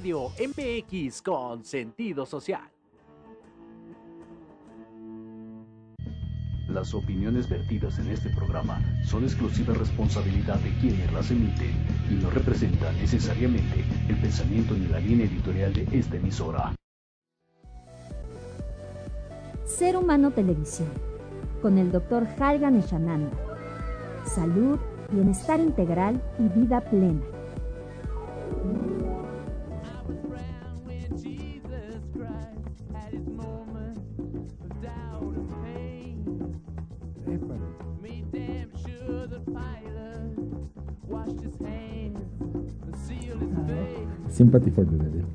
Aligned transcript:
Radio 0.00 0.30
MX 0.38 1.20
con 1.20 1.62
sentido 1.62 2.24
social. 2.24 2.70
Las 6.68 6.94
opiniones 6.94 7.50
vertidas 7.50 7.98
en 7.98 8.08
este 8.08 8.30
programa 8.30 8.80
son 9.04 9.24
exclusiva 9.24 9.74
responsabilidad 9.74 10.58
de 10.60 10.70
quienes 10.80 11.12
las 11.12 11.30
emiten 11.30 11.74
y 12.10 12.14
no 12.14 12.30
representan 12.30 12.96
necesariamente 12.96 13.84
el 14.08 14.18
pensamiento 14.18 14.72
ni 14.72 14.86
la 14.86 15.00
línea 15.00 15.26
editorial 15.26 15.74
de 15.74 15.86
esta 15.92 16.16
emisora. 16.16 16.74
Ser 19.66 19.98
Humano 19.98 20.30
Televisión, 20.30 20.88
con 21.60 21.76
el 21.76 21.92
Dr. 21.92 22.26
Halgan 22.38 22.76
Eshananda. 22.76 23.36
Salud, 24.24 24.78
bienestar 25.10 25.60
integral 25.60 26.22
y 26.38 26.58
vida 26.58 26.80
plena. 26.80 27.20
Sympathy 44.30 44.70
for 44.70 44.86
the 44.86 44.96
Devil. 44.96 45.26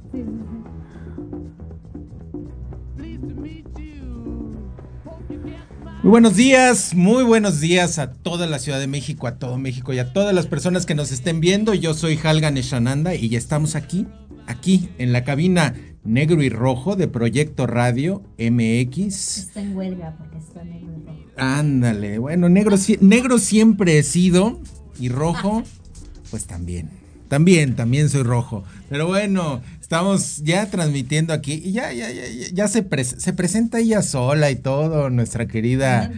Muy 6.06 6.12
buenos 6.12 6.36
días, 6.36 6.94
muy 6.94 7.24
buenos 7.24 7.60
días 7.60 7.98
a 7.98 8.14
toda 8.14 8.46
la 8.46 8.60
Ciudad 8.60 8.80
de 8.80 8.86
México, 8.86 9.26
a 9.26 9.40
todo 9.40 9.58
México 9.58 9.92
y 9.92 9.98
a 9.98 10.14
todas 10.14 10.36
las 10.36 10.46
personas 10.46 10.86
que 10.86 10.94
nos 10.94 11.12
estén 11.12 11.40
viendo. 11.40 11.74
Yo 11.74 11.96
soy 11.96 12.20
Halgan 12.24 12.58
Eshananda 12.58 13.16
y 13.16 13.30
ya 13.30 13.40
estamos 13.40 13.76
aquí, 13.76 14.06
aquí 14.48 14.90
en 14.98 15.14
la 15.14 15.24
cabina 15.24 15.74
negro 16.04 16.44
y 16.44 16.50
rojo 16.50 16.96
de 16.96 17.08
Proyecto 17.08 17.68
Radio 17.68 18.22
MX. 18.38 19.38
Está 19.38 19.62
en 19.62 19.76
huelga 19.76 20.16
porque 20.18 20.38
está 20.38 20.64
negro 20.64 20.94
y 20.98 21.06
rojo. 21.06 21.20
Ándale, 21.36 22.20
bueno, 22.20 22.48
negro, 22.48 22.78
negro 23.02 23.40
siempre 23.40 23.98
he 23.98 24.04
sido 24.04 24.60
y 25.00 25.10
rojo, 25.10 25.64
pues 26.32 26.46
también. 26.46 26.90
También, 27.28 27.76
también 27.76 28.08
soy 28.10 28.22
rojo. 28.22 28.64
Pero 28.88 29.08
bueno, 29.08 29.62
estamos 29.82 30.38
ya 30.44 30.68
transmitiendo 30.68 31.34
aquí 31.34 31.54
y 31.54 31.72
ya, 31.72 31.92
ya, 31.92 32.12
ya, 32.12 32.24
ya, 32.54 32.68
se, 32.68 32.86
se 33.04 33.34
presenta 33.34 33.80
ella 33.80 34.04
sola 34.04 34.52
y 34.52 34.56
todo, 34.56 35.10
nuestra 35.10 35.48
querida. 35.48 36.12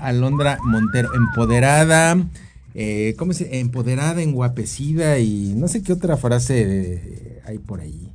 Alondra 0.00 0.58
Montero, 0.64 1.14
empoderada, 1.14 2.16
eh, 2.78 3.14
¿cómo 3.18 3.32
se 3.32 3.58
Empoderada, 3.58 4.20
enguapecida 4.22 5.18
y 5.18 5.54
no 5.56 5.66
sé 5.66 5.82
qué 5.82 5.92
otra 5.94 6.16
frase 6.18 6.62
eh, 6.62 7.42
hay 7.46 7.58
por 7.58 7.80
ahí. 7.80 8.12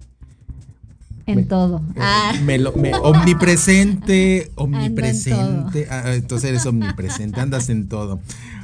En 1.25 1.47
todo. 1.47 1.77
Eh, 1.95 1.99
Ah, 1.99 2.33
me 2.45 2.57
lo- 2.57 2.73
me- 2.73 2.93
omnipresente, 3.03 4.51
omnipresente. 4.55 5.87
Ah, 5.89 6.13
entonces 6.13 6.49
eres 6.49 6.65
omnipresente, 6.65 7.39
andas 7.39 7.69
en 7.69 7.87
todo. 7.87 8.19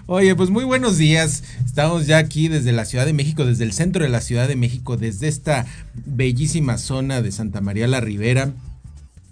Oye, 0.05 0.35
pues 0.35 0.49
muy 0.49 0.63
buenos 0.63 0.97
días. 0.97 1.43
Estamos 1.65 2.07
ya 2.07 2.17
aquí 2.17 2.47
desde 2.47 2.71
la 2.71 2.85
Ciudad 2.85 3.05
de 3.05 3.13
México, 3.13 3.45
desde 3.45 3.63
el 3.63 3.73
centro 3.73 4.03
de 4.03 4.09
la 4.09 4.21
Ciudad 4.21 4.47
de 4.47 4.55
México, 4.55 4.97
desde 4.97 5.27
esta 5.27 5.65
bellísima 6.05 6.77
zona 6.77 7.21
de 7.21 7.31
Santa 7.31 7.59
María 7.61 7.87
la 7.87 7.99
Ribera, 8.01 8.51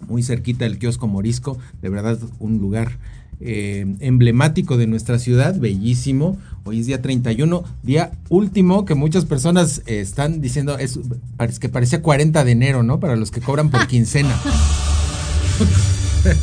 muy 0.08 0.22
cerquita 0.22 0.64
del 0.64 0.78
kiosco 0.78 1.06
Morisco. 1.08 1.58
De 1.82 1.88
verdad, 1.88 2.18
un 2.38 2.58
lugar 2.58 2.98
eh, 3.40 3.86
emblemático 4.00 4.76
de 4.76 4.86
nuestra 4.86 5.18
ciudad, 5.18 5.58
bellísimo. 5.58 6.38
Hoy 6.64 6.80
es 6.80 6.86
día 6.86 7.02
31, 7.02 7.64
día 7.82 8.12
último 8.28 8.84
que 8.84 8.94
muchas 8.94 9.24
personas 9.24 9.82
eh, 9.86 10.00
están 10.00 10.40
diciendo, 10.40 10.78
es, 10.78 10.98
parece 11.36 11.60
que 11.60 11.68
parece 11.68 12.00
40 12.00 12.44
de 12.44 12.50
enero, 12.50 12.82
¿no? 12.82 12.98
Para 12.98 13.16
los 13.16 13.30
que 13.30 13.40
cobran 13.40 13.70
por 13.70 13.86
quincena. 13.88 14.34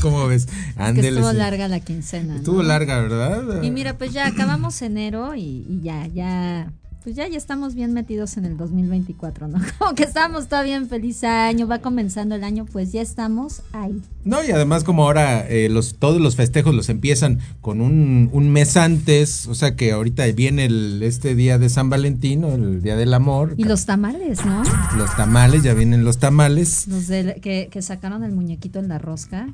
¿Cómo 0.02 0.28
ves? 0.28 0.46
que 0.46 0.54
Ándele, 0.78 1.10
estuvo 1.10 1.32
sí. 1.32 1.38
larga 1.38 1.68
la 1.68 1.82
quincena. 1.82 2.34
¿no? 2.34 2.40
Estuvo 2.40 2.64
larga, 2.64 3.02
¿verdad? 3.02 3.62
Y 3.62 3.72
mira, 3.72 3.98
pues 3.98 4.14
ya 4.14 4.28
acabamos 4.28 4.82
enero 4.82 5.36
y, 5.36 5.66
y 5.68 5.82
ya, 5.84 6.08
ya, 6.08 6.72
pues 7.04 7.16
ya, 7.16 7.28
ya 7.28 7.38
estamos 7.38 7.76
bien 7.76 7.94
metidos 7.94 8.38
en 8.38 8.46
el 8.46 8.56
2024, 8.58 9.48
¿no? 9.48 9.60
Como 9.80 9.94
que 9.96 10.04
estamos 10.04 10.48
todavía 10.48 10.76
en 10.78 10.88
feliz 10.88 11.24
año, 11.24 11.68
va 11.68 11.80
comenzando 11.80 12.36
el 12.36 12.44
año, 12.44 12.66
pues 12.66 12.92
ya 12.92 13.02
estamos 13.02 13.62
ahí. 13.74 14.02
No, 14.24 14.42
y 14.44 14.52
además 14.52 14.86
como 14.86 15.04
ahora 15.04 15.46
eh, 15.50 15.68
los, 15.70 15.96
todos 15.96 16.22
los 16.22 16.38
festejos 16.38 16.74
los 16.74 16.88
empiezan 16.88 17.40
con 17.60 17.82
un, 17.82 18.30
un 18.32 18.50
mes 18.52 18.78
antes, 18.78 19.48
o 19.48 19.56
sea 19.56 19.76
que 19.76 19.92
ahorita 19.92 20.26
viene 20.28 20.66
el, 20.66 21.04
este 21.04 21.36
día 21.36 21.58
de 21.60 21.68
San 21.70 21.90
Valentín, 21.90 22.46
el 22.46 22.82
día 22.82 22.96
del 22.96 23.14
amor. 23.14 23.54
Y 23.58 23.66
los 23.66 23.86
tamales, 23.86 24.46
¿no? 24.46 24.64
Los 24.98 25.14
tamales, 25.18 25.64
ya 25.64 25.74
vienen 25.74 26.06
los 26.06 26.20
tamales. 26.20 26.88
Los 26.88 27.08
del- 27.08 27.42
que, 27.42 27.68
que 27.70 27.82
sacaron 27.82 28.24
el 28.24 28.32
muñequito 28.32 28.80
en 28.80 28.88
la 28.88 28.98
rosca, 28.98 29.48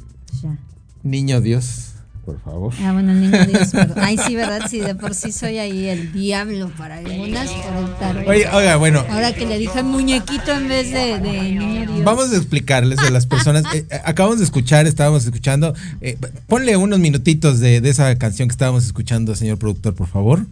ya. 0.44 0.58
Niño 1.02 1.42
Dios, 1.42 1.94
por 2.30 2.40
favor. 2.44 2.74
Ah, 2.84 2.94
bueno, 2.94 3.12
el 3.12 3.22
niño 3.22 3.46
Dios, 3.48 3.70
pero, 3.72 3.94
ay, 3.98 4.18
sí, 4.26 4.36
¿verdad? 4.36 4.62
Sí, 4.70 4.80
de 4.80 4.94
por 4.94 5.16
sí 5.16 5.32
soy 5.32 5.58
ahí 5.58 5.88
el 5.88 6.12
diablo 6.14 6.70
para 6.78 6.98
algunas 6.98 7.50
por 7.50 7.76
el 7.76 7.96
tarde. 7.98 8.26
Oye, 8.28 8.48
oiga, 8.54 8.76
bueno, 8.76 9.04
Ahora 9.10 9.34
que 9.34 9.48
le 9.48 9.58
dije 9.58 9.82
muñequito 9.82 10.52
en 10.52 10.68
vez 10.68 10.92
de, 10.92 11.20
de 11.20 11.42
niño 11.42 11.92
Dios. 11.94 12.04
Vamos 12.04 12.32
a 12.32 12.38
explicarles 12.38 13.00
a 13.00 13.10
las 13.10 13.26
personas. 13.26 13.64
eh, 13.74 13.86
eh, 13.90 14.02
acabamos 14.06 14.38
de 14.38 14.46
escuchar, 14.46 14.86
estábamos 14.86 15.26
escuchando. 15.26 15.74
eh, 16.02 16.18
ponle 16.48 16.78
unos 16.78 17.00
minutitos 17.00 17.60
de, 17.60 17.82
de 17.82 17.90
esa 17.90 18.16
canción 18.18 18.48
que 18.48 18.54
estábamos 18.54 18.86
escuchando, 18.86 19.36
señor 19.36 19.58
productor, 19.58 19.96
por 19.96 20.08
favor. 20.08 20.46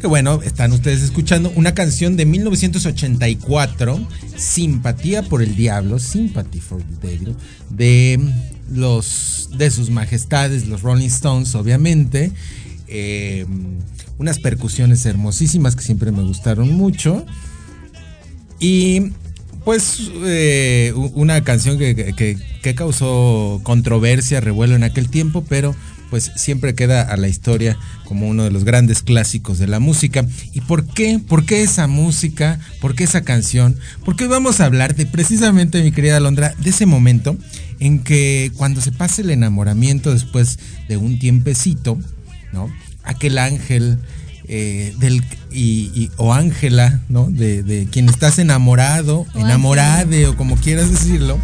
Que 0.00 0.06
bueno, 0.06 0.40
están 0.42 0.72
ustedes 0.72 1.02
escuchando 1.02 1.52
una 1.56 1.74
canción 1.74 2.16
de 2.16 2.24
1984, 2.24 4.00
Simpatía 4.36 5.22
por 5.22 5.42
el 5.42 5.54
Diablo, 5.56 5.98
Sympathy 5.98 6.58
for 6.60 6.82
the 6.82 7.06
Devil, 7.06 7.36
de 7.68 8.18
los 8.70 9.50
de 9.56 9.70
sus 9.70 9.90
majestades, 9.90 10.66
los 10.66 10.82
Rolling 10.82 11.08
Stones, 11.08 11.54
obviamente. 11.54 12.32
eh, 12.92 13.46
unas 14.18 14.38
percusiones 14.40 15.06
hermosísimas 15.06 15.76
que 15.76 15.82
siempre 15.82 16.10
me 16.12 16.22
gustaron 16.22 16.72
mucho. 16.74 17.24
Y 18.58 19.12
pues 19.64 20.10
eh, 20.24 20.92
una 21.14 21.42
canción 21.42 21.78
que, 21.78 21.94
que- 22.16 22.36
que 22.62 22.74
causó 22.74 23.60
controversia, 23.62 24.40
revuelo 24.40 24.74
en 24.76 24.82
aquel 24.84 25.08
tiempo, 25.08 25.44
pero 25.48 25.74
pues 26.10 26.30
siempre 26.36 26.74
queda 26.74 27.02
a 27.02 27.16
la 27.16 27.28
historia 27.28 27.78
como 28.04 28.28
uno 28.28 28.42
de 28.44 28.50
los 28.50 28.64
grandes 28.64 29.00
clásicos 29.02 29.58
de 29.58 29.68
la 29.68 29.78
música. 29.78 30.26
¿Y 30.52 30.60
por 30.62 30.84
qué? 30.84 31.20
¿Por 31.26 31.46
qué 31.46 31.62
esa 31.62 31.86
música? 31.86 32.58
¿Por 32.80 32.94
qué 32.94 33.04
esa 33.04 33.22
canción? 33.22 33.76
Porque 34.04 34.24
hoy 34.24 34.30
vamos 34.30 34.60
a 34.60 34.64
hablar 34.66 34.94
de 34.96 35.06
precisamente, 35.06 35.82
mi 35.82 35.92
querida 35.92 36.16
Alondra, 36.18 36.54
de 36.60 36.70
ese 36.70 36.84
momento 36.84 37.38
en 37.80 37.98
que 38.00 38.52
cuando 38.56 38.80
se 38.80 38.92
pasa 38.92 39.22
el 39.22 39.30
enamoramiento 39.30 40.12
después 40.12 40.58
de 40.88 40.96
un 40.96 41.18
tiempecito, 41.18 41.98
¿no? 42.52 42.68
Aquel 43.02 43.38
ángel 43.38 43.98
eh, 44.52 44.94
del 44.98 45.22
y, 45.50 45.90
y- 45.94 46.10
o 46.16 46.32
Ángela, 46.34 47.00
¿no? 47.08 47.30
De, 47.30 47.62
de 47.62 47.86
quien 47.86 48.08
estás 48.08 48.38
enamorado, 48.38 49.26
O 49.34 49.38
enamorade 49.38 50.26
o 50.26 50.36
como 50.36 50.56
quieras 50.56 50.90
decirlo, 50.90 51.38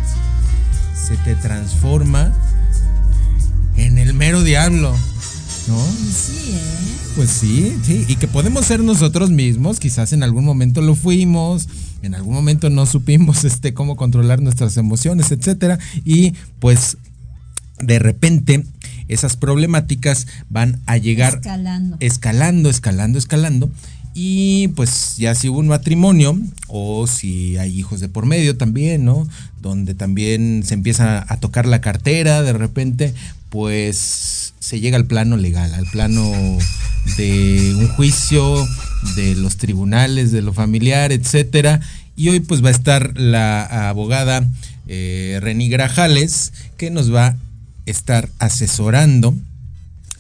se 1.07 1.17
te 1.19 1.35
transforma 1.37 2.33
en 3.77 3.99
el 3.99 4.13
mero 4.15 4.43
diablo, 4.43 4.95
¿no? 5.69 5.79
Sí, 5.87 6.53
¿eh? 6.55 6.61
Pues 7.17 7.31
sí, 7.31 7.77
sí, 7.85 8.05
y 8.09 8.17
que 8.17 8.29
podemos 8.29 8.67
ser 8.67 8.81
nosotros 8.81 9.31
mismos, 9.31 9.79
quizás 9.81 10.13
en 10.13 10.23
algún 10.23 10.45
momento 10.45 10.83
lo 10.83 10.95
fuimos, 10.95 11.69
en 12.07 12.15
algún 12.15 12.35
momento 12.35 12.71
no 12.71 12.87
supimos 12.87 13.45
este 13.45 13.75
cómo 13.75 13.97
controlar 13.97 14.41
nuestras 14.41 14.77
emociones, 14.77 15.31
etcétera, 15.31 15.79
y 16.05 16.33
pues 16.59 16.97
de 17.79 17.99
repente 17.99 18.65
esas 19.09 19.37
problemáticas 19.37 20.27
van 20.49 20.81
a 20.87 20.97
llegar 20.97 21.35
Escalando. 21.35 21.97
escalando, 22.01 22.71
escalando, 22.71 23.19
escalando. 23.19 23.71
Y 24.19 24.69
pues 24.69 25.17
ya 25.19 25.35
si 25.35 25.51
hubo 25.51 25.59
un 25.59 25.69
matrimonio 25.69 26.39
o 26.69 27.07
si 27.07 27.59
hay 27.59 27.79
hijos 27.79 28.01
de 28.01 28.09
por 28.09 28.25
medio 28.25 28.57
también, 28.57 29.05
¿no? 29.05 29.29
Donde 29.61 29.95
también 29.95 30.63
se 30.65 30.73
empieza 30.73 31.27
a 31.29 31.37
tocar 31.37 31.67
la 31.67 31.83
cartera 31.83 32.43
de 32.43 32.55
repente, 32.55 33.13
pues 33.51 34.55
se 34.59 34.81
llega 34.81 34.97
al 34.97 35.05
plano 35.05 35.37
legal, 35.37 35.75
al 35.75 35.85
plano 35.87 36.33
de 37.19 37.75
un 37.79 37.89
juicio, 37.89 38.67
de 39.17 39.35
los 39.35 39.59
tribunales, 39.59 40.33
de 40.33 40.43
lo 40.43 40.53
familiar, 40.55 41.13
etcétera. 41.13 41.81
Y 42.17 42.31
hoy 42.31 42.41
pues 42.41 42.65
va 42.65 42.69
a 42.69 42.73
estar 42.73 43.19
la 43.19 43.89
abogada 43.89 44.47
eh, 44.87 45.39
Reni 45.43 45.69
Grajales 45.69 46.53
que 46.77 46.91
nos 46.91 47.13
va 47.15 47.27
a 47.27 47.37
estar 47.87 48.29
asesorando 48.39 49.35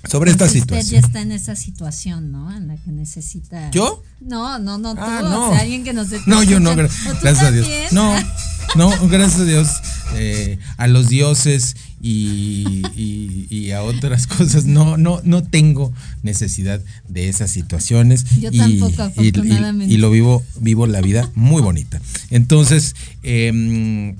sobre 0.08 0.30
esta 0.30 0.44
Entonces, 0.44 0.62
Usted 0.62 0.76
ya 0.76 0.82
situación. 0.82 1.04
está 1.04 1.20
en 1.22 1.32
esa 1.32 1.56
situación, 1.56 2.30
¿no? 2.32 2.54
En 2.56 2.68
la 2.68 2.76
que 2.76 2.92
necesita. 2.92 3.70
¿Yo? 3.72 4.02
No, 4.20 4.58
no, 4.58 4.78
no, 4.78 4.94
tú. 4.94 5.00
Ah, 5.02 5.20
o 5.24 5.28
no. 5.28 5.50
sea, 5.50 5.60
alguien 5.62 5.82
que 5.82 5.92
nos 5.92 6.08
No, 6.26 6.42
yo 6.42 6.60
no. 6.60 6.70
¿O 6.70 6.74
gracias 6.74 7.42
a 7.42 7.50
Dios. 7.50 7.66
No, 7.92 8.14
no, 8.76 8.90
gracias 9.08 9.40
a 9.40 9.44
Dios. 9.44 9.68
eh, 10.14 10.58
a 10.76 10.86
los 10.86 11.08
dioses 11.08 11.76
y, 12.00 12.82
y- 12.96 13.46
y 13.50 13.70
a 13.72 13.82
otras 13.82 14.26
cosas. 14.28 14.64
No, 14.66 14.96
no, 14.96 15.20
no 15.24 15.42
tengo 15.42 15.92
necesidad 16.22 16.80
de 17.08 17.28
esas 17.28 17.50
situaciones. 17.50 18.24
Yo 18.40 18.50
y, 18.52 18.58
tampoco, 18.58 19.02
afortunadamente. 19.02 19.92
y 19.92 19.96
lo 19.98 20.10
vivo, 20.10 20.42
vivo 20.60 20.86
la 20.86 21.00
vida 21.00 21.30
muy 21.34 21.62
bonita. 21.62 22.00
Entonces, 22.30 22.94
em, 23.22 24.14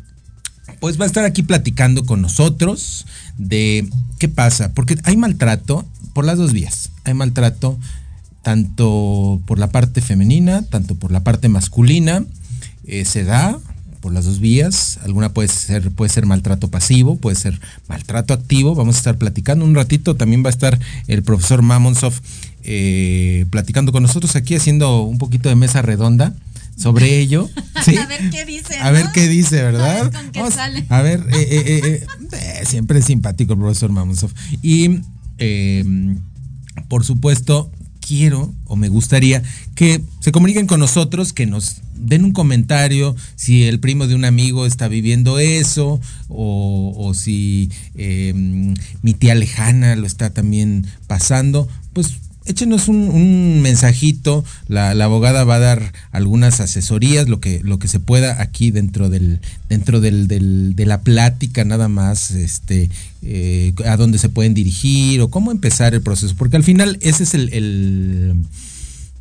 pues 0.80 0.98
va 1.00 1.04
a 1.04 1.06
estar 1.06 1.24
aquí 1.24 1.42
platicando 1.42 2.04
con 2.04 2.20
nosotros 2.22 3.06
de 3.38 3.88
qué 4.18 4.28
pasa, 4.28 4.72
porque 4.74 4.96
hay 5.04 5.16
maltrato 5.16 5.86
por 6.12 6.24
las 6.24 6.38
dos 6.38 6.52
vías. 6.52 6.90
Hay 7.04 7.14
maltrato 7.14 7.78
tanto 8.42 9.40
por 9.46 9.58
la 9.58 9.68
parte 9.70 10.00
femenina, 10.00 10.62
tanto 10.62 10.94
por 10.94 11.10
la 11.12 11.20
parte 11.24 11.48
masculina. 11.48 12.24
Eh, 12.86 13.04
se 13.04 13.24
da 13.24 13.58
por 14.06 14.12
las 14.14 14.24
dos 14.24 14.38
vías. 14.38 15.00
Alguna 15.02 15.30
puede 15.34 15.48
ser, 15.48 15.90
puede 15.90 16.10
ser 16.12 16.26
maltrato 16.26 16.68
pasivo, 16.70 17.16
puede 17.16 17.34
ser 17.34 17.58
maltrato 17.88 18.34
activo. 18.34 18.76
Vamos 18.76 18.94
a 18.94 18.98
estar 18.98 19.16
platicando 19.18 19.64
un 19.64 19.74
ratito. 19.74 20.14
También 20.14 20.44
va 20.44 20.46
a 20.46 20.50
estar 20.50 20.78
el 21.08 21.24
profesor 21.24 21.60
Mamonsov 21.62 22.12
eh, 22.62 23.46
platicando 23.50 23.90
con 23.90 24.04
nosotros 24.04 24.36
aquí, 24.36 24.54
haciendo 24.54 25.02
un 25.02 25.18
poquito 25.18 25.48
de 25.48 25.56
mesa 25.56 25.82
redonda 25.82 26.34
sobre 26.78 27.18
ello. 27.18 27.50
¿sí? 27.84 27.96
A 27.98 28.06
ver 28.06 28.30
qué 28.30 28.44
dice. 28.44 28.78
A 28.78 28.92
ver 28.92 29.06
qué 29.12 29.26
dice, 29.26 29.60
¿verdad? 29.60 29.90
A 29.98 30.02
ver 30.04 30.12
con 30.12 30.30
qué 30.30 30.38
Vamos- 30.38 30.54
sale. 30.54 30.86
A 30.88 31.02
ver, 31.02 31.18
eh, 31.32 31.48
eh, 31.50 31.80
eh, 31.84 32.06
eh, 32.30 32.62
siempre 32.64 33.00
es 33.00 33.06
simpático 33.06 33.54
el 33.54 33.58
profesor 33.58 33.90
Mamonsov. 33.90 34.30
Y, 34.62 35.00
eh, 35.38 35.84
por 36.86 37.04
supuesto, 37.04 37.72
quiero 38.06 38.52
o 38.66 38.76
me 38.76 38.88
gustaría 38.88 39.42
que 39.74 40.00
se 40.20 40.32
comuniquen 40.32 40.66
con 40.66 40.80
nosotros, 40.80 41.32
que 41.32 41.46
nos 41.46 41.82
den 41.94 42.24
un 42.24 42.32
comentario 42.32 43.16
si 43.36 43.64
el 43.64 43.80
primo 43.80 44.06
de 44.06 44.14
un 44.14 44.24
amigo 44.24 44.66
está 44.66 44.88
viviendo 44.88 45.38
eso 45.38 46.00
o, 46.28 46.94
o 46.96 47.14
si 47.14 47.70
eh, 47.94 48.32
mi 49.02 49.14
tía 49.14 49.34
lejana 49.34 49.96
lo 49.96 50.06
está 50.06 50.30
también 50.30 50.86
pasando. 51.06 51.68
Pues 51.92 52.16
échenos 52.46 52.88
un, 52.88 53.60
mensajito, 53.62 54.44
la, 54.68 54.94
abogada 55.04 55.44
va 55.44 55.56
a 55.56 55.60
dar 55.60 55.92
algunas 56.12 56.60
asesorías, 56.60 57.28
lo 57.28 57.40
que, 57.40 57.60
lo 57.62 57.78
que 57.78 57.88
se 57.88 58.00
pueda 58.00 58.40
aquí 58.40 58.70
dentro 58.70 59.10
del, 59.10 59.40
dentro 59.68 60.00
del, 60.00 60.28
del- 60.28 60.74
de 60.76 60.86
la 60.86 61.00
plática, 61.00 61.64
nada 61.64 61.88
más, 61.88 62.30
este, 62.30 62.90
eh, 63.22 63.72
a 63.86 63.96
dónde 63.96 64.18
se 64.18 64.28
pueden 64.28 64.54
dirigir 64.54 65.20
o 65.20 65.28
cómo 65.28 65.50
empezar 65.50 65.94
el 65.94 66.02
proceso, 66.02 66.34
porque 66.36 66.56
al 66.56 66.64
final 66.64 66.98
ese 67.00 67.24
es 67.24 67.34
el, 67.34 67.52
el, 67.52 68.44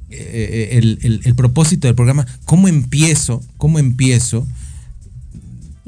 eh, 0.10 0.70
el- 0.74 1.22
el- 1.24 1.36
propósito 1.36 1.88
del 1.88 1.96
programa, 1.96 2.26
cómo 2.46 2.68
empiezo, 2.68 3.44
cómo 3.58 3.80
empiezo 3.80 4.48
¿Y 4.48 4.65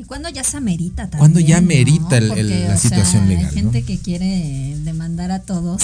cuándo 0.07 0.29
ya 0.29 0.43
se 0.43 0.57
amerita 0.57 1.03
también? 1.03 1.19
Cuándo 1.19 1.39
ya 1.39 1.57
amerita 1.57 2.19
la 2.19 2.33
o 2.33 2.37
sea, 2.37 2.77
situación 2.77 3.27
legal, 3.27 3.45
Hay 3.45 3.53
gente 3.53 3.81
¿no? 3.81 3.85
que 3.85 3.99
quiere 3.99 4.75
demandar 4.79 5.31
a 5.31 5.39
todos. 5.39 5.81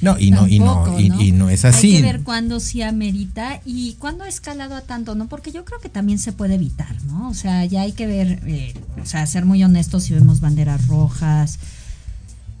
No, 0.00 0.18
y 0.18 0.30
no, 0.30 0.48
y 0.48 0.58
no, 0.58 0.98
y 0.98 1.32
no 1.32 1.48
es 1.48 1.64
así. 1.64 1.96
Hay 1.96 2.02
que 2.02 2.02
ver 2.02 2.22
cuándo 2.22 2.60
sí 2.60 2.82
amerita 2.82 3.60
y 3.64 3.94
cuándo 3.94 4.24
ha 4.24 4.28
escalado 4.28 4.74
a 4.74 4.82
tanto, 4.82 5.14
¿no? 5.14 5.28
Porque 5.28 5.52
yo 5.52 5.64
creo 5.64 5.80
que 5.80 5.88
también 5.88 6.18
se 6.18 6.32
puede 6.32 6.56
evitar, 6.56 7.02
¿no? 7.04 7.30
O 7.30 7.34
sea, 7.34 7.64
ya 7.64 7.82
hay 7.82 7.92
que 7.92 8.06
ver, 8.06 8.42
eh, 8.46 8.74
o 9.00 9.06
sea, 9.06 9.26
ser 9.26 9.44
muy 9.44 9.62
honestos 9.64 10.04
si 10.04 10.14
vemos 10.14 10.40
banderas 10.40 10.86
rojas. 10.88 11.58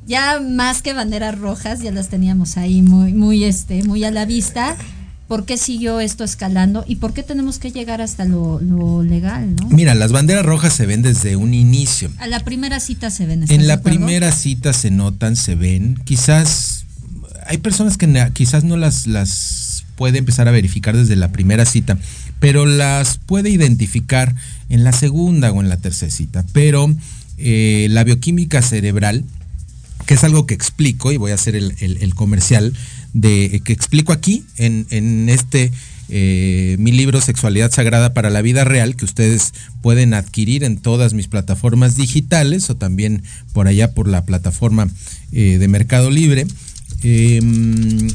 Ya 0.06 0.40
más 0.40 0.82
que 0.82 0.94
banderas 0.94 1.38
rojas, 1.38 1.80
ya 1.80 1.92
las 1.92 2.08
teníamos 2.08 2.56
ahí 2.56 2.82
muy, 2.82 3.12
muy, 3.12 3.44
este, 3.44 3.84
muy 3.84 4.04
a 4.04 4.10
la 4.10 4.24
vista. 4.24 4.76
¿Por 5.28 5.46
qué 5.46 5.56
siguió 5.56 6.00
esto 6.00 6.24
escalando 6.24 6.84
y 6.86 6.96
por 6.96 7.14
qué 7.14 7.22
tenemos 7.22 7.58
que 7.58 7.70
llegar 7.70 8.02
hasta 8.02 8.24
lo, 8.26 8.60
lo 8.60 9.02
legal, 9.02 9.54
¿no? 9.56 9.68
Mira, 9.70 9.94
las 9.94 10.12
banderas 10.12 10.44
rojas 10.44 10.74
se 10.74 10.84
ven 10.84 11.00
desde 11.00 11.36
un 11.36 11.54
inicio. 11.54 12.10
A 12.18 12.26
la 12.26 12.40
primera 12.40 12.80
cita 12.80 13.10
se 13.10 13.24
ven. 13.26 13.42
¿estás 13.44 13.56
En 13.58 13.66
la 13.66 13.80
primera 13.80 14.30
cita 14.32 14.72
se 14.74 14.90
notan, 14.90 15.36
se 15.36 15.54
ven. 15.54 15.98
Quizás 16.04 16.84
hay 17.46 17.58
personas 17.58 17.96
que 17.96 18.30
quizás 18.34 18.64
no 18.64 18.76
las, 18.76 19.06
las 19.06 19.84
puede 19.96 20.18
empezar 20.18 20.48
a 20.48 20.50
verificar 20.50 20.96
desde 20.96 21.16
la 21.16 21.32
primera 21.32 21.64
cita, 21.64 21.96
pero 22.38 22.66
las 22.66 23.16
puede 23.18 23.48
identificar 23.48 24.34
en 24.68 24.84
la 24.84 24.92
segunda 24.92 25.50
o 25.52 25.60
en 25.62 25.68
la 25.68 25.76
tercera 25.78 26.10
cita. 26.12 26.44
Pero 26.52 26.94
eh, 27.38 27.86
la 27.90 28.04
bioquímica 28.04 28.60
cerebral, 28.60 29.24
que 30.06 30.14
es 30.14 30.24
algo 30.24 30.46
que 30.46 30.54
explico, 30.54 31.10
y 31.12 31.16
voy 31.16 31.30
a 31.30 31.34
hacer 31.36 31.56
el, 31.56 31.74
el- 31.80 31.96
el 32.02 32.14
comercial 32.14 32.74
de 33.12 33.60
que 33.64 33.72
explico 33.72 34.12
aquí 34.12 34.44
en, 34.56 34.86
en 34.90 35.28
este 35.28 35.70
eh, 36.14 36.76
mi 36.78 36.92
libro 36.92 37.22
Sexualidad 37.22 37.70
Sagrada 37.70 38.12
para 38.12 38.28
la 38.28 38.42
Vida 38.42 38.64
Real, 38.64 38.96
que 38.96 39.06
ustedes 39.06 39.54
pueden 39.80 40.12
adquirir 40.12 40.62
en 40.62 40.76
todas 40.76 41.14
mis 41.14 41.26
plataformas 41.26 41.96
digitales 41.96 42.68
o 42.68 42.76
también 42.76 43.22
por 43.54 43.66
allá 43.66 43.94
por 43.94 44.08
la 44.08 44.26
plataforma 44.26 44.90
eh, 45.32 45.56
de 45.58 45.68
Mercado 45.68 46.10
Libre. 46.10 46.46
Em, 47.02 48.08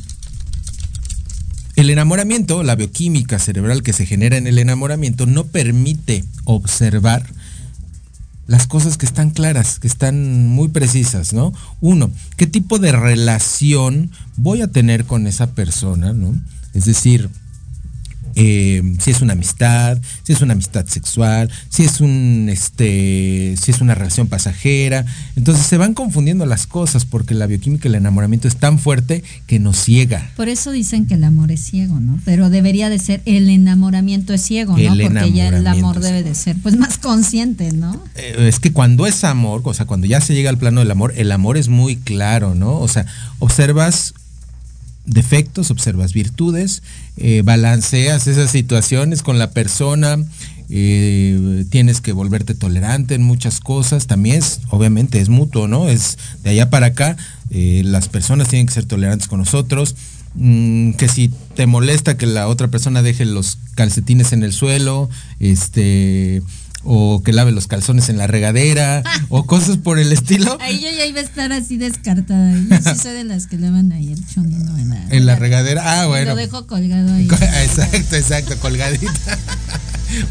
el 1.76 1.90
enamoramiento, 1.90 2.62
la 2.62 2.76
bioquímica 2.76 3.40
cerebral 3.40 3.82
que 3.82 3.94
se 3.94 4.06
genera 4.06 4.38
en 4.38 4.46
el 4.46 4.60
enamoramiento, 4.60 5.26
no 5.26 5.46
permite 5.46 6.24
observar 6.44 7.26
las 8.48 8.66
cosas 8.66 8.98
que 8.98 9.06
están 9.06 9.30
claras, 9.30 9.78
que 9.80 9.88
están 9.88 10.48
muy 10.48 10.70
precisas, 10.70 11.34
¿no? 11.34 11.54
Uno, 11.82 12.10
¿qué 12.38 12.48
tipo 12.48 12.80
de 12.80 12.94
relación 12.94 14.12
voy 14.38 14.62
a 14.62 14.72
tener 14.72 15.06
con 15.06 15.28
esa 15.28 15.48
persona, 15.48 16.14
¿no? 16.14 16.34
Es 16.74 16.86
decir, 16.86 17.30
eh, 18.40 18.84
si 19.00 19.10
es 19.10 19.22
una 19.22 19.34
amistad, 19.34 19.98
si 20.22 20.32
es 20.32 20.42
una 20.42 20.54
amistad 20.54 20.86
sexual, 20.86 21.50
si 21.70 21.86
es 21.86 22.02
un 22.02 22.50
este, 22.52 23.56
si 23.60 23.72
es 23.72 23.82
una 23.82 23.96
relación 23.96 24.28
pasajera. 24.28 25.06
Entonces 25.36 25.66
se 25.66 25.78
van 25.78 25.96
confundiendo 25.96 26.46
las 26.46 26.68
cosas 26.68 27.04
porque 27.06 27.34
la 27.34 27.48
bioquímica 27.48 27.88
y 27.88 27.90
el 27.90 27.96
enamoramiento 27.96 28.48
es 28.48 28.56
tan 28.58 28.78
fuerte 28.78 29.24
que 29.48 29.58
nos 29.58 29.84
ciega. 29.84 30.30
Por 30.36 30.50
eso 30.50 30.70
dicen 30.70 31.08
que 31.08 31.16
el 31.16 31.24
amor 31.24 31.52
es 31.52 31.62
ciego, 31.62 32.00
¿no? 32.00 32.20
Pero 32.26 32.52
debería 32.52 32.90
de 32.90 33.00
ser 33.00 33.24
el 33.26 33.50
enamoramiento 33.50 34.36
es 34.36 34.44
ciego, 34.44 34.78
¿no? 34.78 34.94
El 34.94 35.02
Porque 35.02 35.32
ya 35.32 35.48
el 35.48 35.66
amor 35.66 36.00
debe 36.00 36.22
de 36.22 36.36
ser 36.36 36.58
pues 36.62 36.78
más 36.78 37.00
consciente, 37.00 37.72
¿no? 37.72 38.04
Eh, 38.14 38.48
es 38.48 38.60
que 38.60 38.72
cuando 38.72 39.08
es 39.08 39.24
amor, 39.24 39.62
o 39.64 39.74
sea, 39.74 39.88
cuando 39.88 40.06
ya 40.06 40.22
se 40.22 40.36
llega 40.36 40.52
al 40.52 40.60
plano 40.60 40.82
del 40.82 40.92
amor, 40.92 41.12
el 41.18 41.32
amor 41.32 41.58
es 41.58 41.70
muy 41.70 41.96
claro, 41.96 42.54
¿no? 42.54 42.78
O 42.78 42.88
sea, 42.88 43.08
observas 43.40 44.14
defectos, 45.08 45.72
observas 45.72 46.14
virtudes, 46.14 46.84
eh, 47.16 47.42
balanceas 47.44 48.28
esas 48.28 48.52
situaciones 48.52 49.24
con 49.24 49.40
la 49.40 49.52
persona, 49.52 50.20
eh, 50.70 51.66
tienes 51.70 52.02
que 52.02 52.12
volverte 52.12 52.54
tolerante 52.54 53.16
en 53.16 53.24
muchas 53.24 53.62
cosas, 53.62 54.06
también 54.06 54.38
es, 54.38 54.60
obviamente 54.70 55.20
es 55.20 55.30
mutuo, 55.30 55.68
¿no? 55.68 55.88
Es 55.88 56.18
de 56.44 56.52
allá 56.52 56.70
para 56.70 56.88
acá, 56.88 57.16
eh, 57.50 57.82
las 57.86 58.10
personas 58.10 58.50
tienen 58.50 58.68
que 58.68 58.74
ser 58.74 58.86
tolerantes 58.86 59.30
con 59.30 59.40
nosotros, 59.40 59.96
mm, 60.36 60.92
que 60.92 61.08
si 61.08 61.32
te 61.56 61.68
molesta 61.68 62.18
que 62.18 62.26
la 62.26 62.50
otra 62.50 62.68
persona 62.68 63.02
deje 63.02 63.26
los 63.26 63.58
calcetines 63.76 64.34
en 64.34 64.44
el 64.44 64.52
suelo, 64.52 65.10
este 65.40 66.44
o 66.84 67.22
que 67.24 67.34
lave 67.34 67.52
los 67.52 67.68
calzones 67.68 68.10
en 68.10 68.18
la 68.18 68.28
regadera 68.28 69.04
o 69.30 69.46
cosas 69.46 69.78
por 69.78 70.00
el 70.00 70.12
estilo. 70.12 70.58
Ahí 70.62 70.80
yo 70.80 70.90
ya 70.90 71.06
iba 71.06 71.20
a 71.20 71.24
estar 71.24 71.52
así 71.52 71.78
descartada. 71.78 72.54
Yo 72.54 72.78
sí 72.78 73.00
soy 73.02 73.14
de 73.14 73.24
las 73.24 73.48
que 73.48 73.58
levan 73.58 73.92
ahí 73.92 74.12
el 74.14 74.26
chonino 74.28 74.78
en 74.78 74.90
la, 74.90 75.08
En 75.10 75.26
la 75.26 75.36
regadera. 75.36 76.02
Ah, 76.02 76.08
bueno. 76.08 76.32
Lo 76.32 76.36
dejo 76.36 76.68
colgado 76.68 77.14
ahí. 77.14 77.28
Exacto, 77.64 78.16
exacto, 78.16 78.58
colgadita. 78.60 79.38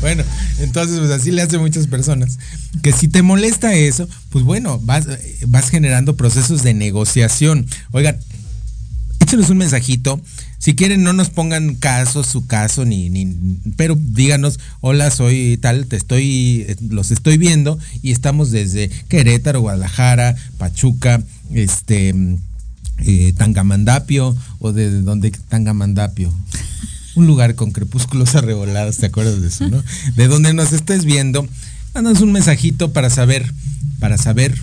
Bueno, 0.00 0.24
entonces 0.58 0.98
pues 0.98 1.10
así 1.10 1.30
le 1.30 1.42
hacen 1.42 1.60
muchas 1.60 1.86
personas. 1.86 2.38
Que 2.82 2.92
si 2.92 3.08
te 3.08 3.22
molesta 3.22 3.74
eso, 3.74 4.08
pues 4.30 4.44
bueno, 4.44 4.78
vas, 4.82 5.06
vas 5.46 5.68
generando 5.68 6.16
procesos 6.16 6.62
de 6.62 6.74
negociación. 6.74 7.66
Oigan, 7.92 8.18
échenos 9.20 9.50
un 9.50 9.58
mensajito. 9.58 10.20
Si 10.58 10.75
quieren, 10.75 11.02
no 11.02 11.12
nos 11.12 11.30
pongan 11.30 11.75
caso, 11.75 12.25
su 12.25 12.46
caso, 12.46 12.84
ni, 12.84 13.10
ni, 13.10 13.26
pero 13.76 13.96
díganos, 13.96 14.58
hola, 14.80 15.10
soy 15.10 15.58
tal, 15.60 15.86
te 15.86 15.96
estoy, 15.96 16.64
eh, 16.68 16.76
los 16.88 17.10
estoy 17.10 17.36
viendo 17.36 17.78
y 18.02 18.12
estamos 18.12 18.50
desde 18.50 18.88
Querétaro, 19.08 19.60
Guadalajara, 19.60 20.34
Pachuca, 20.58 21.22
este, 21.52 22.14
eh, 22.98 23.32
Tangamandapio, 23.36 24.34
o 24.58 24.72
de 24.72 25.02
dónde 25.02 25.30
Tangamandapio. 25.30 26.32
Un 27.14 27.26
lugar 27.26 27.54
con 27.54 27.70
crepúsculos 27.70 28.34
arrebolados, 28.34 28.96
¿te 28.98 29.06
acuerdas 29.06 29.40
de 29.40 29.48
eso, 29.48 29.68
no? 29.68 29.82
De 30.16 30.28
donde 30.28 30.52
nos 30.52 30.72
estés 30.72 31.04
viendo, 31.04 31.46
mándanos 31.94 32.22
un 32.22 32.32
mensajito 32.32 32.92
para 32.92 33.10
saber, 33.10 33.52
para 34.00 34.18
saber 34.18 34.54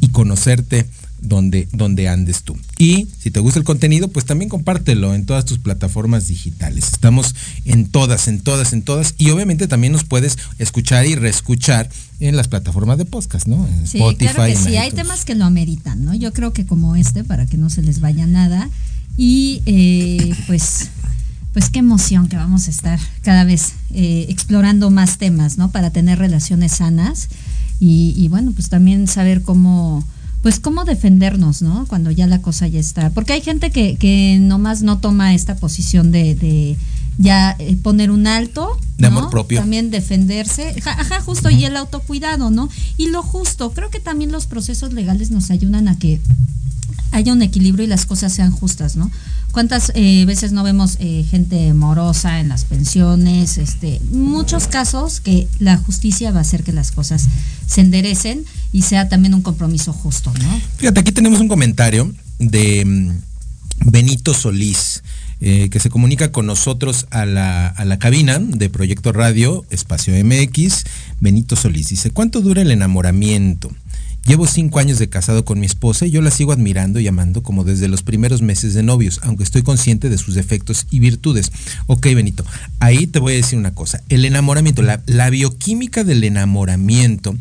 y 0.00 0.08
conocerte 0.08 0.86
donde, 1.20 1.68
donde 1.72 2.08
andes 2.08 2.42
tú. 2.42 2.56
Y 2.78 3.08
si 3.18 3.30
te 3.30 3.40
gusta 3.40 3.58
el 3.58 3.64
contenido, 3.64 4.08
pues 4.08 4.24
también 4.24 4.48
compártelo 4.48 5.14
en 5.14 5.26
todas 5.26 5.44
tus 5.44 5.58
plataformas 5.58 6.28
digitales. 6.28 6.88
Estamos 6.92 7.34
en 7.64 7.88
todas, 7.88 8.28
en 8.28 8.40
todas, 8.40 8.72
en 8.72 8.82
todas. 8.82 9.14
Y 9.18 9.30
obviamente 9.30 9.68
también 9.68 9.92
nos 9.92 10.04
puedes 10.04 10.38
escuchar 10.58 11.06
y 11.06 11.14
reescuchar 11.14 11.88
en 12.20 12.36
las 12.36 12.48
plataformas 12.48 12.98
de 12.98 13.04
podcast, 13.04 13.46
¿no? 13.46 13.66
En 13.66 13.86
Sí, 13.86 13.98
claro 14.18 14.44
que 14.44 14.56
sí, 14.56 14.76
hay 14.76 14.90
temas 14.90 15.24
que 15.24 15.34
lo 15.34 15.44
ameritan, 15.44 16.04
¿no? 16.04 16.14
Yo 16.14 16.32
creo 16.32 16.52
que 16.52 16.66
como 16.66 16.96
este, 16.96 17.24
para 17.24 17.46
que 17.46 17.56
no 17.56 17.70
se 17.70 17.82
les 17.82 18.00
vaya 18.00 18.26
nada. 18.26 18.68
Y 19.16 19.62
eh, 19.66 20.34
pues, 20.46 20.90
pues 21.52 21.70
qué 21.70 21.80
emoción 21.80 22.28
que 22.28 22.36
vamos 22.36 22.68
a 22.68 22.70
estar 22.70 23.00
cada 23.22 23.44
vez 23.44 23.72
eh, 23.92 24.26
explorando 24.28 24.90
más 24.90 25.18
temas, 25.18 25.58
¿no? 25.58 25.70
Para 25.70 25.90
tener 25.90 26.18
relaciones 26.18 26.72
sanas. 26.72 27.28
y, 27.80 28.14
y 28.16 28.28
bueno, 28.28 28.52
pues 28.52 28.68
también 28.68 29.06
saber 29.06 29.42
cómo 29.42 30.04
pues 30.42 30.60
cómo 30.60 30.84
defendernos, 30.84 31.62
¿no? 31.62 31.86
Cuando 31.88 32.10
ya 32.10 32.26
la 32.26 32.40
cosa 32.40 32.66
ya 32.68 32.80
está. 32.80 33.10
Porque 33.10 33.32
hay 33.32 33.40
gente 33.40 33.70
que, 33.70 33.96
que 33.96 34.38
nomás 34.40 34.82
no 34.82 34.98
toma 34.98 35.34
esta 35.34 35.56
posición 35.56 36.12
de, 36.12 36.34
de 36.34 36.76
ya 37.18 37.56
eh, 37.58 37.76
poner 37.82 38.10
un 38.10 38.26
alto. 38.26 38.78
De 38.96 39.10
¿no? 39.10 39.18
amor 39.18 39.30
propio. 39.30 39.60
También 39.60 39.90
defenderse. 39.90 40.74
Ajá, 40.84 41.20
justo, 41.20 41.50
y 41.50 41.64
el 41.64 41.76
autocuidado, 41.76 42.50
¿no? 42.50 42.68
Y 42.96 43.08
lo 43.08 43.22
justo, 43.22 43.72
creo 43.72 43.90
que 43.90 44.00
también 44.00 44.32
los 44.32 44.46
procesos 44.46 44.92
legales 44.92 45.30
nos 45.30 45.50
ayudan 45.50 45.88
a 45.88 45.98
que 45.98 46.20
haya 47.10 47.32
un 47.32 47.42
equilibrio 47.42 47.84
y 47.84 47.88
las 47.88 48.06
cosas 48.06 48.32
sean 48.32 48.50
justas, 48.50 48.96
¿no? 48.96 49.10
¿Cuántas 49.52 49.92
eh, 49.94 50.24
veces 50.26 50.52
no 50.52 50.62
vemos 50.62 50.96
eh, 51.00 51.24
gente 51.30 51.72
morosa 51.72 52.40
en 52.40 52.48
las 52.48 52.64
pensiones? 52.64 53.58
Este, 53.58 54.00
muchos 54.10 54.68
casos 54.68 55.20
que 55.20 55.48
la 55.58 55.76
justicia 55.78 56.30
va 56.30 56.38
a 56.38 56.42
hacer 56.42 56.62
que 56.62 56.72
las 56.72 56.92
cosas 56.92 57.26
se 57.66 57.80
enderecen 57.80 58.44
y 58.72 58.82
sea 58.82 59.08
también 59.08 59.34
un 59.34 59.42
compromiso 59.42 59.92
justo, 59.92 60.32
¿no? 60.40 60.60
Fíjate, 60.76 61.00
aquí 61.00 61.12
tenemos 61.12 61.40
un 61.40 61.48
comentario 61.48 62.12
de 62.38 62.84
mm, 62.84 63.90
Benito 63.90 64.34
Solís, 64.34 65.02
eh, 65.40 65.68
que 65.70 65.80
se 65.80 65.88
comunica 65.88 66.30
con 66.30 66.46
nosotros 66.46 67.06
a 67.10 67.24
la, 67.24 67.68
a 67.68 67.84
la 67.84 67.98
cabina 67.98 68.38
de 68.38 68.68
Proyecto 68.68 69.12
Radio 69.12 69.64
Espacio 69.70 70.12
MX. 70.24 70.84
Benito 71.20 71.56
Solís 71.56 71.88
dice, 71.88 72.10
¿cuánto 72.10 72.42
dura 72.42 72.62
el 72.62 72.70
enamoramiento? 72.70 73.70
Llevo 74.28 74.46
cinco 74.46 74.78
años 74.78 74.98
de 74.98 75.08
casado 75.08 75.46
con 75.46 75.58
mi 75.58 75.64
esposa 75.64 76.04
y 76.04 76.10
yo 76.10 76.20
la 76.20 76.30
sigo 76.30 76.52
admirando 76.52 77.00
y 77.00 77.08
amando 77.08 77.42
como 77.42 77.64
desde 77.64 77.88
los 77.88 78.02
primeros 78.02 78.42
meses 78.42 78.74
de 78.74 78.82
novios, 78.82 79.20
aunque 79.22 79.42
estoy 79.42 79.62
consciente 79.62 80.10
de 80.10 80.18
sus 80.18 80.34
defectos 80.34 80.86
y 80.90 81.00
virtudes. 81.00 81.50
Ok, 81.86 82.08
Benito, 82.14 82.44
ahí 82.78 83.06
te 83.06 83.20
voy 83.20 83.32
a 83.32 83.36
decir 83.36 83.58
una 83.58 83.72
cosa. 83.72 84.02
El 84.10 84.26
enamoramiento, 84.26 84.82
la, 84.82 85.30
bioquímica 85.30 86.04
del 86.04 86.24
enamoramiento 86.24 87.38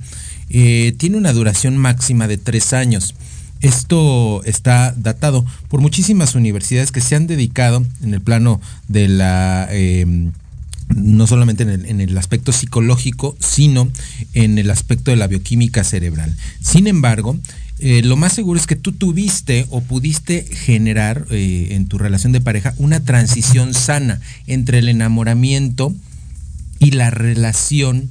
eh, 0.50 0.96
tiene 0.98 1.18
una 1.18 1.34
duración 1.34 1.76
máxima 1.76 2.30
de 2.30 2.38
tres 2.38 2.72
años. 2.72 3.16
Esto 3.60 4.42
está 4.46 4.94
datado 4.96 5.46
por 5.68 5.82
muchísimas 5.82 6.36
universidades 6.36 6.94
que 6.94 7.02
se 7.02 7.18
han 7.18 7.28
dedicado 7.28 7.86
en 8.02 8.14
el 8.14 8.22
plano 8.22 8.62
de 8.88 9.10
la... 9.10 9.68
eh, 9.72 10.32
no 10.90 11.28
solamente 11.28 11.64
en 11.64 11.70
el, 11.70 11.86
en 11.86 12.02
el, 12.02 12.18
aspecto 12.18 12.52
psicológico, 12.52 13.38
sino 13.40 13.90
en 14.34 14.58
el 14.58 14.72
aspecto 14.72 15.12
de 15.12 15.18
la 15.18 15.28
bioquímica 15.28 15.84
cerebral. 15.84 16.36
Sin 16.62 16.88
embargo, 16.88 17.38
eh, 17.80 18.02
lo 18.04 18.16
más 18.16 18.34
seguro 18.34 18.60
es 18.60 18.66
que 18.66 18.76
tú 18.76 18.92
tuviste 18.92 19.68
o 19.70 19.82
pudiste 19.82 20.48
generar 20.52 21.26
eh, 21.30 21.70
en 21.72 21.88
tu 21.88 22.00
relación 22.00 22.32
de 22.32 22.42
pareja 22.42 22.74
una 22.78 23.02
transición 23.02 23.74
sana 23.76 24.20
entre 24.48 24.80
el 24.80 24.90
enamoramiento 24.90 25.94
y 26.80 26.92
la 26.92 27.12
relación 27.12 28.10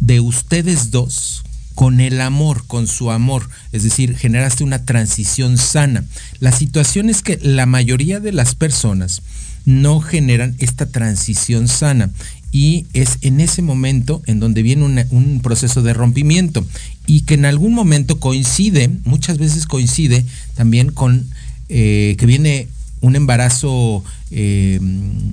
de 0.00 0.20
ustedes 0.20 0.90
dos 0.90 1.44
con 1.74 2.00
el 2.00 2.20
amor, 2.20 2.66
con 2.66 2.86
su 2.86 3.10
amor, 3.10 3.48
es 3.72 3.84
decir, 3.84 4.14
generaste 4.14 4.64
una 4.64 4.84
transición 4.84 5.56
sana. 5.56 6.04
La 6.38 6.52
situación 6.52 7.08
es 7.08 7.22
que 7.22 7.38
la 7.42 7.64
mayoría 7.64 8.20
de 8.20 8.32
las 8.32 8.54
personas 8.54 9.22
no 9.64 10.00
generan 10.00 10.54
esta 10.58 10.86
transición 10.86 11.68
sana 11.68 12.10
y 12.52 12.86
es 12.92 13.18
en 13.22 13.40
ese 13.40 13.62
momento 13.62 14.22
en 14.26 14.40
donde 14.40 14.62
viene 14.62 14.84
una, 14.84 15.06
un 15.10 15.40
proceso 15.40 15.82
de 15.82 15.94
rompimiento 15.94 16.66
y 17.06 17.22
que 17.22 17.34
en 17.34 17.44
algún 17.44 17.74
momento 17.74 18.18
coincide, 18.18 18.90
muchas 19.04 19.38
veces 19.38 19.66
coincide 19.66 20.24
también 20.54 20.90
con 20.90 21.26
eh, 21.68 22.16
que 22.18 22.26
viene 22.26 22.68
un 23.00 23.16
embarazo 23.16 24.04
eh, 24.30 24.78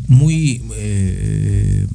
muy... 0.07 0.61
Eh, 0.75 1.87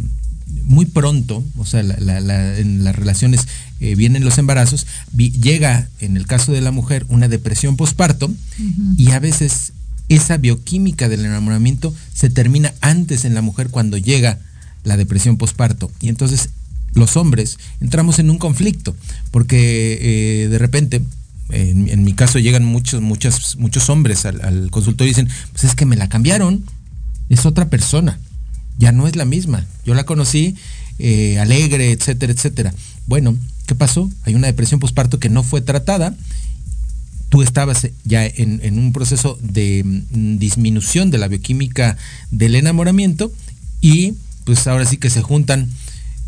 muy 0.64 0.86
pronto, 0.86 1.44
o 1.58 1.66
sea, 1.66 1.82
la, 1.82 1.96
la, 1.98 2.20
la, 2.20 2.56
en 2.58 2.84
las 2.84 2.94
relaciones 2.94 3.46
eh, 3.80 3.94
vienen 3.96 4.24
los 4.24 4.38
embarazos, 4.38 4.86
vi, 5.12 5.30
llega 5.32 5.88
en 6.00 6.16
el 6.16 6.26
caso 6.26 6.52
de 6.52 6.60
la 6.60 6.70
mujer 6.70 7.04
una 7.08 7.28
depresión 7.28 7.76
posparto 7.76 8.26
uh 8.26 8.30
-huh. 8.30 8.94
y 8.96 9.10
a 9.10 9.18
veces 9.18 9.72
esa 10.08 10.36
bioquímica 10.36 11.08
del 11.08 11.24
enamoramiento 11.24 11.94
se 12.14 12.30
termina 12.30 12.74
antes 12.80 13.24
en 13.24 13.34
la 13.34 13.42
mujer 13.42 13.68
cuando 13.68 13.96
llega 13.96 14.38
la 14.84 14.96
depresión 14.96 15.36
posparto. 15.36 15.90
Y 16.00 16.08
entonces 16.08 16.50
los 16.94 17.16
hombres 17.16 17.58
entramos 17.80 18.18
en 18.18 18.30
un 18.30 18.38
conflicto, 18.38 18.94
porque 19.30 19.98
eh, 20.00 20.48
de 20.48 20.58
repente, 20.58 21.02
en, 21.50 22.04
mi 22.04 22.12
caso 22.12 22.38
llegan 22.38 22.64
muchos, 22.64 23.00
muchos, 23.00 23.56
muchos 23.56 23.88
hombres 23.88 24.26
al, 24.26 24.40
al 24.42 24.70
consultorio 24.70 25.10
y 25.10 25.14
dicen, 25.14 25.28
pues 25.52 25.64
es 25.64 25.74
que 25.74 25.86
me 25.86 25.96
la 25.96 26.08
cambiaron, 26.08 26.64
es 27.28 27.46
otra 27.46 27.70
persona 27.70 28.18
ya 28.78 28.92
no 28.92 29.06
es 29.06 29.16
la 29.16 29.24
misma. 29.24 29.64
Yo 29.84 29.94
la 29.94 30.04
conocí 30.04 30.56
eh, 30.98 31.38
alegre, 31.38 31.92
etcétera, 31.92 32.32
etcétera. 32.32 32.74
Bueno, 33.06 33.36
¿qué 33.66 33.74
pasó? 33.74 34.10
Hay 34.24 34.34
una 34.34 34.46
depresión 34.46 34.80
posparto 34.80 35.18
que 35.18 35.28
no 35.28 35.42
fue 35.42 35.60
tratada. 35.60 36.14
Tú 37.32 37.40
estabas 37.40 37.88
ya 38.04 38.26
en, 38.26 38.60
en, 38.62 38.78
un 38.78 38.92
proceso 38.92 39.38
de 39.40 39.82
mm, 39.84 40.36
disminución 40.36 41.10
de 41.10 41.16
la 41.16 41.28
bioquímica 41.28 41.96
del 42.30 42.56
enamoramiento 42.56 43.32
y 43.80 44.12
pues 44.44 44.66
ahora 44.66 44.84
sí 44.84 44.98
que 44.98 45.08
se 45.08 45.22
juntan 45.22 45.70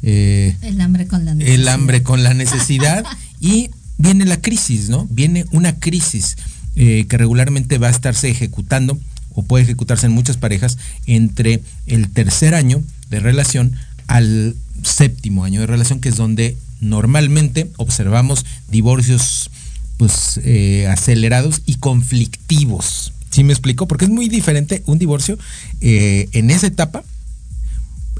eh, 0.02 0.56
el 0.62 0.80
hambre 0.80 1.06
con 1.06 1.26
la 1.26 1.34
necesidad. 1.34 1.60
El 1.60 1.68
hambre 1.68 2.02
con 2.02 2.22
la 2.22 2.32
necesidad 2.32 3.04
y 3.40 3.70
viene 3.98 4.24
la 4.24 4.40
crisis, 4.40 4.88
¿no? 4.88 5.06
Viene 5.10 5.44
una 5.52 5.78
crisis 5.78 6.36
eh, 6.76 7.06
que 7.06 7.18
regularmente 7.18 7.76
va 7.76 7.88
a 7.88 7.90
estarse 7.90 8.30
ejecutando 8.30 8.98
o 9.34 9.42
puede 9.42 9.64
ejecutarse 9.64 10.06
en 10.06 10.12
muchas 10.12 10.38
parejas 10.38 10.78
entre 11.06 11.62
el 11.86 12.10
tercer 12.10 12.54
año 12.54 12.82
de 13.10 13.20
relación 13.20 13.72
al 14.06 14.56
séptimo 14.82 15.44
año 15.44 15.60
de 15.60 15.66
relación, 15.66 16.00
que 16.00 16.08
es 16.08 16.16
donde 16.16 16.56
normalmente 16.80 17.70
observamos 17.76 18.46
divorcios 18.70 19.50
pues 19.96 20.40
eh, 20.44 20.86
acelerados 20.88 21.62
y 21.66 21.76
conflictivos. 21.76 23.12
¿Sí 23.30 23.44
me 23.44 23.52
explico? 23.52 23.88
Porque 23.88 24.04
es 24.04 24.10
muy 24.10 24.28
diferente 24.28 24.82
un 24.86 24.98
divorcio 24.98 25.38
eh, 25.80 26.28
en 26.32 26.50
esa 26.50 26.66
etapa 26.66 27.02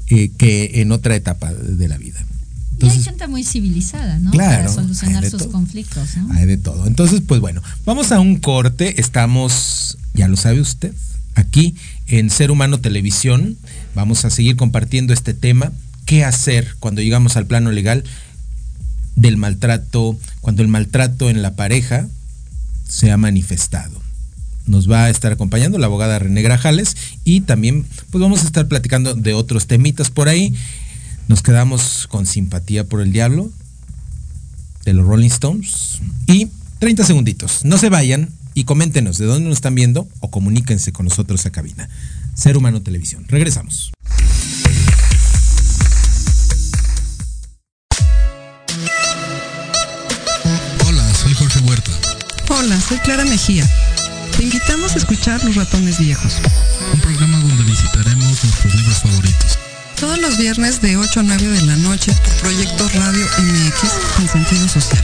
eh, 0.07 0.31
que 0.37 0.81
en 0.81 0.91
otra 0.91 1.15
etapa 1.15 1.53
de 1.53 1.87
la 1.87 1.97
vida. 1.97 2.19
Entonces, 2.73 2.97
y 2.97 2.99
hay 2.99 3.05
gente 3.05 3.27
muy 3.27 3.43
civilizada, 3.45 4.19
¿no? 4.19 4.31
Claro, 4.31 4.63
Para 4.63 4.73
solucionar 4.73 5.29
sus 5.29 5.47
conflictos, 5.47 6.17
¿no? 6.17 6.33
Hay 6.33 6.45
de 6.45 6.57
todo. 6.57 6.85
Entonces, 6.87 7.21
pues 7.25 7.39
bueno, 7.39 7.61
vamos 7.85 8.11
a 8.11 8.19
un 8.19 8.37
corte. 8.37 8.99
Estamos, 8.99 9.97
ya 10.13 10.27
lo 10.27 10.35
sabe 10.35 10.59
usted, 10.59 10.93
aquí 11.35 11.75
en 12.07 12.29
Ser 12.29 12.51
Humano 12.51 12.79
Televisión. 12.81 13.57
Vamos 13.95 14.25
a 14.25 14.29
seguir 14.29 14.57
compartiendo 14.57 15.13
este 15.13 15.33
tema. 15.33 15.71
¿Qué 16.05 16.25
hacer 16.25 16.75
cuando 16.79 17.01
llegamos 17.01 17.37
al 17.37 17.47
plano 17.47 17.71
legal 17.71 18.03
del 19.15 19.37
maltrato, 19.37 20.17
cuando 20.41 20.61
el 20.61 20.67
maltrato 20.67 21.29
en 21.29 21.41
la 21.41 21.55
pareja 21.55 22.07
se 22.87 23.11
ha 23.11 23.17
manifestado? 23.17 24.01
Nos 24.67 24.89
va 24.89 25.05
a 25.05 25.09
estar 25.09 25.31
acompañando 25.31 25.77
la 25.77 25.85
abogada 25.85 26.17
René 26.17 26.41
Grajales 26.41 26.95
y 27.23 27.41
también 27.41 27.85
pues 28.09 28.21
vamos 28.21 28.43
a 28.43 28.45
estar 28.45 28.67
platicando 28.67 29.13
de 29.13 29.33
otros 29.33 29.67
temitas 29.67 30.09
por 30.09 30.27
ahí. 30.27 30.55
Nos 31.27 31.43
quedamos 31.43 32.07
con 32.07 32.25
simpatía 32.25 32.83
por 32.83 33.01
el 33.01 33.11
diablo 33.11 33.51
de 34.85 34.93
los 34.93 35.05
Rolling 35.05 35.27
Stones 35.27 35.99
y 36.27 36.47
30 36.79 37.05
segunditos. 37.05 37.63
No 37.63 37.77
se 37.77 37.89
vayan 37.89 38.29
y 38.53 38.63
coméntenos 38.63 39.17
de 39.17 39.25
dónde 39.25 39.49
nos 39.49 39.57
están 39.57 39.75
viendo 39.75 40.07
o 40.19 40.31
comuníquense 40.31 40.91
con 40.91 41.05
nosotros 41.05 41.45
a 41.45 41.51
cabina. 41.51 41.89
Ser 42.33 42.57
Humano 42.57 42.81
Televisión. 42.81 43.25
Regresamos. 43.27 43.91
Hola, 52.65 52.81
soy 52.81 52.97
Clara 52.97 53.23
Mejía. 53.25 53.63
Te 54.35 54.41
invitamos 54.41 54.95
a 54.95 54.97
escuchar 54.97 55.43
Los 55.43 55.53
Ratones 55.53 55.99
Viejos. 55.99 56.37
Un 56.93 56.99
programa 56.99 57.37
donde 57.37 57.63
visitaremos 57.63 58.43
nuestros 58.43 58.73
libros 58.73 58.97
favoritos. 59.03 59.59
Todos 59.99 60.17
los 60.17 60.35
viernes 60.39 60.81
de 60.81 60.97
8 60.97 61.19
a 61.19 61.23
9 61.23 61.47
de 61.47 61.61
la 61.61 61.75
noche 61.75 62.11
por 62.11 62.33
Proyecto 62.37 62.89
Radio 62.95 63.23
MX 63.37 63.91
con 64.15 64.27
sentido 64.27 64.67
social. 64.67 65.03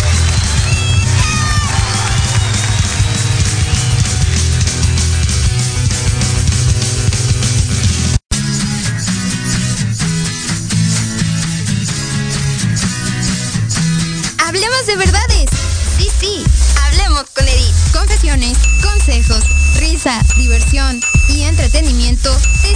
De 14.91 14.97
verdades. 14.97 15.49
Sí, 15.97 16.09
sí. 16.19 16.43
Hablemos 16.83 17.23
con 17.33 17.47
Edith. 17.47 17.75
Confesión 17.93 18.21
opiniones, 18.21 18.57
consejos, 18.81 19.43
risa, 19.79 20.21
diversión 20.37 21.01
y 21.29 21.43
entretenimiento 21.43 22.35
te 22.61 22.75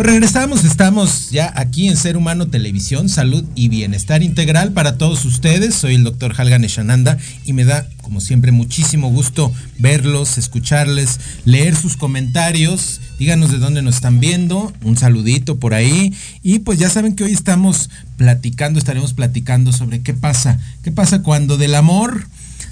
Pues 0.00 0.12
regresamos, 0.12 0.64
estamos 0.64 1.30
ya 1.30 1.52
aquí 1.54 1.86
en 1.86 1.94
Ser 1.94 2.16
Humano 2.16 2.48
Televisión, 2.48 3.10
Salud 3.10 3.44
y 3.54 3.68
Bienestar 3.68 4.22
Integral 4.22 4.72
para 4.72 4.96
todos 4.96 5.26
ustedes. 5.26 5.74
Soy 5.74 5.94
el 5.94 6.04
doctor 6.04 6.32
Halgan 6.34 6.64
Eshananda 6.64 7.18
y 7.44 7.52
me 7.52 7.66
da, 7.66 7.86
como 8.00 8.22
siempre, 8.22 8.50
muchísimo 8.50 9.10
gusto 9.10 9.52
verlos, 9.78 10.38
escucharles, 10.38 11.20
leer 11.44 11.76
sus 11.76 11.98
comentarios. 11.98 13.02
Díganos 13.18 13.52
de 13.52 13.58
dónde 13.58 13.82
nos 13.82 13.96
están 13.96 14.20
viendo, 14.20 14.72
un 14.84 14.96
saludito 14.96 15.58
por 15.58 15.74
ahí. 15.74 16.14
Y 16.42 16.60
pues 16.60 16.78
ya 16.78 16.88
saben 16.88 17.14
que 17.14 17.24
hoy 17.24 17.32
estamos 17.32 17.90
platicando, 18.16 18.78
estaremos 18.78 19.12
platicando 19.12 19.70
sobre 19.70 20.00
qué 20.00 20.14
pasa, 20.14 20.58
qué 20.82 20.92
pasa 20.92 21.22
cuando 21.22 21.58
del 21.58 21.74
amor 21.74 22.26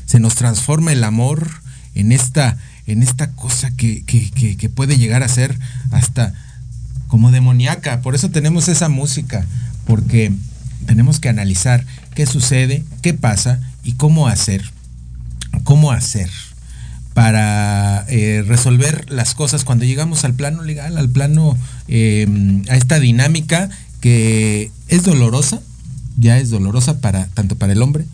se 0.06 0.18
nos 0.18 0.35
transforma 0.35 0.92
el 0.92 1.04
amor 1.04 1.47
en 1.94 2.11
esta, 2.11 2.56
en 2.87 3.02
esta 3.02 3.32
cosa 3.32 3.70
que, 3.76 4.02
que, 4.06 4.68
puede 4.70 4.97
llegar 4.97 5.23
a 5.23 5.28
ser 5.28 5.58
hasta 5.90 6.32
como 7.08 7.32
demoníaca. 7.32 8.00
Por 8.00 8.14
eso 8.14 8.30
tenemos 8.30 8.68
esa 8.68 8.88
música, 8.88 9.44
porque 9.86 10.32
tenemos 10.86 11.18
que 11.18 11.28
analizar 11.28 11.84
qué 12.14 12.26
sucede, 12.26 12.84
qué 13.02 13.14
pasa 13.14 13.60
y 13.82 13.92
cómo 13.94 14.28
hacer. 14.28 14.62
Cómo 15.64 15.90
hacer 15.90 16.30
para 17.14 18.04
eh, 18.06 18.44
resolver 18.46 19.10
las 19.10 19.34
cosas 19.34 19.64
cuando 19.64 19.84
llegamos 19.84 20.24
al 20.24 20.34
plano 20.34 20.62
legal, 20.62 20.96
al 20.96 21.08
plano, 21.08 21.56
eh, 21.88 22.28
a 22.68 22.76
esta 22.76 23.00
dinámica 23.00 23.70
que 24.00 24.70
es 24.86 25.02
dolorosa, 25.02 25.60
ya 26.16 26.38
es 26.38 26.50
dolorosa 26.50 27.00
para 27.00 27.26
tanto 27.34 27.56
para 27.56 27.72
el 27.72 27.82
hombre 27.82 28.04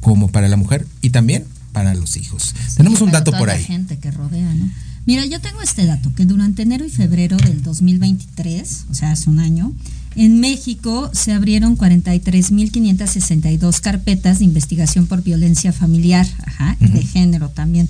como 0.00 0.26
para 0.26 0.48
la 0.48 0.56
mujer 0.56 0.86
y 1.02 1.10
también 1.10 1.44
para 1.72 1.94
los 1.94 2.16
hijos. 2.16 2.52
Sí, 2.68 2.78
Tenemos 2.78 3.00
un 3.00 3.12
dato 3.12 3.30
por 3.30 3.48
ahí. 3.48 3.60
La 3.60 3.66
gente 3.66 3.98
que 3.98 4.10
rodea, 4.10 4.52
¿no? 4.52 4.68
Mira, 5.08 5.24
yo 5.24 5.40
tengo 5.40 5.62
este 5.62 5.86
dato, 5.86 6.12
que 6.14 6.26
durante 6.26 6.60
enero 6.60 6.84
y 6.84 6.90
febrero 6.90 7.38
del 7.38 7.62
2023, 7.62 8.84
o 8.90 8.94
sea, 8.94 9.12
hace 9.12 9.30
un 9.30 9.38
año, 9.38 9.72
en 10.16 10.38
México 10.38 11.10
se 11.14 11.32
abrieron 11.32 11.78
43.562 11.78 13.80
carpetas 13.80 14.40
de 14.40 14.44
investigación 14.44 15.06
por 15.06 15.22
violencia 15.22 15.72
familiar, 15.72 16.26
ajá, 16.44 16.76
uh 16.78 16.84
-huh. 16.84 16.92
de 16.92 17.02
género 17.04 17.48
también. 17.48 17.88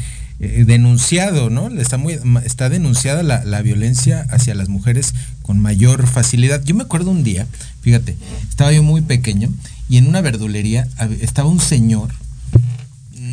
eh, 0.45 0.65
denunciado, 0.65 1.51
¿no? 1.51 1.69
Está, 1.69 1.97
muy, 1.97 2.19
está 2.45 2.69
denunciada 2.69 3.23
la, 3.23 3.45
la, 3.45 3.63
violencia 3.63 4.27
hacia 4.31 4.55
las 4.55 4.69
mujeres 4.69 5.15
con 5.43 5.59
mayor 5.59 6.07
facilidad. 6.07 6.63
Yo 6.65 6.75
me 6.75 6.83
acuerdo 6.83 7.11
un 7.11 7.25
día, 7.25 7.47
fíjate, 7.83 8.17
estaba 8.49 8.73
yo 8.73 8.83
muy 8.83 9.03
pequeño 9.03 9.51
y 9.89 9.99
en 9.99 10.07
una 10.07 10.21
verdulería 10.21 10.89
estaba 11.21 11.49
un 11.49 11.61
señor, 11.61 12.13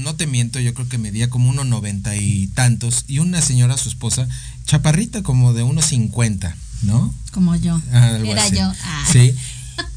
no 0.02 0.16
te 0.16 0.28
miento, 0.28 0.60
yo 0.60 0.74
creo 0.74 0.90
que 0.90 0.98
medía 0.98 1.30
como 1.30 1.50
unos 1.50 1.66
noventa 1.66 2.16
y 2.16 2.48
tantos, 2.48 3.06
y 3.08 3.20
una 3.20 3.42
señora, 3.42 3.78
su 3.78 3.90
esposa, 3.90 4.28
chaparrita 4.66 5.22
como 5.22 5.54
de 5.54 5.64
unos 5.64 5.86
cincuenta, 5.86 6.56
¿no? 6.82 7.14
Como 7.32 7.56
yo. 7.56 7.82
Era 7.92 8.44
así. 8.44 8.56
yo. 8.56 8.72
Ah. 8.84 9.06
Sí. 9.12 9.36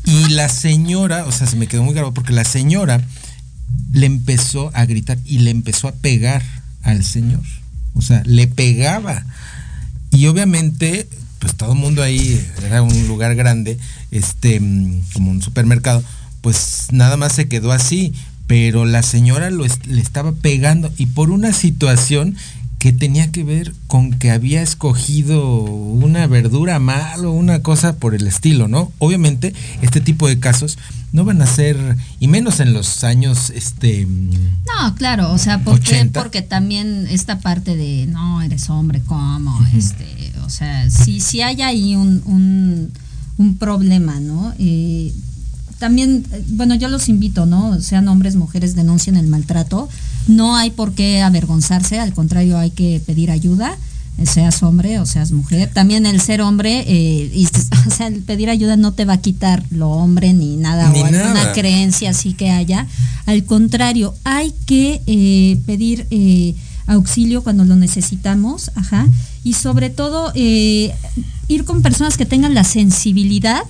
Y 0.04 0.28
la 0.30 0.48
señora, 0.48 1.24
o 1.26 1.32
sea, 1.32 1.46
se 1.46 1.56
me 1.56 1.66
quedó 1.66 1.82
muy 1.82 1.94
grabado 1.94 2.14
porque 2.14 2.32
la 2.32 2.44
señora 2.44 3.02
le 3.92 4.06
empezó 4.06 4.70
a 4.74 4.84
gritar 4.84 5.18
y 5.24 5.38
le 5.38 5.50
empezó 5.50 5.88
a 5.88 5.92
pegar 5.92 6.42
al 6.84 7.04
Señor. 7.04 7.42
O 7.94 8.02
sea, 8.02 8.22
le 8.24 8.46
pegaba. 8.46 9.24
Y 10.10 10.26
obviamente, 10.26 11.08
pues 11.38 11.54
todo 11.56 11.72
el 11.72 11.78
mundo 11.78 12.02
ahí, 12.02 12.40
era 12.64 12.82
un 12.82 13.08
lugar 13.08 13.34
grande, 13.34 13.78
este, 14.10 14.60
como 15.12 15.30
un 15.30 15.42
supermercado, 15.42 16.02
pues 16.40 16.88
nada 16.92 17.16
más 17.16 17.32
se 17.32 17.48
quedó 17.48 17.72
así. 17.72 18.12
Pero 18.46 18.84
la 18.84 19.02
señora 19.02 19.48
lo 19.50 19.64
le 19.64 20.00
estaba 20.02 20.32
pegando 20.32 20.92
y 20.98 21.06
por 21.06 21.30
una 21.30 21.54
situación 21.54 22.36
que 22.84 22.92
tenía 22.92 23.32
que 23.32 23.44
ver 23.44 23.72
con 23.86 24.12
que 24.12 24.30
había 24.30 24.60
escogido 24.60 25.62
una 25.62 26.26
verdura 26.26 26.78
mal 26.80 27.24
o 27.24 27.32
una 27.32 27.62
cosa 27.62 27.96
por 27.96 28.14
el 28.14 28.26
estilo, 28.26 28.68
¿no? 28.68 28.92
Obviamente, 28.98 29.54
este 29.80 30.02
tipo 30.02 30.28
de 30.28 30.38
casos 30.38 30.76
no 31.10 31.24
van 31.24 31.40
a 31.40 31.46
ser, 31.46 31.78
y 32.20 32.28
menos 32.28 32.60
en 32.60 32.74
los 32.74 33.02
años, 33.02 33.48
este... 33.54 34.06
No, 34.06 34.94
claro, 34.96 35.32
o 35.32 35.38
sea, 35.38 35.64
¿por 35.64 35.80
qué? 35.80 36.10
Porque 36.12 36.42
también 36.42 37.06
esta 37.08 37.38
parte 37.38 37.74
de, 37.74 38.06
no, 38.06 38.42
eres 38.42 38.68
hombre, 38.68 39.00
¿cómo? 39.06 39.56
Uh 39.56 39.62
-huh. 39.62 39.78
Este, 39.78 40.34
o 40.44 40.50
sea, 40.50 40.90
si, 40.90 41.20
si 41.20 41.40
hay 41.40 41.62
ahí 41.62 41.96
un, 41.96 42.20
un, 42.26 42.92
un 43.38 43.56
problema, 43.56 44.20
¿no? 44.20 44.52
Eh, 44.58 45.14
también, 45.78 46.26
bueno, 46.48 46.74
yo 46.74 46.88
los 46.88 47.08
invito, 47.08 47.46
¿no? 47.46 47.80
Sean 47.80 48.08
hombres, 48.08 48.36
mujeres, 48.36 48.74
denuncien 48.74 49.16
el 49.16 49.26
maltrato. 49.26 49.88
No 50.26 50.56
hay 50.56 50.70
por 50.70 50.92
qué 50.94 51.22
avergonzarse, 51.22 52.00
al 52.00 52.14
contrario, 52.14 52.58
hay 52.58 52.70
que 52.70 53.00
pedir 53.04 53.30
ayuda 53.30 53.76
seas 54.24 54.62
hombre 54.62 55.00
o 55.00 55.06
seas 55.06 55.32
mujer. 55.32 55.70
También 55.72 56.06
el 56.06 56.20
ser 56.20 56.40
hombre, 56.40 56.84
eh, 56.86 57.30
y, 57.34 57.46
o 57.88 57.90
sea, 57.90 58.06
el 58.06 58.22
pedir 58.22 58.48
ayuda 58.48 58.76
no 58.76 58.92
te 58.92 59.04
va 59.04 59.14
a 59.14 59.20
quitar 59.20 59.64
lo 59.70 59.90
hombre 59.90 60.32
ni 60.32 60.56
nada 60.56 60.88
ni 60.90 61.00
o 61.00 61.04
alguna 61.04 61.52
creencia 61.52 62.10
así 62.10 62.32
que 62.34 62.50
haya. 62.50 62.86
Al 63.26 63.44
contrario, 63.44 64.14
hay 64.24 64.52
que 64.66 65.02
eh, 65.06 65.60
pedir 65.66 66.06
eh, 66.10 66.54
auxilio 66.86 67.42
cuando 67.42 67.64
lo 67.64 67.76
necesitamos, 67.76 68.70
ajá, 68.74 69.06
y 69.42 69.54
sobre 69.54 69.90
todo 69.90 70.32
eh, 70.34 70.94
ir 71.48 71.64
con 71.64 71.82
personas 71.82 72.16
que 72.16 72.26
tengan 72.26 72.54
la 72.54 72.64
sensibilidad 72.64 73.62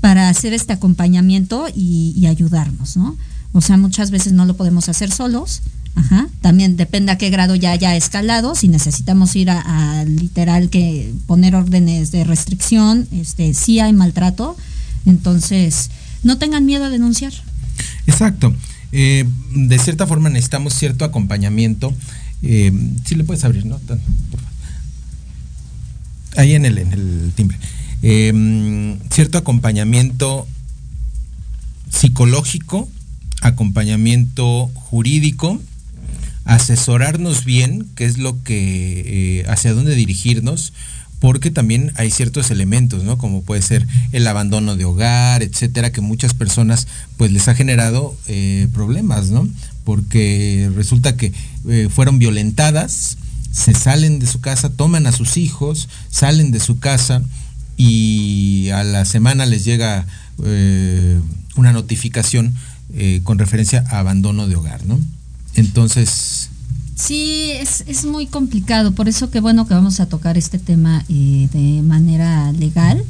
para 0.00 0.28
hacer 0.28 0.52
este 0.52 0.72
acompañamiento 0.72 1.66
y, 1.74 2.14
y 2.16 2.26
ayudarnos, 2.26 2.96
¿no? 2.96 3.16
O 3.52 3.60
sea, 3.60 3.76
muchas 3.76 4.10
veces 4.10 4.32
no 4.32 4.44
lo 4.44 4.56
podemos 4.56 4.88
hacer 4.88 5.10
solos 5.12 5.62
Ajá. 5.94 6.28
También 6.40 6.76
depende 6.76 7.12
a 7.12 7.18
qué 7.18 7.30
grado 7.30 7.54
ya 7.54 7.70
haya 7.72 7.96
escalado. 7.96 8.54
Si 8.54 8.68
necesitamos 8.68 9.34
ir 9.36 9.50
a, 9.50 10.04
literal 10.04 10.68
que 10.70 11.12
poner 11.26 11.54
órdenes 11.54 12.10
de 12.10 12.24
restricción, 12.24 13.06
este, 13.12 13.54
sí 13.54 13.80
hay 13.80 13.92
maltrato. 13.92 14.56
Entonces, 15.06 15.90
no 16.22 16.38
tengan 16.38 16.66
miedo 16.66 16.84
a 16.84 16.90
denunciar. 16.90 17.32
Exacto. 18.06 18.54
Eh, 18.92 19.24
de 19.54 19.78
cierta 19.78 20.06
forma 20.06 20.30
necesitamos 20.30 20.74
cierto 20.74 21.04
acompañamiento. 21.04 21.94
Eh, 22.42 22.72
si 23.04 23.14
le 23.14 23.24
puedes 23.24 23.44
abrir, 23.44 23.64
¿no? 23.66 23.78
Por 23.78 23.98
favor. 23.98 24.54
Ahí 26.36 26.54
en 26.54 26.64
el, 26.64 26.78
en 26.78 26.92
el 26.92 27.32
timbre. 27.34 27.58
Eh, 28.02 28.98
cierto 29.10 29.38
acompañamiento 29.38 30.46
psicológico, 31.90 32.88
acompañamiento 33.40 34.70
jurídico, 34.74 35.60
asesorarnos 36.44 37.44
bien, 37.44 37.86
qué 37.94 38.04
es 38.04 38.18
lo 38.18 38.42
que, 38.42 39.40
eh, 39.40 39.44
hacia 39.48 39.72
dónde 39.72 39.94
dirigirnos, 39.94 40.72
porque 41.20 41.50
también 41.50 41.92
hay 41.96 42.10
ciertos 42.10 42.50
elementos, 42.50 43.02
¿no? 43.02 43.16
Como 43.16 43.42
puede 43.42 43.62
ser 43.62 43.86
el 44.12 44.26
abandono 44.26 44.76
de 44.76 44.84
hogar, 44.84 45.42
etcétera, 45.42 45.90
que 45.90 46.02
muchas 46.02 46.34
personas 46.34 46.86
pues 47.16 47.32
les 47.32 47.48
ha 47.48 47.54
generado 47.54 48.14
eh, 48.26 48.68
problemas, 48.74 49.30
¿no? 49.30 49.48
Porque 49.84 50.70
resulta 50.74 51.16
que 51.16 51.32
eh, 51.68 51.88
fueron 51.90 52.18
violentadas, 52.18 53.16
se 53.52 53.72
salen 53.72 54.18
de 54.18 54.26
su 54.26 54.40
casa, 54.40 54.70
toman 54.70 55.06
a 55.06 55.12
sus 55.12 55.38
hijos, 55.38 55.88
salen 56.10 56.50
de 56.50 56.60
su 56.60 56.78
casa 56.78 57.22
y 57.78 58.68
a 58.70 58.84
la 58.84 59.04
semana 59.04 59.46
les 59.46 59.64
llega 59.64 60.06
una 61.56 61.72
notificación 61.72 62.54
con 63.22 63.38
referencia 63.38 63.84
a 63.88 64.00
abandono 64.00 64.48
de 64.48 64.56
hogar, 64.56 64.84
¿no? 64.84 64.98
Entonces, 65.54 66.50
Sí, 66.96 67.50
es, 67.52 67.82
es 67.88 68.04
muy 68.04 68.26
complicado, 68.26 68.92
por 68.92 69.08
eso 69.08 69.28
que 69.28 69.40
bueno 69.40 69.66
que 69.66 69.74
vamos 69.74 69.98
a 69.98 70.06
tocar 70.06 70.38
este 70.38 70.60
tema 70.60 71.04
eh, 71.08 71.48
de 71.52 71.82
manera 71.82 72.52
legal. 72.52 73.02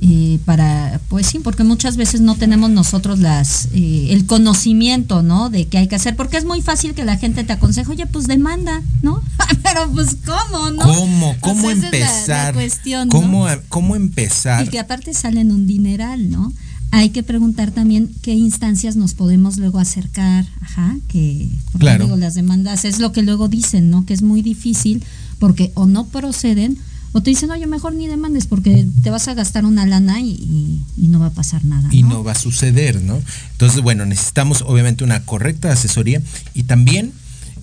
eh, 0.00 0.38
para, 0.46 1.00
pues 1.08 1.26
sí, 1.26 1.38
porque 1.40 1.62
muchas 1.64 1.96
veces 1.98 2.20
no 2.22 2.34
tenemos 2.36 2.70
nosotros 2.70 3.18
las 3.18 3.68
eh, 3.74 4.08
el 4.10 4.24
conocimiento, 4.26 5.22
¿no? 5.22 5.48
De 5.50 5.66
qué 5.68 5.78
hay 5.78 5.86
que 5.88 5.96
hacer, 5.96 6.16
porque 6.16 6.36
es 6.38 6.44
muy 6.46 6.60
fácil 6.62 6.94
que 6.94 7.04
la 7.04 7.16
gente 7.18 7.44
te 7.44 7.52
aconseje, 7.52 7.90
oye, 7.90 8.06
pues 8.06 8.26
demanda, 8.26 8.82
¿no? 9.02 9.22
Pero 9.62 9.90
pues 9.92 10.16
cómo, 10.24 10.70
¿no? 10.70 10.84
¿cómo? 10.84 11.36
¿Cómo 11.40 11.62
sea, 11.62 11.72
esa 11.72 11.86
es 11.88 11.92
la- 11.92 11.98
la 11.98 12.06
empezar? 12.08 12.54
cuestión, 12.54 13.08
¿no? 13.08 13.12
¿Cómo, 13.12 13.46
¿Cómo 13.68 13.96
empezar? 13.96 14.64
Y 14.64 14.68
que 14.68 14.78
aparte 14.78 15.12
salen 15.14 15.50
un 15.52 15.66
dineral, 15.66 16.30
¿no? 16.30 16.52
Hay 16.92 17.10
que 17.10 17.22
preguntar 17.22 17.72
también 17.72 18.10
qué 18.22 18.32
instancias 18.34 18.96
nos 18.96 19.14
podemos 19.14 19.58
luego 19.58 19.78
acercar, 19.78 20.46
ajá, 20.60 20.96
que 21.08 21.48
porque 21.72 21.78
Claro. 21.78 22.04
digo, 22.04 22.16
las 22.16 22.34
demandas 22.34 22.84
es 22.84 22.98
lo 23.00 23.12
que 23.12 23.22
luego 23.22 23.48
dicen, 23.48 23.90
¿no? 23.90 24.06
Que 24.06 24.14
es 24.14 24.22
muy 24.22 24.40
difícil 24.42 25.02
porque 25.38 25.72
o 25.74 25.86
no 25.86 26.06
proceden 26.06 26.78
o 27.12 27.22
te 27.22 27.30
dicen, 27.30 27.50
oye, 27.50 27.66
mejor 27.66 27.94
ni 27.94 28.06
demandes 28.08 28.46
porque 28.46 28.86
te 29.02 29.10
vas 29.10 29.26
a 29.28 29.34
gastar 29.34 29.64
una 29.64 29.84
lana 29.86 30.20
y, 30.20 30.30
y- 30.30 30.80
y 30.96 31.06
no 31.08 31.18
va 31.18 31.26
a 31.26 31.30
pasar 31.34 31.64
nada. 31.64 31.88
y 31.92 32.02
¿no? 32.02 32.08
no 32.10 32.24
va 32.24 32.32
a 32.32 32.34
suceder, 32.34 33.02
¿no? 33.02 33.20
Entonces, 33.52 33.80
bueno, 33.82 34.04
necesitamos 34.06 34.62
obviamente 34.66 35.02
una 35.04 35.24
correcta 35.24 35.72
asesoría 35.72 36.20
y 36.54 36.64
también 36.64 37.12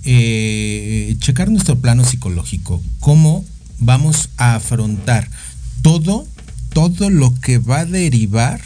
eh, 0.05 1.15
checar 1.19 1.49
nuestro 1.49 1.79
plano 1.79 2.03
psicológico, 2.05 2.81
cómo 2.99 3.45
vamos 3.79 4.29
a 4.37 4.55
afrontar 4.55 5.29
todo, 5.81 6.27
todo 6.73 7.09
lo 7.09 7.33
que 7.35 7.57
va 7.57 7.79
a 7.81 7.85
derivar, 7.85 8.61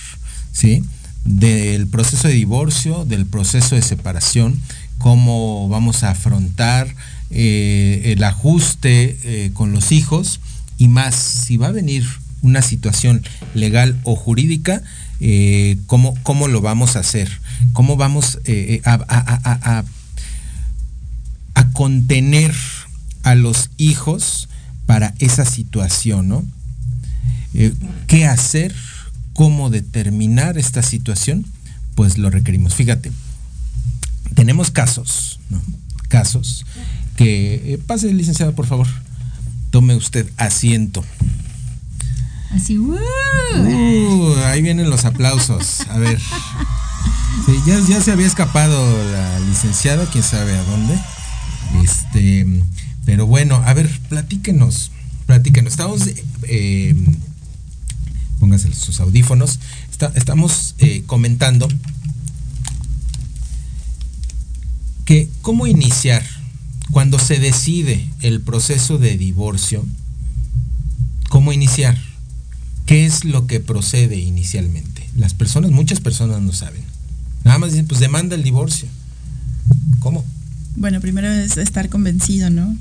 Del 1.26 1.88
proceso 1.88 2.28
de 2.28 2.34
divorcio, 2.34 3.06
del 3.06 3.26
proceso 3.26 3.76
de 3.76 3.82
separación, 3.82 4.60
cómo 4.98 5.68
vamos 5.70 6.04
a 6.04 6.12
afrontar 6.12 6.88
eh, 7.30 8.14
el 8.16 8.24
ajuste 8.24 9.18
eh, 9.24 9.52
con 9.54 9.72
los 9.74 9.92
hijos 9.92 10.40
y 10.78 10.88
más, 10.88 11.16
si 11.16 11.58
va 11.58 11.68
a 11.68 11.72
venir 11.72 12.06
una 12.42 12.62
situación 12.62 13.22
legal 13.54 14.00
o 14.04 14.16
jurídica, 14.16 14.82
eh, 15.20 15.78
¿cómo, 15.86 16.16
cómo 16.24 16.48
lo 16.48 16.62
vamos 16.62 16.96
a 16.96 17.00
hacer, 17.00 17.30
cómo 17.74 17.98
vamos 17.98 18.40
a, 18.86 18.94
a- 18.94 19.84
contener 21.74 22.54
a 23.24 23.36
los 23.36 23.70
hijos 23.78 24.48
para 24.88 25.14
esa 25.20 25.46
situación, 25.46 26.28
¿no? 26.28 26.44
¿Qué 28.08 28.26
hacer? 28.26 28.74
¿Cómo 29.38 29.70
determinar 29.70 30.58
esta 30.58 30.82
situación? 30.82 31.46
Pues 31.94 32.18
lo 32.18 32.32
requerimos. 32.32 32.74
Fíjate, 32.74 33.12
tenemos 34.34 34.72
casos, 34.72 35.40
¿no? 35.52 35.62
Casos 36.08 36.66
que... 37.16 37.74
eh, 37.74 37.80
pase, 37.86 38.12
licenciado, 38.12 38.56
por 38.56 38.66
favor. 38.66 38.88
Tome 39.70 39.94
usted 39.94 40.28
asiento. 40.38 41.06
Así, 42.50 42.80
¡uh! 42.80 42.98
Uh, 43.56 44.36
ahí 44.46 44.64
vienen 44.64 44.90
los 44.90 45.06
aplausos. 45.06 45.82
A 45.82 46.00
ver. 46.00 46.20
Sí, 47.46 47.54
ya, 47.68 47.80
ya 47.88 48.02
se 48.02 48.12
había 48.12 48.26
escapado 48.26 48.76
la 49.12 49.40
licenciada, 49.42 50.10
quién 50.10 50.24
sabe 50.24 50.58
a 50.58 50.64
dónde. 50.64 50.98
Este, 51.84 52.64
pero 53.06 53.28
bueno, 53.28 53.62
a 53.68 53.74
ver, 53.76 53.88
platíquenos. 54.10 54.90
Platíquenos. 55.28 55.74
Estamos. 55.74 56.10
Eh, 56.42 56.96
pónganse 58.40 58.74
sus 58.74 59.00
audífonos. 59.00 59.60
Está- 59.92 60.12
estamos 60.16 60.76
eh, 60.80 61.04
comentando 61.06 61.68
que 65.06 65.30
cómo 65.42 65.68
iniciar 65.68 66.24
cuando 66.92 67.20
se 67.20 67.40
decide 67.40 68.10
el 68.22 68.42
proceso 68.42 68.98
de 68.98 69.18
divorcio. 69.18 69.86
¿Cómo 71.30 71.52
iniciar? 71.54 71.98
¿Qué 72.86 73.06
es 73.06 73.26
lo 73.26 73.48
que 73.48 73.60
procede 73.60 74.18
inicialmente? 74.18 75.08
Las 75.16 75.34
personas, 75.34 75.72
muchas 75.72 76.00
personas 76.00 76.42
no 76.42 76.54
saben. 76.54 76.82
Nada 77.44 77.58
más 77.60 77.72
dicen, 77.72 77.88
pues 77.88 78.00
demanda 78.00 78.36
el 78.36 78.44
divorcio. 78.44 78.88
¿Cómo? 80.00 80.24
Bueno, 80.76 81.02
primero 81.02 81.30
es 81.32 81.58
estar 81.58 81.90
convencido, 81.90 82.50
¿no? 82.50 82.76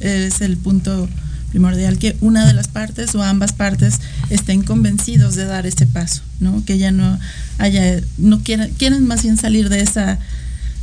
Es 0.00 0.40
el 0.40 0.56
punto 0.56 1.08
primordial 1.52 1.98
que 1.98 2.16
una 2.22 2.46
de 2.46 2.54
las 2.54 2.66
partes 2.66 3.14
o 3.14 3.22
ambas 3.22 3.52
partes 3.52 4.00
estén 4.30 4.62
convencidos 4.62 5.36
de 5.36 5.44
dar 5.44 5.66
ese 5.66 5.86
paso, 5.86 6.22
¿no? 6.40 6.64
Que 6.64 6.78
ya 6.78 6.90
no 6.90 7.18
haya, 7.58 8.00
no 8.16 8.40
quieran, 8.42 8.70
quieren 8.78 9.06
más 9.06 9.22
bien 9.22 9.36
salir 9.36 9.68
de 9.68 9.80
esa 9.82 10.18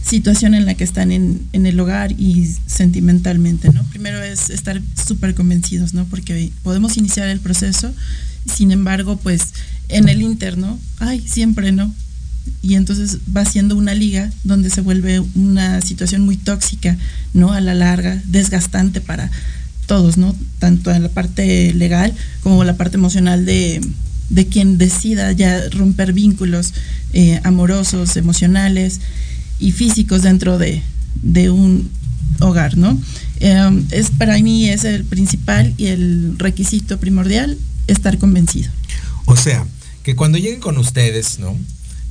situación 0.05 0.53
en 0.53 0.67
la 0.67 0.75
que 0.75 0.84
están 0.84 1.12
en, 1.12 1.41
en 1.53 1.65
el 1.65 1.79
hogar 1.79 2.12
y 2.12 2.55
sentimentalmente, 2.67 3.71
¿no? 3.73 3.84
Primero 3.86 4.21
es 4.21 4.51
estar 4.51 4.79
súper 5.08 5.34
convencidos, 5.34 5.95
¿no? 5.95 6.05
Porque 6.05 6.51
podemos 6.62 6.97
iniciar 6.97 7.27
el 7.29 7.39
proceso, 7.39 7.91
sin 8.45 8.71
embargo, 8.71 9.17
pues 9.17 9.41
en 9.89 10.08
el 10.08 10.21
interno, 10.21 10.79
ay, 10.99 11.25
siempre 11.27 11.71
no. 11.71 11.91
Y 12.62 12.75
entonces 12.75 13.17
va 13.36 13.43
siendo 13.43 13.75
una 13.75 13.95
liga 13.95 14.32
donde 14.43 14.69
se 14.69 14.82
vuelve 14.82 15.19
una 15.34 15.82
situación 15.82 16.21
muy 16.21 16.38
tóxica, 16.38 16.95
¿no? 17.34 17.53
A 17.53 17.60
la 17.60 17.73
larga, 17.73 18.21
desgastante 18.25 19.01
para 19.01 19.32
todos, 19.89 20.17
¿no? 20.17 20.36
Tanto 20.60 20.91
en 20.91 21.02
la 21.02 21.10
parte 21.10 21.73
legal 21.73 22.13
como 22.43 22.63
la 22.63 22.78
parte 22.78 22.95
emocional 22.95 23.43
de, 23.43 23.82
de 24.30 24.45
quien 24.45 24.78
decida 24.78 25.32
ya 25.32 25.67
romper 25.71 26.13
vínculos 26.13 26.75
eh, 27.13 27.41
amorosos, 27.43 28.15
emocionales 28.15 29.02
y 29.60 29.71
físicos 29.71 30.21
dentro 30.21 30.60
de, 30.60 30.84
de 31.23 31.49
un 31.49 31.89
hogar, 32.39 32.78
¿no? 32.78 33.02
Eh, 33.39 33.84
es 33.89 34.12
para 34.12 34.38
mí 34.38 34.69
es 34.69 34.84
el 34.84 35.06
principal 35.06 35.73
y 35.78 35.88
el 35.88 36.36
requisito 36.38 36.99
primordial 36.99 37.58
estar 37.88 38.19
convencido. 38.19 38.69
O 39.25 39.36
sea, 39.36 39.65
que 40.04 40.15
cuando 40.15 40.38
lleguen 40.38 40.60
con 40.60 40.78
ustedes, 40.78 41.39
¿no? 41.39 41.58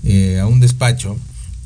Eh, 0.02 0.40
a 0.40 0.46
un 0.46 0.58
despacho 0.58 1.16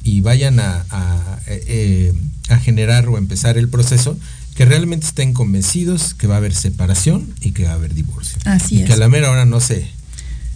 y 0.04 0.20
vayan 0.20 0.60
a, 0.60 0.84
a, 0.90 1.38
eh, 1.46 2.12
a 2.50 2.58
generar 2.58 3.08
o 3.08 3.16
empezar 3.16 3.56
el 3.56 3.70
proceso, 3.70 4.18
que 4.54 4.64
realmente 4.64 5.06
estén 5.06 5.32
convencidos 5.32 6.14
que 6.14 6.26
va 6.26 6.34
a 6.34 6.38
haber 6.38 6.54
separación 6.54 7.28
y 7.40 7.52
que 7.52 7.64
va 7.64 7.70
a 7.70 7.74
haber 7.74 7.94
divorcio. 7.94 8.38
Así 8.44 8.76
y 8.76 8.78
es. 8.80 8.86
que 8.86 8.92
a 8.92 8.96
la 8.96 9.08
mera 9.08 9.30
hora 9.30 9.44
no 9.46 9.60
se, 9.60 9.88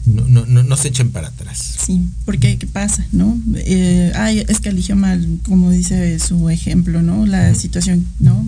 no, 0.04 0.24
no, 0.28 0.46
no, 0.46 0.62
no 0.62 0.76
se 0.76 0.88
echen 0.88 1.10
para 1.10 1.28
atrás. 1.28 1.58
Sí, 1.84 2.02
porque 2.24 2.58
¿qué 2.58 2.66
pasa? 2.66 3.06
¿No? 3.12 3.40
Eh, 3.56 4.12
ay, 4.14 4.44
es 4.48 4.60
que 4.60 4.68
eligió 4.68 4.96
mal, 4.96 5.26
como 5.48 5.70
dice 5.70 6.18
su 6.18 6.48
ejemplo, 6.50 7.02
¿no? 7.02 7.26
La 7.26 7.54
situación, 7.54 8.06
¿no? 8.20 8.46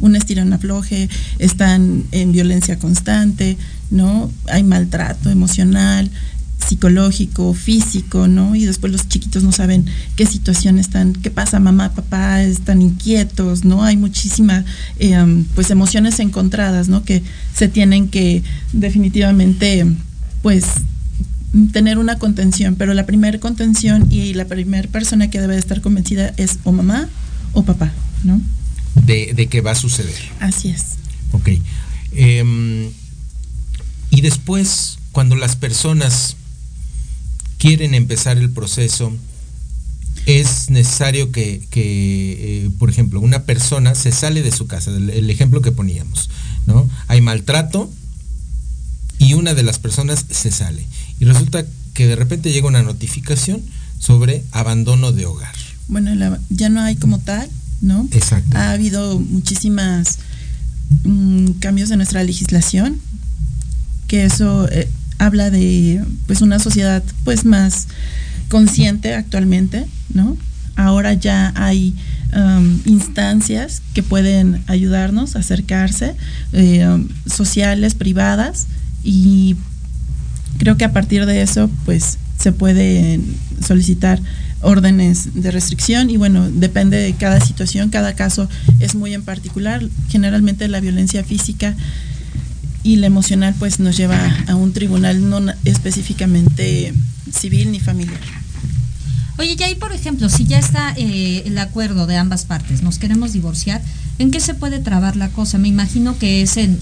Un 0.00 0.14
estirón 0.14 0.52
afloje, 0.52 1.08
están 1.38 2.04
en 2.12 2.30
violencia 2.30 2.78
constante, 2.78 3.56
¿no? 3.90 4.30
Hay 4.46 4.62
maltrato 4.62 5.30
emocional, 5.30 6.10
psicológico, 6.66 7.54
físico, 7.54 8.28
¿no? 8.28 8.54
Y 8.54 8.64
después 8.64 8.92
los 8.92 9.08
chiquitos 9.08 9.42
no 9.42 9.52
saben 9.52 9.86
qué 10.16 10.26
situación 10.26 10.78
están, 10.78 11.12
qué 11.14 11.30
pasa, 11.30 11.60
mamá, 11.60 11.94
papá, 11.94 12.42
están 12.42 12.82
inquietos, 12.82 13.64
¿no? 13.64 13.84
Hay 13.84 13.96
muchísimas, 13.96 14.64
eh, 14.98 15.44
pues, 15.54 15.70
emociones 15.70 16.18
encontradas, 16.20 16.88
¿no? 16.88 17.04
Que 17.04 17.22
se 17.54 17.68
tienen 17.68 18.08
que 18.08 18.42
definitivamente, 18.72 19.86
pues, 20.42 20.64
tener 21.72 21.98
una 21.98 22.18
contención, 22.18 22.74
pero 22.76 22.92
la 22.92 23.06
primera 23.06 23.38
contención 23.40 24.06
y 24.10 24.34
la 24.34 24.44
primera 24.44 24.88
persona 24.88 25.30
que 25.30 25.40
debe 25.40 25.54
de 25.54 25.60
estar 25.60 25.80
convencida 25.80 26.34
es 26.36 26.58
o 26.64 26.72
mamá 26.72 27.08
o 27.54 27.64
papá. 27.64 27.90
¿no? 28.24 28.40
De, 28.94 29.32
de 29.34 29.46
que 29.46 29.60
va 29.60 29.72
a 29.72 29.74
suceder. 29.74 30.14
Así 30.40 30.68
es. 30.68 30.96
Ok. 31.32 31.50
Em, 32.12 32.90
y 34.10 34.20
después, 34.20 34.98
cuando 35.12 35.36
las 35.36 35.56
personas 35.56 36.36
quieren 37.58 37.94
empezar 37.94 38.38
el 38.38 38.50
proceso, 38.50 39.12
es 40.26 40.70
necesario 40.70 41.32
que, 41.32 41.62
que 41.70 42.64
eh, 42.66 42.70
por 42.78 42.90
ejemplo, 42.90 43.20
una 43.20 43.44
persona 43.44 43.94
se 43.94 44.12
sale 44.12 44.42
de 44.42 44.52
su 44.52 44.66
casa, 44.66 44.90
el, 44.90 45.10
el, 45.10 45.30
ejemplo 45.30 45.62
que 45.62 45.72
poníamos, 45.72 46.30
¿no? 46.66 46.88
Hay 47.06 47.20
maltrato 47.20 47.90
y 49.18 49.34
una 49.34 49.54
de 49.54 49.62
las 49.62 49.78
personas 49.78 50.24
se 50.30 50.50
sale. 50.50 50.84
Y 51.18 51.24
resulta 51.24 51.64
que 51.94 52.06
de 52.06 52.16
repente 52.16 52.52
llega 52.52 52.68
una 52.68 52.82
notificación 52.82 53.62
sobre 53.98 54.44
abandono 54.52 55.12
de 55.12 55.26
hogar. 55.26 55.54
Bueno, 55.88 56.14
la, 56.14 56.38
ya 56.50 56.68
no 56.68 56.80
hay 56.82 56.96
como 56.96 57.18
tal, 57.18 57.48
¿no? 57.80 58.06
Exacto. 58.12 58.56
Ha 58.56 58.72
habido 58.72 59.18
muchísimas 59.18 60.18
mm, 61.04 61.52
cambios 61.60 61.90
en 61.90 61.96
nuestra 61.96 62.22
legislación, 62.22 63.00
que 64.06 64.24
eso 64.24 64.68
eh, 64.70 64.88
habla 65.18 65.50
de 65.50 66.02
pues 66.26 66.42
una 66.42 66.58
sociedad 66.58 67.02
pues 67.24 67.44
más 67.44 67.88
consciente 68.48 69.14
actualmente, 69.14 69.86
¿no? 70.12 70.36
Ahora 70.76 71.12
ya 71.12 71.52
hay 71.56 71.94
um, 72.34 72.80
instancias 72.84 73.82
que 73.94 74.02
pueden 74.02 74.62
ayudarnos 74.68 75.34
a 75.34 75.40
acercarse, 75.40 76.14
eh, 76.52 76.86
um, 76.86 77.08
sociales, 77.26 77.94
privadas, 77.94 78.68
y 79.02 79.56
creo 80.58 80.76
que 80.76 80.84
a 80.84 80.92
partir 80.92 81.26
de 81.26 81.42
eso, 81.42 81.68
pues 81.84 82.18
se 82.38 82.52
puede 82.52 83.20
solicitar 83.66 84.20
órdenes 84.60 85.34
de 85.34 85.50
restricción 85.50 86.10
y 86.10 86.16
bueno, 86.16 86.50
depende 86.50 86.96
de 86.96 87.12
cada 87.14 87.40
situación, 87.40 87.90
cada 87.90 88.14
caso 88.14 88.48
es 88.80 88.94
muy 88.94 89.14
en 89.14 89.22
particular. 89.22 89.82
Generalmente 90.08 90.68
la 90.68 90.80
violencia 90.80 91.24
física 91.24 91.74
y 92.82 92.96
la 92.96 93.06
emocional 93.06 93.54
pues 93.58 93.80
nos 93.80 93.96
lleva 93.96 94.18
a 94.46 94.54
un 94.54 94.72
tribunal 94.72 95.28
no 95.28 95.40
específicamente 95.64 96.92
civil 97.32 97.72
ni 97.72 97.80
familiar. 97.80 98.20
Oye, 99.38 99.56
y 99.56 99.62
ahí, 99.62 99.76
por 99.76 99.92
ejemplo, 99.92 100.28
si 100.28 100.46
ya 100.46 100.58
está 100.58 100.92
eh, 100.96 101.44
el 101.46 101.56
acuerdo 101.58 102.08
de 102.08 102.16
ambas 102.16 102.44
partes, 102.44 102.82
nos 102.82 102.98
queremos 102.98 103.32
divorciar, 103.32 103.80
¿en 104.18 104.32
qué 104.32 104.40
se 104.40 104.54
puede 104.54 104.80
trabar 104.80 105.14
la 105.14 105.28
cosa? 105.28 105.58
Me 105.58 105.68
imagino 105.68 106.18
que 106.18 106.42
es 106.42 106.56
en 106.56 106.76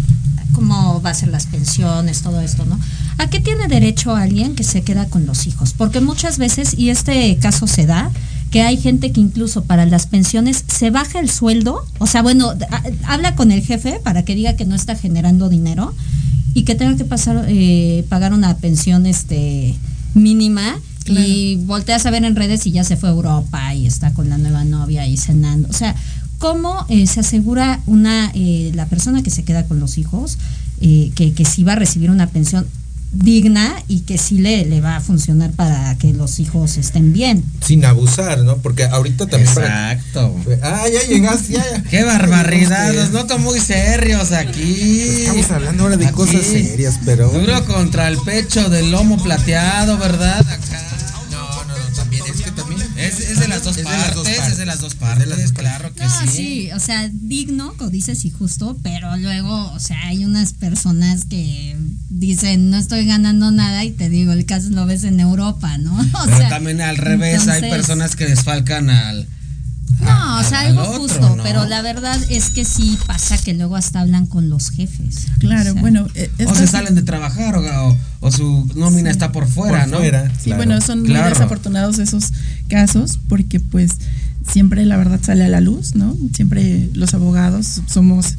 cómo 0.53 1.03
va 1.03 1.11
a 1.11 1.15
ser 1.15 1.29
las 1.29 1.47
pensiones, 1.47 2.23
todo 2.23 2.41
esto, 2.41 2.65
¿no? 2.65 2.81
¿A 3.19 3.29
qué 3.29 3.41
tiene 3.41 3.69
derecho 3.69 4.17
alguien 4.17 4.55
que 4.55 4.65
se 4.65 4.83
queda 4.83 5.05
con 5.07 5.27
los 5.27 5.47
hijos? 5.47 5.75
Porque 5.75 6.01
muchas 6.01 6.39
veces, 6.39 6.73
y 6.79 6.89
este 6.89 7.37
caso 7.37 7.67
se 7.67 7.85
da, 7.85 8.11
que 8.57 8.63
hay 8.63 8.79
gente 8.79 9.13
que 9.13 9.21
incluso 9.21 9.65
para 9.65 9.85
las 9.85 10.07
pensiones 10.07 10.65
se 10.67 10.89
baja 10.89 11.21
el 11.21 11.29
sueldo, 11.29 11.85
o 11.99 12.07
sea, 12.07 12.23
bueno, 12.23 12.55
habla 13.05 13.35
con 13.35 13.51
el 13.51 13.61
jefe 13.61 14.01
para 14.03 14.25
que 14.25 14.35
diga 14.35 14.57
que 14.57 14.65
no 14.65 14.75
está 14.75 14.97
generando 14.97 15.51
dinero 15.51 15.93
y 16.55 16.63
que 16.63 16.75
tenga 16.75 16.97
que 16.97 17.05
pasar, 17.05 17.45
eh, 17.49 18.07
pagar 18.09 18.33
una 18.33 18.57
pensión 18.57 19.05
este, 19.05 19.75
mínima 20.15 20.75
Claro. 21.05 21.21
y 21.29 21.57
volteas 21.67 22.07
a 22.07 22.11
ver 22.11 22.25
en 22.25 22.35
redes 22.35 22.67
y 22.67 22.73
ya 22.73 22.83
se 22.83 22.97
fue 22.97 23.11
a 23.11 23.13
Europa 23.13 23.75
y 23.75 23.87
está 23.87 24.15
con 24.15 24.31
la 24.31 24.39
nueva 24.39 24.65
novia 24.65 25.07
y 25.07 25.19
cenando. 25.19 25.69
O 25.69 25.75
sea, 25.75 25.95
¿cómo 26.39 26.87
eh, 26.89 27.07
se 27.07 27.21
asegura 27.21 27.83
una 27.85 28.33
eh, 28.35 28.73
la 28.75 28.87
persona 28.87 29.23
que 29.23 29.31
se 29.31 29.45
queda 29.45 29.67
con 29.67 29.81
los 29.81 29.99
hijos 29.99 30.39
eh, 30.81 31.13
que, 31.15 31.35
que 31.35 31.45
sí 31.45 31.63
va 31.63 31.75
a 31.75 31.77
recibir 31.77 32.11
una 32.11 32.27
pensión 32.27 32.67
digna 33.13 33.75
y 33.89 34.01
que 34.01 34.19
sí 34.19 34.39
le, 34.39 34.65
le 34.65 34.81
va 34.81 34.97
a 34.97 35.01
funcionar 35.01 35.53
para 35.53 35.97
que 35.99 36.13
los 36.13 36.39
hijos 36.39 36.77
estén 36.77 37.13
bien? 37.13 37.45
Sin 37.65 37.85
abusar, 37.85 38.39
¿no? 38.41 38.57
Porque 38.59 38.85
ahorita 38.85 39.27
también... 39.27 39.49
Exacto. 39.49 40.35
Para... 40.45 40.83
Ah, 40.83 40.89
ya 40.89 41.03
llegaste, 41.09 41.55
ya, 41.55 41.65
ya. 41.71 41.83
Qué 41.85 42.05
barbaridad, 42.05 42.95
los 42.95 43.11
noto 43.13 43.39
muy 43.39 43.61
serios 43.61 44.33
aquí. 44.33 45.25
Estamos 45.27 45.51
hablando 45.51 45.85
ahora 45.85 45.97
de 45.97 46.07
aquí. 46.07 46.15
cosas 46.15 46.43
serias, 46.43 47.01
pero... 47.05 47.29
Duro 47.29 47.65
contra 47.65 48.09
el 48.09 48.19
pecho 48.19 48.69
del 48.69 48.91
lomo 48.91 49.23
plateado, 49.23 49.99
¿verdad? 49.99 50.41
Acá. 50.41 51.06
De 53.47 53.55
las 53.55 53.65
dos, 53.65 53.77
es 53.77 53.85
partes, 53.85 54.07
de 54.07 54.07
las 54.07 54.15
dos 54.15 54.27
partes, 54.27 54.53
es 54.53 54.59
de 54.59 54.67
las 54.67 54.81
dos 54.81 54.95
partes, 54.95 55.53
claro 55.53 55.95
que 55.95 56.05
no, 56.05 56.11
sí. 56.23 56.29
sí, 56.29 56.71
o 56.73 56.81
sea, 56.81 57.09
digno, 57.13 57.75
como 57.77 57.91
dices, 57.91 58.25
y 58.25 58.31
justo, 58.31 58.77
pero 58.83 59.17
luego, 59.17 59.73
o 59.73 59.79
sea, 59.79 59.99
hay 60.07 60.25
unas 60.25 60.53
personas 60.53 61.25
que 61.25 61.77
dicen, 62.09 62.71
no 62.71 62.77
estoy 62.77 63.07
ganando 63.07 63.51
nada, 63.51 63.85
y 63.85 63.93
te 63.93 64.09
digo, 64.09 64.33
el 64.33 64.47
caso 64.47 64.71
lo 64.71 64.85
ves 64.87 65.05
en 65.05 65.21
Europa, 65.21 65.79
¿no? 65.79 65.97
O 66.17 66.25
pero 66.25 66.37
sea, 66.39 66.49
también 66.49 66.81
al 66.81 66.97
revés, 66.97 67.41
entonces, 67.41 67.63
hay 67.63 67.71
personas 67.71 68.17
que 68.17 68.27
desfalcan 68.27 68.91
al... 68.91 69.27
No, 70.01 70.41
o 70.41 70.43
sea, 70.45 70.61
algo 70.61 70.83
otro, 70.83 70.99
justo, 70.99 71.37
¿no? 71.37 71.43
pero 71.43 71.65
la 71.65 71.83
verdad 71.83 72.21
es 72.29 72.51
que 72.51 72.65
sí 72.65 72.99
pasa 73.07 73.39
que 73.39 73.55
luego 73.55 73.77
hasta 73.77 74.01
hablan 74.01 74.27
con 74.27 74.51
los 74.51 74.71
jefes. 74.71 75.27
Claro, 75.39 75.71
o 75.71 75.73
sea, 75.73 75.83
bueno. 75.83 76.07
Eh, 76.15 76.31
o 76.47 76.55
se 76.55 76.67
salen 76.67 76.95
de 76.95 77.03
trabajar 77.03 77.57
o, 77.57 77.63
o, 77.63 77.97
o 78.21 78.31
su 78.31 78.69
nómina 78.75 79.11
sí, 79.11 79.13
está 79.13 79.33
por 79.33 79.49
fuera, 79.49 79.81
por 79.81 79.89
¿no? 79.89 79.99
Fuera, 79.99 80.31
sí, 80.37 80.45
claro. 80.45 80.57
bueno, 80.59 80.81
son 80.81 81.05
claro. 81.05 81.25
muy 81.25 81.33
desafortunados 81.33 81.99
esos 81.99 82.33
casos 82.69 83.19
porque 83.29 83.61
pues 83.61 83.93
siempre 84.47 84.85
la 84.85 84.97
verdad 84.97 85.21
sale 85.23 85.45
a 85.45 85.49
la 85.49 85.61
luz, 85.61 85.95
¿no? 85.95 86.17
Siempre 86.35 86.91
los 86.95 87.15
abogados 87.15 87.81
somos 87.87 88.37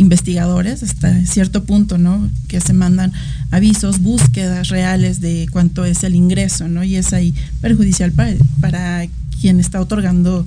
investigadores 0.00 0.82
hasta 0.82 1.26
cierto 1.26 1.64
punto, 1.64 1.98
¿no? 1.98 2.30
Que 2.48 2.60
se 2.60 2.72
mandan 2.72 3.12
avisos, 3.50 4.00
búsquedas 4.00 4.68
reales 4.68 5.20
de 5.20 5.46
cuánto 5.52 5.84
es 5.84 6.02
el 6.04 6.14
ingreso, 6.14 6.68
¿no? 6.68 6.82
Y 6.82 6.96
es 6.96 7.12
ahí 7.12 7.34
perjudicial 7.60 8.10
para, 8.12 8.34
para 8.60 9.06
quien 9.40 9.60
está 9.60 9.80
otorgando 9.80 10.46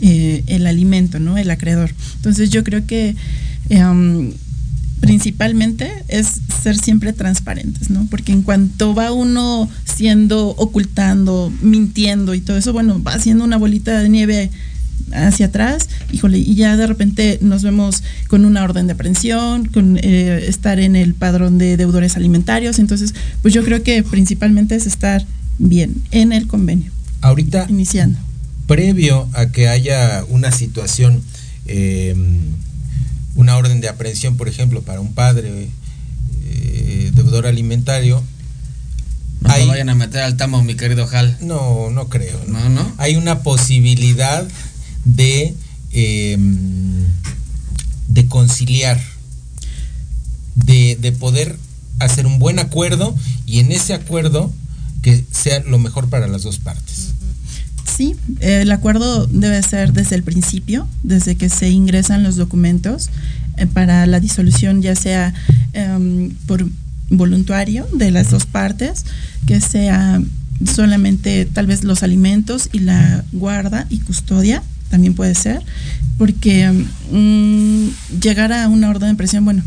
eh, 0.00 0.42
el 0.46 0.66
alimento, 0.66 1.20
¿no? 1.20 1.36
El 1.36 1.50
acreedor. 1.50 1.90
Entonces 2.16 2.50
yo 2.50 2.64
creo 2.64 2.86
que 2.86 3.14
um, 3.70 4.32
principalmente 5.00 5.92
es 6.08 6.40
ser 6.62 6.78
siempre 6.78 7.12
transparentes, 7.12 7.90
¿no? 7.90 8.06
Porque 8.10 8.32
en 8.32 8.42
cuanto 8.42 8.94
va 8.94 9.12
uno 9.12 9.68
siendo, 9.84 10.48
ocultando, 10.48 11.52
mintiendo 11.60 12.34
y 12.34 12.40
todo 12.40 12.56
eso, 12.56 12.72
bueno, 12.72 13.02
va 13.02 13.12
haciendo 13.12 13.44
una 13.44 13.58
bolita 13.58 14.00
de 14.00 14.08
nieve 14.08 14.50
hacia 15.12 15.46
atrás, 15.46 15.88
híjole, 16.12 16.38
y 16.38 16.54
ya 16.54 16.76
de 16.76 16.86
repente 16.86 17.38
nos 17.40 17.62
vemos 17.62 18.02
con 18.28 18.44
una 18.44 18.64
orden 18.64 18.86
de 18.86 18.94
aprehensión, 18.94 19.66
con 19.66 19.98
eh, 20.02 20.44
estar 20.48 20.78
en 20.78 20.96
el 20.96 21.14
padrón 21.14 21.58
de 21.58 21.76
deudores 21.76 22.16
alimentarios, 22.16 22.78
entonces, 22.78 23.14
pues 23.42 23.54
yo 23.54 23.64
creo 23.64 23.82
que 23.82 24.02
principalmente 24.02 24.74
es 24.74 24.86
estar 24.86 25.24
bien 25.58 25.94
en 26.10 26.32
el 26.32 26.46
convenio. 26.46 26.90
Ahorita, 27.20 27.66
iniciando. 27.68 28.18
Previo 28.66 29.28
a 29.32 29.46
que 29.46 29.68
haya 29.68 30.24
una 30.28 30.50
situación, 30.50 31.22
eh, 31.66 32.14
una 33.36 33.56
orden 33.56 33.80
de 33.80 33.88
aprehensión, 33.88 34.36
por 34.36 34.48
ejemplo, 34.48 34.82
para 34.82 35.00
un 35.00 35.14
padre 35.14 35.68
eh, 36.44 37.10
deudor 37.14 37.46
alimentario, 37.46 38.22
no 39.40 39.50
hay, 39.50 39.66
vayan 39.66 39.88
a 39.88 39.94
meter 39.94 40.22
al 40.22 40.36
tamo, 40.36 40.62
mi 40.62 40.74
querido 40.74 41.08
Hal. 41.10 41.36
No, 41.40 41.90
no 41.90 42.08
creo. 42.08 42.40
No, 42.48 42.68
no. 42.68 42.92
Hay 42.98 43.16
una 43.16 43.40
posibilidad 43.40 44.46
de, 45.06 45.54
eh, 45.92 46.36
de 48.08 48.26
conciliar, 48.26 49.00
de, 50.54 50.98
de, 51.00 51.12
poder 51.12 51.56
hacer 52.00 52.26
un 52.26 52.38
buen 52.38 52.58
acuerdo 52.58 53.14
y 53.46 53.60
en 53.60 53.72
ese 53.72 53.94
acuerdo 53.94 54.52
que 55.02 55.24
sea 55.30 55.60
lo 55.60 55.78
mejor 55.78 56.10
para 56.10 56.26
las 56.26 56.42
dos 56.42 56.58
partes. 56.58 57.12
Sí, 57.96 58.16
el 58.40 58.70
acuerdo 58.72 59.26
debe 59.26 59.62
ser 59.62 59.92
desde 59.92 60.16
el 60.16 60.22
principio, 60.22 60.86
desde 61.02 61.36
que 61.36 61.48
se 61.48 61.70
ingresan 61.70 62.24
los 62.24 62.36
documentos 62.36 63.10
eh, 63.56 63.66
para 63.66 64.04
la 64.06 64.20
disolución, 64.20 64.82
ya 64.82 64.94
sea 64.96 65.32
eh, 65.72 66.30
por 66.46 66.68
voluntario 67.08 67.86
de 67.92 68.10
las 68.10 68.30
dos 68.30 68.44
partes, 68.44 69.04
que 69.46 69.60
sea 69.60 70.20
solamente 70.74 71.44
tal 71.46 71.66
vez 71.66 71.84
los 71.84 72.02
alimentos 72.02 72.68
y 72.72 72.80
la 72.80 73.24
guarda 73.32 73.86
y 73.88 74.00
custodia, 74.00 74.62
también 74.90 75.14
puede 75.14 75.34
ser, 75.34 75.62
porque 76.18 76.70
mmm, 77.10 77.88
llegar 78.20 78.52
a 78.52 78.68
una 78.68 78.90
orden 78.90 79.10
de 79.10 79.14
presión, 79.16 79.44
bueno, 79.44 79.62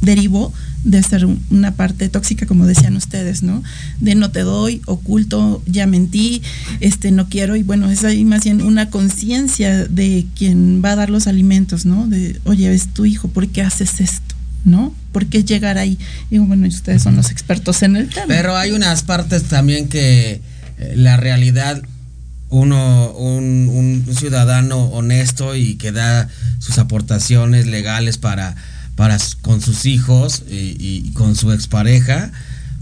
derivó 0.00 0.52
de 0.84 1.02
ser 1.02 1.26
una 1.50 1.74
parte 1.74 2.08
tóxica, 2.08 2.46
como 2.46 2.66
decían 2.66 2.96
ustedes, 2.96 3.42
¿no? 3.42 3.62
De 4.00 4.14
no 4.14 4.30
te 4.30 4.40
doy, 4.40 4.80
oculto, 4.86 5.62
ya 5.66 5.86
mentí, 5.86 6.42
este 6.80 7.10
no 7.10 7.28
quiero, 7.28 7.56
y 7.56 7.62
bueno, 7.62 7.90
es 7.90 8.04
ahí 8.04 8.24
más 8.24 8.44
bien 8.44 8.62
una 8.62 8.88
conciencia 8.88 9.84
de 9.84 10.26
quien 10.36 10.82
va 10.82 10.92
a 10.92 10.96
dar 10.96 11.10
los 11.10 11.26
alimentos, 11.26 11.84
¿no? 11.84 12.06
De, 12.06 12.40
oye, 12.44 12.72
es 12.72 12.88
tu 12.88 13.04
hijo, 13.04 13.28
¿por 13.28 13.48
qué 13.48 13.62
haces 13.62 14.00
esto? 14.00 14.34
¿No? 14.64 14.94
¿Por 15.12 15.26
qué 15.26 15.42
llegar 15.42 15.78
ahí? 15.78 15.98
Y 16.30 16.38
bueno, 16.38 16.68
ustedes 16.68 17.02
son 17.02 17.16
los 17.16 17.30
expertos 17.30 17.82
en 17.82 17.96
el 17.96 18.08
tema. 18.08 18.26
Pero 18.28 18.56
hay 18.56 18.72
unas 18.72 19.02
partes 19.02 19.44
también 19.44 19.88
que 19.88 20.42
eh, 20.78 20.92
la 20.96 21.16
realidad 21.16 21.82
uno, 22.50 23.10
un, 23.12 24.04
un, 24.06 24.16
ciudadano 24.16 24.84
honesto 24.86 25.54
y 25.56 25.76
que 25.76 25.92
da 25.92 26.28
sus 26.58 26.78
aportaciones 26.78 27.66
legales 27.66 28.18
para, 28.18 28.56
para 28.96 29.16
con 29.42 29.60
sus 29.60 29.86
hijos 29.86 30.42
y, 30.50 30.76
y 30.78 31.12
con 31.14 31.36
su 31.36 31.52
expareja, 31.52 32.30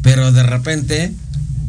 pero 0.03 0.33
de 0.33 0.43
repente 0.43 1.13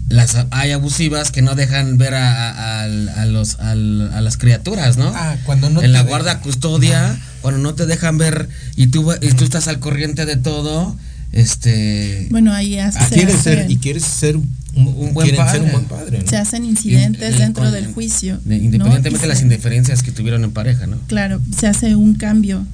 las 0.07 0.35
hay 0.49 0.71
abusivas 0.71 1.29
que 1.31 1.41
no 1.43 1.53
dejan 1.55 1.97
ver 1.99 2.15
a, 2.15 2.49
a- 2.49 2.81
a- 2.81 3.21
a 3.21 3.25
los 3.25 3.59
a, 3.59 3.75
las 3.75 4.37
criaturas, 4.37 4.97
¿no? 4.97 5.11
Ah, 5.15 5.35
cuando 5.45 5.69
no 5.69 5.83
en 5.83 5.93
la 5.93 6.03
te 6.03 6.09
guarda 6.09 6.39
custodia, 6.39 7.19
cuando 7.41 7.59
no 7.59 7.75
te 7.75 7.85
dejan 7.85 8.17
ver 8.17 8.49
y 8.75 8.87
tú 8.87 9.05
va- 9.05 9.17
y 9.21 9.29
tú 9.33 9.43
estás 9.43 9.67
al 9.67 9.79
corriente 9.79 10.25
de 10.25 10.35
todo, 10.37 10.95
este 11.31 12.27
Bueno, 12.31 12.53
ahí 12.53 12.77
Ah, 12.79 12.91
quieres 13.11 13.41
ser 13.41 13.69
y 13.69 13.77
quieres 13.77 14.03
ser 14.03 14.37
un, 14.75 14.87
un 14.87 15.13
buen 15.13 15.27
quieren 15.29 15.47
ser 15.49 15.61
un 15.61 15.67
padre. 15.67 15.71
buen 15.71 15.85
padre, 15.85 16.19
¿no? 16.23 16.27
se 16.29 16.37
hacen 16.37 16.65
incidentes 16.65 17.31
Y- 17.33 17.35
y 17.35 17.39
dentro 17.39 17.63
con- 17.63 17.73
del 17.73 17.87
juicio. 17.93 18.39
independientemente 18.45 19.19
de 19.21 19.27
las 19.27 19.41
indiferencias 19.41 20.03
que 20.03 20.11
tuvieron 20.11 20.43
en 20.43 20.51
pareja, 20.51 20.87
¿no? 20.87 20.97
Claro, 21.07 21.41
se 21.57 21.67
hace 21.67 21.95
un 21.95 22.13
cambio, 22.15 22.65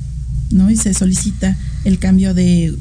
¿no? 0.51 0.69
Y 0.69 0.75
se 0.77 0.93
solicita 0.93 1.58
el 1.86 1.97
cambio 1.99 2.34
de 2.34 2.73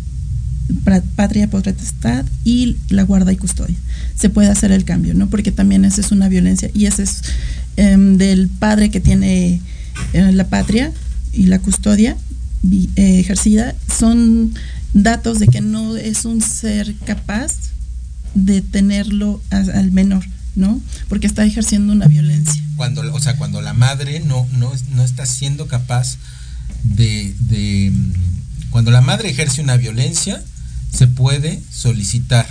patria 1.16 1.48
potestad 1.48 2.24
y 2.44 2.76
la 2.88 3.02
guarda 3.02 3.32
y 3.32 3.36
custodia. 3.36 3.76
Se 4.18 4.30
puede 4.30 4.48
hacer 4.48 4.72
el 4.72 4.84
cambio, 4.84 5.12
¿no? 5.14 5.28
Porque 5.28 5.52
también 5.52 5.84
esa 5.84 6.00
es 6.00 6.10
una 6.10 6.28
violencia 6.28 6.70
y 6.74 6.86
ese 6.86 7.02
es 7.02 7.20
em, 7.76 8.16
del 8.16 8.48
padre 8.48 8.90
que 8.90 9.00
tiene 9.00 9.60
eh, 10.12 10.32
la 10.32 10.46
patria 10.48 10.90
y 11.32 11.44
la 11.46 11.58
custodia 11.58 12.16
eh, 12.96 13.18
ejercida 13.20 13.74
son 13.94 14.54
datos 14.94 15.38
de 15.38 15.48
que 15.48 15.60
no 15.60 15.96
es 15.96 16.24
un 16.24 16.40
ser 16.40 16.94
capaz 17.04 17.52
de 18.34 18.60
tenerlo 18.62 19.42
a- 19.50 19.78
al 19.78 19.92
menor, 19.92 20.24
¿no? 20.56 20.80
Porque 21.08 21.26
está 21.26 21.44
ejerciendo 21.44 21.92
una 21.92 22.06
violencia. 22.06 22.62
Cuando, 22.76 23.02
o 23.14 23.20
sea, 23.20 23.36
cuando 23.36 23.60
la 23.62 23.72
madre 23.74 24.20
no, 24.20 24.46
no, 24.58 24.72
no 24.94 25.02
está 25.04 25.26
siendo 25.26 25.66
capaz 25.66 26.16
de, 26.82 27.34
de, 27.40 27.92
Cuando 28.70 28.90
la 28.90 29.00
madre 29.00 29.30
ejerce 29.30 29.60
una 29.62 29.76
violencia, 29.76 30.42
se 30.92 31.06
puede 31.06 31.60
solicitar. 31.72 32.46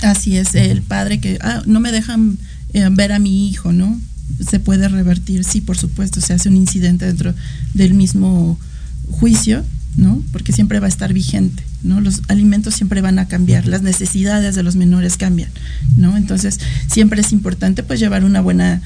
Así 0.00 0.36
es, 0.36 0.54
el 0.54 0.82
padre 0.82 1.18
que, 1.20 1.38
ah, 1.42 1.62
no 1.66 1.80
me 1.80 1.90
dejan 1.92 2.38
eh, 2.74 2.88
ver 2.92 3.12
a 3.12 3.18
mi 3.18 3.48
hijo, 3.48 3.72
¿no? 3.72 4.00
Se 4.48 4.60
puede 4.60 4.88
revertir, 4.88 5.44
sí, 5.44 5.60
por 5.60 5.76
supuesto, 5.76 6.20
se 6.20 6.32
hace 6.32 6.48
un 6.48 6.56
incidente 6.56 7.06
dentro 7.06 7.34
del 7.74 7.94
mismo 7.94 8.58
juicio, 9.10 9.64
¿no? 9.96 10.22
Porque 10.32 10.52
siempre 10.52 10.80
va 10.80 10.86
a 10.86 10.88
estar 10.88 11.12
vigente, 11.12 11.62
¿no? 11.82 12.00
Los 12.00 12.22
alimentos 12.28 12.74
siempre 12.74 13.00
van 13.00 13.18
a 13.18 13.28
cambiar, 13.28 13.66
las 13.66 13.82
necesidades 13.82 14.54
de 14.54 14.62
los 14.62 14.76
menores 14.76 15.16
cambian, 15.16 15.50
¿no? 15.96 16.16
Entonces, 16.16 16.60
siempre 16.90 17.20
es 17.20 17.32
importante 17.32 17.82
pues 17.82 18.00
llevar 18.00 18.24
una 18.24 18.40
buena 18.40 18.80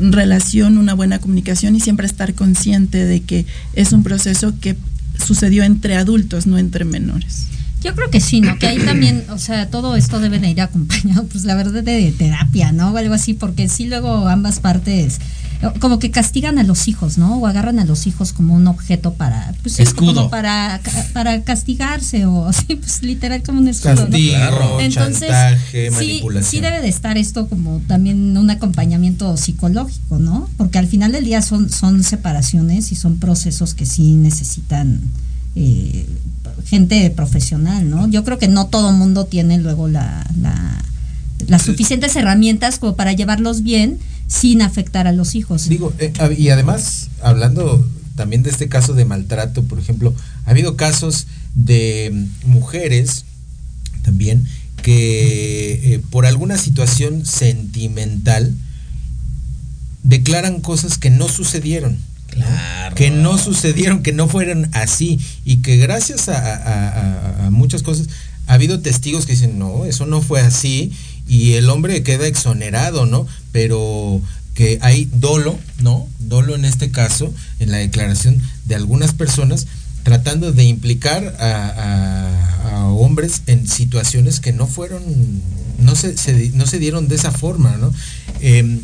relación, 0.00 0.78
una 0.78 0.94
buena 0.94 1.18
comunicación 1.18 1.76
y 1.76 1.80
siempre 1.80 2.06
estar 2.06 2.34
consciente 2.34 3.04
de 3.04 3.20
que 3.20 3.46
es 3.74 3.92
un 3.92 4.02
proceso 4.02 4.54
que 4.60 4.76
sucedió 5.24 5.64
entre 5.64 5.96
adultos, 5.96 6.46
no 6.46 6.58
entre 6.58 6.84
menores. 6.84 7.46
Yo 7.82 7.94
creo 7.94 8.10
que 8.10 8.20
sí, 8.20 8.40
¿no? 8.40 8.58
Que 8.58 8.66
ahí 8.66 8.78
también, 8.78 9.24
o 9.28 9.38
sea, 9.38 9.68
todo 9.68 9.94
esto 9.94 10.18
debe 10.18 10.38
de 10.38 10.50
ir 10.50 10.60
acompañado, 10.62 11.26
pues 11.26 11.44
la 11.44 11.54
verdad, 11.54 11.82
de 11.82 12.12
terapia, 12.12 12.72
¿no? 12.72 12.92
O 12.92 12.96
algo 12.96 13.12
así, 13.12 13.34
porque 13.34 13.68
sí 13.68 13.86
luego 13.86 14.26
ambas 14.28 14.58
partes 14.58 15.18
como 15.80 15.98
que 15.98 16.10
castigan 16.10 16.58
a 16.58 16.62
los 16.62 16.88
hijos, 16.88 17.16
¿no? 17.18 17.38
O 17.38 17.46
agarran 17.46 17.78
a 17.78 17.84
los 17.84 18.06
hijos 18.06 18.32
como 18.32 18.54
un 18.54 18.66
objeto 18.66 19.14
para, 19.14 19.54
pues 19.62 19.76
sí, 19.76 19.82
Escudo. 19.82 20.14
como 20.14 20.30
para, 20.30 20.80
para 21.12 21.42
castigarse 21.42 22.26
o 22.26 22.46
así, 22.48 22.76
pues 22.76 23.02
literal 23.02 23.42
como 23.42 23.60
un 23.60 23.68
escudo. 23.68 23.94
¿no? 23.94 24.00
Castigo, 24.02 24.78
chantaje, 24.90 25.88
sí, 25.90 25.94
manipulación. 25.94 26.50
sí 26.50 26.60
debe 26.60 26.80
de 26.82 26.88
estar 26.88 27.16
esto 27.18 27.48
como 27.48 27.80
también 27.86 28.36
un 28.36 28.50
acompañamiento 28.50 29.36
psicológico, 29.36 30.18
¿no? 30.18 30.48
Porque 30.56 30.78
al 30.78 30.86
final 30.86 31.12
del 31.12 31.24
día 31.24 31.40
son, 31.42 31.70
son 31.70 32.02
separaciones 32.04 32.92
y 32.92 32.94
son 32.96 33.16
procesos 33.18 33.74
que 33.74 33.86
sí 33.86 34.12
necesitan 34.12 35.00
eh, 35.56 36.06
gente 36.66 37.08
profesional, 37.10 37.88
¿no? 37.88 38.08
Yo 38.08 38.24
creo 38.24 38.38
que 38.38 38.48
no 38.48 38.66
todo 38.66 38.92
mundo 38.92 39.26
tiene 39.26 39.58
luego 39.58 39.88
la, 39.88 40.26
la- 40.40 40.84
las 41.48 41.62
suficientes 41.62 42.14
herramientas 42.16 42.78
como 42.78 42.96
para 42.96 43.12
llevarlos 43.12 43.62
bien 43.62 43.98
sin 44.26 44.62
afectar 44.62 45.06
a 45.06 45.12
los 45.12 45.34
hijos. 45.34 45.68
Digo, 45.68 45.92
eh, 45.98 46.12
a- 46.18 46.32
y 46.32 46.48
además, 46.50 47.08
hablando 47.22 47.86
también 48.16 48.42
de 48.42 48.50
este 48.50 48.68
caso 48.68 48.94
de 48.94 49.04
maltrato, 49.04 49.64
por 49.64 49.78
ejemplo, 49.78 50.14
ha 50.46 50.50
habido 50.50 50.76
casos 50.76 51.26
de 51.54 52.10
mm, 52.44 52.50
mujeres 52.50 53.24
también 54.02 54.44
que 54.82 55.94
eh, 55.94 56.00
por 56.10 56.26
alguna 56.26 56.58
situación 56.58 57.24
sentimental 57.24 58.54
declaran 60.02 60.60
cosas 60.60 60.98
que 60.98 61.10
no 61.10 61.28
sucedieron. 61.28 61.96
Claro. 62.28 62.94
Que 62.96 63.10
no 63.10 63.38
sucedieron, 63.38 64.02
que 64.02 64.12
no 64.12 64.28
fueran 64.28 64.68
así 64.72 65.20
y 65.44 65.58
que 65.58 65.76
gracias 65.76 66.28
a, 66.28 66.34
a- 66.36 66.88
a- 66.88 67.46
a 67.46 67.50
muchas 67.50 67.82
cosas 67.82 68.08
ha 68.46 68.54
habido 68.54 68.80
testigos 68.80 69.24
que 69.24 69.32
dicen, 69.32 69.58
no, 69.58 69.84
eso 69.84 70.04
no 70.04 70.20
fue 70.20 70.40
así 70.40 70.92
y 71.26 71.54
el 71.54 71.70
hombre 71.70 72.02
queda 72.02 72.26
exonerado, 72.26 73.06
¿no? 73.06 73.26
Pero 73.52 74.20
que 74.54 74.78
hay 74.82 75.08
dolo, 75.12 75.58
¿no? 75.80 76.06
Dolo 76.20 76.54
en 76.54 76.64
este 76.64 76.90
caso, 76.90 77.34
en 77.58 77.70
la 77.70 77.78
declaración 77.78 78.40
de 78.66 78.74
algunas 78.74 79.12
personas 79.12 79.66
tratando 80.04 80.52
de 80.52 80.64
implicar 80.64 81.36
a, 81.40 82.40
hombres 82.96 83.42
en 83.46 83.66
situaciones 83.66 84.38
que 84.38 84.52
no 84.52 84.66
fueron, 84.66 85.02
no 85.78 85.96
se, 85.96 86.14
no 86.54 86.66
se 86.66 86.78
dieron 86.78 87.08
de 87.08 87.16
esa 87.16 87.32
forma, 87.32 87.76
¿no? 87.76 87.92
Em, 88.40 88.80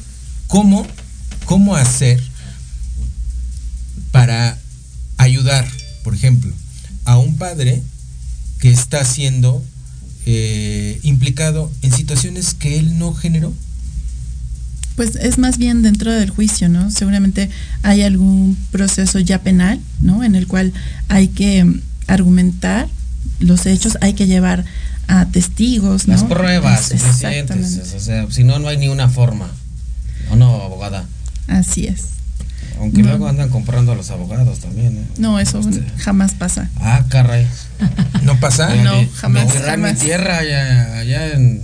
¿cómo, 0.48 0.86
¿Cómo 1.44 1.76
hacer 1.76 2.20
para 4.10 4.58
ayudar, 5.16 5.68
por 6.02 6.14
ejemplo, 6.14 6.52
a 7.04 7.18
un 7.18 7.36
padre 7.36 7.82
que 8.58 8.70
está 8.70 9.04
siendo 9.04 9.62
eh, 10.26 11.00
implicado 11.02 11.70
en 11.82 11.92
situaciones 11.92 12.54
que 12.54 12.78
él 12.78 12.98
no 12.98 13.14
generó? 13.14 13.52
Pues 14.96 15.16
es 15.16 15.38
más 15.38 15.56
bien 15.56 15.82
dentro 15.82 16.12
del 16.12 16.28
juicio, 16.30 16.68
¿no? 16.68 16.90
Seguramente 16.90 17.48
hay 17.82 18.02
algún 18.02 18.56
proceso 18.70 19.18
ya 19.18 19.40
penal, 19.42 19.80
¿no? 20.00 20.22
En 20.24 20.34
el 20.34 20.46
cual 20.46 20.72
hay 21.08 21.28
que 21.28 21.64
argumentar 22.06 22.88
los 23.38 23.64
hechos, 23.66 23.96
hay 24.02 24.12
que 24.14 24.26
llevar 24.26 24.64
a 25.08 25.26
testigos, 25.26 26.06
¿no? 26.06 26.14
Las 26.14 26.24
pruebas 26.24 26.90
Es- 26.90 27.00
suficientes. 27.00 27.80
O 27.94 28.00
sea, 28.00 28.30
si 28.30 28.44
no, 28.44 28.58
no 28.58 28.68
hay 28.68 28.76
ni 28.76 28.88
una 28.88 29.08
forma. 29.08 29.50
¿O 30.30 30.36
no, 30.36 30.60
abogada? 30.62 31.06
Así 31.48 31.86
es. 31.86 32.02
Aunque 32.80 33.02
No. 33.02 33.08
luego 33.10 33.28
andan 33.28 33.50
comprando 33.50 33.92
a 33.92 33.94
los 33.94 34.10
abogados 34.10 34.58
también, 34.60 34.96
¿eh? 34.96 35.04
No, 35.18 35.38
eso 35.38 35.60
Este. 35.60 35.84
jamás 35.98 36.32
pasa. 36.34 36.70
Ah, 36.80 37.04
caray. 37.08 37.46
¿No 38.22 38.40
pasa? 38.40 38.74
No, 38.76 38.92
jamás, 39.16 39.44
me 39.44 39.50
agarran 39.50 39.70
jamás. 39.82 39.94
mi 39.94 40.00
tierra 40.06 40.38
allá, 40.38 40.98
allá 40.98 41.32
en 41.34 41.62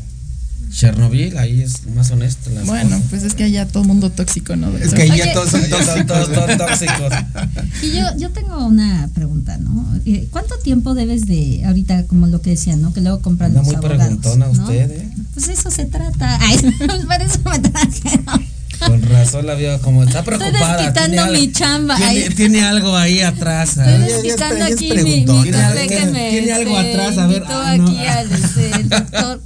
Chernobyl, 0.70 1.38
ahí 1.38 1.62
es 1.62 1.86
más 1.94 2.10
honesto 2.10 2.50
las 2.50 2.66
Bueno, 2.66 2.90
cosas. 2.96 3.06
pues 3.08 3.22
es 3.22 3.32
que 3.34 3.44
allá 3.44 3.66
todo 3.66 3.84
mundo 3.84 4.10
tóxico, 4.10 4.56
¿no? 4.56 4.76
Es 4.76 4.92
que 4.92 5.04
Oye, 5.04 5.16
ya 5.24 5.32
todos 5.32 5.48
son 5.50 5.62
Todos, 5.70 5.86
tóxicos. 5.86 6.06
todos, 6.06 6.32
todos 6.32 6.58
tóxicos. 6.58 7.12
Y 7.82 7.92
yo, 7.92 8.04
yo 8.18 8.30
tengo 8.30 8.66
una 8.66 9.08
pregunta, 9.14 9.56
¿no? 9.56 9.86
Eh, 10.04 10.28
¿Cuánto 10.30 10.54
tiempo 10.58 10.92
debes 10.94 11.26
de, 11.26 11.62
ahorita 11.64 12.04
como 12.04 12.26
lo 12.26 12.42
que 12.42 12.50
decían, 12.50 12.82
¿no? 12.82 12.92
Que 12.92 13.00
luego 13.00 13.20
compran 13.22 13.50
Anda 13.56 13.60
los 13.60 13.66
muy 13.68 13.76
abogados, 13.76 14.04
preguntona 14.04 14.46
¿no? 14.46 14.52
usted, 14.52 14.90
¿eh? 14.90 15.08
Pues 15.32 15.48
eso 15.48 15.70
se 15.70 15.86
trata. 15.86 16.38
Ay, 16.42 16.58
para 17.08 17.24
eso 17.24 17.38
me 17.50 17.58
trajeron. 17.58 17.85
La 19.42 19.54
veo 19.54 19.80
como 19.80 20.02
está 20.02 20.20
Estoy 20.20 20.36
preocupada. 20.38 20.76
desquitando 20.76 21.06
tiene 21.08 21.18
algo- 21.22 21.32
mi 21.38 21.52
chamba. 21.52 21.96
Tiene, 21.96 22.10
Ay. 22.12 22.28
tiene 22.34 22.62
algo 22.64 22.96
ahí 22.96 23.20
atrás. 23.20 23.76
Estoy 23.78 24.60
aquí 24.62 24.84
mi, 24.84 24.88
preguntón. 24.90 25.36
mi 25.36 25.42
Tiene 25.44 25.58
café 25.58 25.80
algo- 25.80 25.88
que 25.88 26.06
me 26.06 26.30
tiene 26.30 26.52
algo 26.52 26.76
atrás, 26.78 27.18
a 27.18 27.26
ver, 27.26 27.36
invitó 27.36 27.54
ah, 27.62 27.76
no. 27.76 27.88
aquí 27.88 28.06
al 28.06 28.88
doctor. 28.88 29.42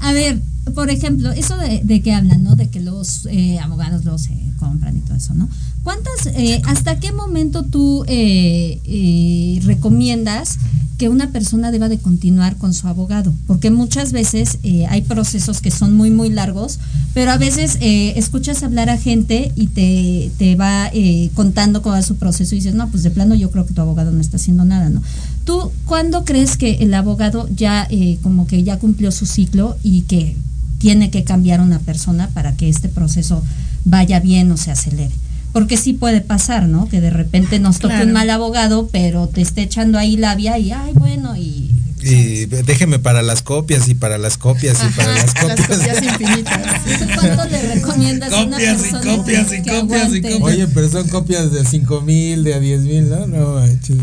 A 0.00 0.12
ver, 0.12 0.38
por 0.74 0.90
ejemplo, 0.90 1.30
eso 1.32 1.56
de, 1.56 1.80
de 1.82 2.00
que 2.00 2.12
hablan, 2.12 2.42
¿no? 2.44 2.54
De 2.56 2.68
que 2.68 2.80
los 2.80 3.26
eh, 3.30 3.58
abogados 3.58 4.04
los 4.04 4.22
se 4.22 4.34
compran 4.58 4.96
y 4.96 5.00
todo 5.00 5.16
eso, 5.16 5.34
¿no? 5.34 5.48
¿Cuántas, 5.82 6.26
eh, 6.26 6.60
hasta 6.66 7.00
qué 7.00 7.12
momento 7.12 7.62
tú 7.64 8.04
eh, 8.06 8.80
eh, 8.84 9.60
recomiendas 9.64 10.58
que 10.98 11.08
una 11.08 11.30
persona 11.32 11.70
deba 11.70 11.88
de 11.88 11.98
continuar 11.98 12.56
con 12.56 12.74
su 12.74 12.86
abogado? 12.86 13.32
Porque 13.46 13.70
muchas 13.70 14.12
veces 14.12 14.58
eh, 14.62 14.84
hay 14.90 15.00
procesos 15.00 15.62
que 15.62 15.70
son 15.70 15.94
muy, 15.94 16.10
muy 16.10 16.28
largos, 16.28 16.78
pero 17.14 17.30
a 17.30 17.38
veces 17.38 17.78
eh, 17.80 18.12
escuchas 18.16 18.62
hablar 18.62 18.90
a 18.90 18.98
gente 18.98 19.52
y 19.56 19.68
te, 19.68 20.30
te 20.36 20.56
va 20.56 20.90
eh, 20.92 21.30
contando 21.34 21.80
cómo 21.80 21.94
va 21.94 22.02
su 22.02 22.16
proceso 22.16 22.54
y 22.54 22.58
dices, 22.58 22.74
no, 22.74 22.90
pues 22.90 23.02
de 23.02 23.10
plano 23.10 23.34
yo 23.34 23.50
creo 23.50 23.64
que 23.64 23.72
tu 23.72 23.80
abogado 23.80 24.12
no 24.12 24.20
está 24.20 24.36
haciendo 24.36 24.66
nada, 24.66 24.90
¿no? 24.90 25.02
¿Tú 25.46 25.72
cuándo 25.86 26.26
crees 26.26 26.58
que 26.58 26.74
el 26.74 26.92
abogado 26.92 27.48
ya 27.56 27.86
eh, 27.90 28.18
como 28.22 28.46
que 28.46 28.62
ya 28.62 28.78
cumplió 28.78 29.10
su 29.10 29.24
ciclo 29.24 29.78
y 29.82 30.02
que 30.02 30.36
tiene 30.80 31.10
que 31.10 31.22
cambiar 31.22 31.60
una 31.60 31.78
persona 31.78 32.28
para 32.34 32.56
que 32.56 32.68
este 32.68 32.88
proceso 32.88 33.44
vaya 33.84 34.18
bien 34.18 34.50
o 34.50 34.56
se 34.56 34.72
acelere? 34.72 35.12
Porque 35.52 35.76
sí 35.76 35.92
puede 35.92 36.20
pasar, 36.20 36.66
¿no? 36.66 36.88
Que 36.88 37.00
de 37.00 37.10
repente 37.10 37.58
nos 37.60 37.78
toque 37.78 37.94
Claro. 37.94 38.06
un 38.06 38.12
mal 38.12 38.30
abogado, 38.30 38.88
pero 38.90 39.28
te 39.28 39.40
esté 39.42 39.62
echando 39.62 39.98
ahí 39.98 40.16
labia 40.16 40.58
y, 40.58 40.72
ay, 40.72 40.92
bueno, 40.94 41.36
y... 41.36 41.70
Y 42.02 42.46
déjeme 42.46 42.98
para 42.98 43.20
las 43.20 43.42
copias 43.42 43.86
y 43.90 43.94
para 43.94 44.16
las 44.16 44.38
copias 44.38 44.78
y 44.82 44.88
para 44.96 45.12
las 45.12 45.34
Las 45.34 45.60
copias. 45.60 45.68
copias 45.68 46.02
infinitas. 46.02 46.60
¿Tú 46.98 47.04
¿Cuánto 47.14 47.44
le 47.50 47.74
recomiendas 47.74 48.32
a 48.32 48.42
una 48.44 48.56
Copias 48.56 48.78
y 48.78 48.90
persona 48.90 49.16
copias 49.16 49.46
que, 49.48 49.56
y 49.58 49.62
que 49.62 49.70
copias 49.80 50.14
y 50.14 50.20
copias. 50.22 50.40
Oye, 50.42 50.66
pero 50.68 50.88
son 50.88 51.08
copias 51.08 51.52
de 51.52 51.62
5 51.66 52.00
mil, 52.00 52.42
de 52.42 52.54
a 52.54 52.58
10 52.60 52.80
mil, 52.82 53.10
¿no? 53.10 53.26
No 53.26 53.54
manches. 53.56 53.98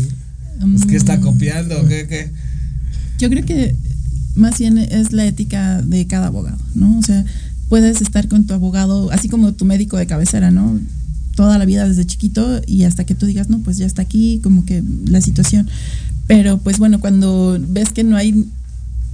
Es 0.76 0.86
que 0.86 0.96
está 0.96 1.16
Mm, 1.16 1.20
copiando, 1.22 1.88
¿qué, 1.88 2.06
qué? 2.06 2.30
Yo 3.18 3.28
creo 3.30 3.44
que 3.44 3.74
más 4.38 4.58
bien 4.58 4.78
es 4.78 5.12
la 5.12 5.26
ética 5.26 5.82
de 5.82 6.06
cada 6.06 6.28
abogado, 6.28 6.58
¿no? 6.74 6.98
O 6.98 7.02
sea, 7.02 7.24
puedes 7.68 8.00
estar 8.00 8.28
con 8.28 8.46
tu 8.46 8.54
abogado, 8.54 9.10
así 9.10 9.28
como 9.28 9.52
tu 9.52 9.64
médico 9.64 9.96
de 9.96 10.06
cabecera, 10.06 10.50
¿no? 10.50 10.80
Toda 11.34 11.58
la 11.58 11.64
vida 11.64 11.86
desde 11.86 12.06
chiquito 12.06 12.62
y 12.66 12.84
hasta 12.84 13.04
que 13.04 13.14
tú 13.14 13.26
digas, 13.26 13.50
no, 13.50 13.58
pues 13.60 13.76
ya 13.76 13.86
está 13.86 14.02
aquí, 14.02 14.40
como 14.42 14.64
que 14.64 14.82
la 15.06 15.20
situación. 15.20 15.68
Pero 16.26 16.58
pues 16.58 16.78
bueno, 16.78 17.00
cuando 17.00 17.58
ves 17.60 17.90
que 17.90 18.04
no 18.04 18.16
hay 18.16 18.32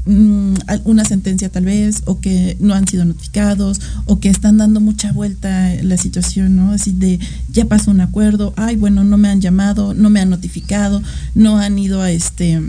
mm, 0.06 0.54
una 0.84 1.04
sentencia 1.04 1.48
tal 1.48 1.64
vez, 1.64 2.02
o 2.04 2.20
que 2.20 2.56
no 2.60 2.74
han 2.74 2.86
sido 2.86 3.04
notificados, 3.04 3.80
o 4.06 4.20
que 4.20 4.28
están 4.28 4.58
dando 4.58 4.80
mucha 4.80 5.12
vuelta 5.12 5.72
la 5.82 5.96
situación, 5.96 6.56
¿no? 6.56 6.72
Así 6.72 6.92
de, 6.92 7.18
ya 7.52 7.64
pasó 7.66 7.90
un 7.90 8.00
acuerdo, 8.00 8.52
ay, 8.56 8.76
bueno, 8.76 9.04
no 9.04 9.16
me 9.16 9.28
han 9.28 9.40
llamado, 9.40 9.94
no 9.94 10.10
me 10.10 10.20
han 10.20 10.30
notificado, 10.30 11.02
no 11.34 11.58
han 11.58 11.78
ido 11.78 12.02
a 12.02 12.10
este, 12.10 12.60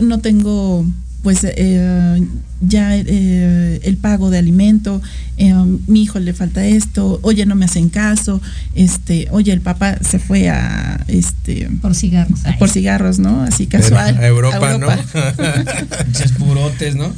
no 0.00 0.18
tengo 0.20 0.86
pues 1.24 1.40
eh, 1.42 2.22
ya 2.60 2.94
eh, 2.94 3.80
el 3.82 3.96
pago 3.96 4.28
de 4.28 4.36
alimento, 4.36 5.00
eh, 5.38 5.54
mi 5.86 6.02
hijo 6.02 6.20
le 6.20 6.34
falta 6.34 6.64
esto, 6.66 7.18
oye 7.22 7.46
no 7.46 7.54
me 7.54 7.64
hacen 7.64 7.88
caso, 7.88 8.42
este, 8.74 9.28
oye 9.30 9.50
el 9.50 9.62
papá 9.62 9.96
se 10.02 10.18
fue 10.18 10.50
a 10.50 11.02
este 11.08 11.70
por 11.80 11.94
cigarros, 11.94 12.40
por 12.58 12.68
cigarros, 12.68 13.18
¿no? 13.18 13.42
Así 13.42 13.66
casual. 13.66 14.18
A 14.18 14.26
Europa, 14.26 14.76
¿no? 14.76 14.86
purotes, 16.38 16.94
¿no? 16.94 17.10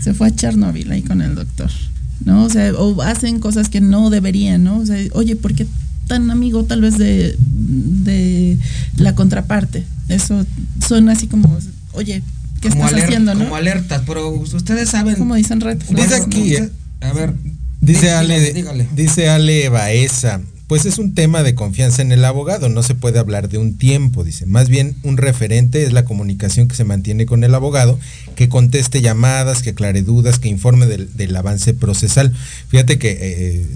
Se 0.00 0.12
fue 0.12 0.26
a 0.26 0.34
Chernobyl 0.34 0.90
ahí 0.90 1.02
con 1.02 1.22
el 1.22 1.36
doctor, 1.36 1.70
¿no? 2.24 2.42
O 2.42 2.50
sea, 2.50 2.74
o 2.74 3.00
hacen 3.00 3.38
cosas 3.38 3.68
que 3.68 3.80
no 3.80 4.10
deberían, 4.10 4.64
¿no? 4.64 4.78
O 4.78 4.86
sea, 4.86 4.98
oye, 5.12 5.36
¿por 5.36 5.54
qué 5.54 5.68
tan 6.08 6.32
amigo 6.32 6.64
tal 6.64 6.80
vez 6.80 6.98
de, 6.98 7.36
de 7.38 8.58
la 8.96 9.14
contraparte? 9.14 9.84
Eso 10.08 10.44
son 10.84 11.08
así 11.10 11.28
como, 11.28 11.56
oye, 11.92 12.24
como 12.70 12.88
Como 12.88 13.56
alertas, 13.56 14.02
pero 14.06 14.30
ustedes 14.30 14.88
saben. 14.88 15.16
Como 15.16 15.34
dicen 15.34 15.60
red 15.60 15.78
Dice 15.90 16.14
aquí, 16.14 16.56
a 17.00 17.12
ver. 17.12 17.34
Dice 17.80 18.12
Ale, 18.12 18.54
dice 18.94 19.28
Ale 19.28 19.68
Baeza, 19.68 20.40
pues 20.68 20.86
es 20.86 20.98
un 20.98 21.14
tema 21.14 21.42
de 21.42 21.56
confianza 21.56 22.00
en 22.00 22.12
el 22.12 22.24
abogado, 22.24 22.68
no 22.68 22.84
se 22.84 22.94
puede 22.94 23.18
hablar 23.18 23.48
de 23.48 23.58
un 23.58 23.76
tiempo, 23.76 24.22
dice. 24.22 24.46
Más 24.46 24.68
bien 24.68 24.96
un 25.02 25.16
referente 25.16 25.82
es 25.82 25.92
la 25.92 26.04
comunicación 26.04 26.68
que 26.68 26.76
se 26.76 26.84
mantiene 26.84 27.26
con 27.26 27.42
el 27.42 27.54
abogado, 27.54 27.98
que 28.36 28.48
conteste 28.48 29.02
llamadas, 29.02 29.62
que 29.62 29.70
aclare 29.70 30.02
dudas, 30.02 30.38
que 30.38 30.48
informe 30.48 30.86
del, 30.86 31.36
avance 31.36 31.74
procesal. 31.74 32.32
Fíjate 32.68 32.98
que 32.98 33.18
eh, 33.20 33.66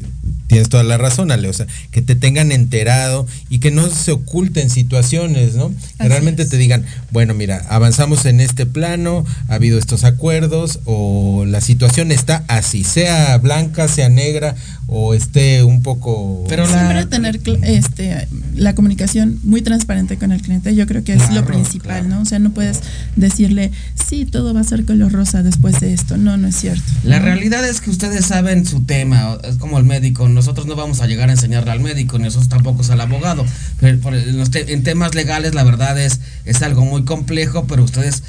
tienes 0.47 0.68
toda 0.68 0.82
la 0.84 0.99
razón, 0.99 1.30
Ale, 1.30 1.49
o 1.49 1.53
sea, 1.53 1.66
que 1.90 2.03
te 2.03 2.14
tengan 2.14 2.53
enterado 2.53 3.26
y 3.49 3.59
que 3.59 3.70
no 3.70 3.88
se 3.88 4.12
oculten 4.12 4.70
situaciones, 4.70 5.55
¿no? 5.55 5.72
Que 6.01 6.09
realmente 6.09 6.44
te 6.44 6.57
digan, 6.57 6.84
bueno, 7.11 7.34
mira, 7.34 7.64
avanzamos 7.68 8.26
en 8.26 8.40
este 8.40 8.66
plano, 8.66 9.24
ha 9.49 9.55
habido 9.55 9.78
estos 9.78 10.05
acuerdos 10.05 10.80
o 10.84 11.44
la 11.47 11.61
situación 11.61 12.12
está 12.12 12.44
así, 12.49 12.84
sea 12.84 13.38
blanca, 13.38 13.88
sea 13.88 14.09
negra 14.09 14.55
o 14.88 15.14
esté 15.14 15.64
un 15.64 15.82
poco... 15.82 16.44
Pero 16.49 16.66
Siempre 16.66 17.07
tener 17.07 17.40
este, 17.62 18.28
la 18.55 18.74
comunicación 18.74 19.40
muy 19.42 19.62
transparente 19.62 20.16
con 20.16 20.32
el 20.32 20.42
cliente, 20.42 20.74
yo 20.74 20.86
creo 20.86 21.03
que 21.03 21.14
es 21.14 21.30
lo 21.32 21.44
principal, 21.44 22.09
¿no? 22.09 22.20
O 22.20 22.24
sea, 22.24 22.38
no 22.38 22.51
puedes 22.51 22.80
decirle, 23.16 23.72
sí, 24.09 24.26
todo 24.26 24.55
va 24.55 24.61
a 24.61 24.64
ser 24.64 24.84
color 24.84 25.12
rosa 25.12 25.42
después 25.42 25.80
de 25.80 25.92
esto. 25.92 26.16
No, 26.16 26.36
no 26.36 26.49
es 26.49 26.57
cierto. 26.57 26.82
La 27.03 27.18
realidad 27.18 27.68
es 27.68 27.80
que 27.80 27.90
ustedes 27.90 28.26
saben 28.26 28.64
su 28.64 28.82
tema, 28.82 29.38
es 29.44 29.57
como 29.57 29.78
el 29.78 29.84
médico, 29.84 30.28
nosotros 30.37 30.66
no 30.66 30.76
vamos 30.76 31.01
a 31.01 31.07
llegar 31.07 31.28
a 31.28 31.32
enseñarle 31.32 31.72
al 31.72 31.80
médico, 31.80 32.18
ni 32.18 32.24
nosotros 32.24 32.49
tampoco 32.49 32.84
al 32.89 33.01
abogado. 33.01 33.45
Pero 33.80 33.99
en 34.14 34.82
temas 34.84 35.16
legales 35.16 35.55
la 35.55 35.64
verdad 35.64 35.99
es, 36.01 36.20
es 36.45 36.62
algo 36.62 36.84
muy 36.84 37.05
complejo, 37.05 37.66
pero 37.66 37.82
ustedes 37.82 38.22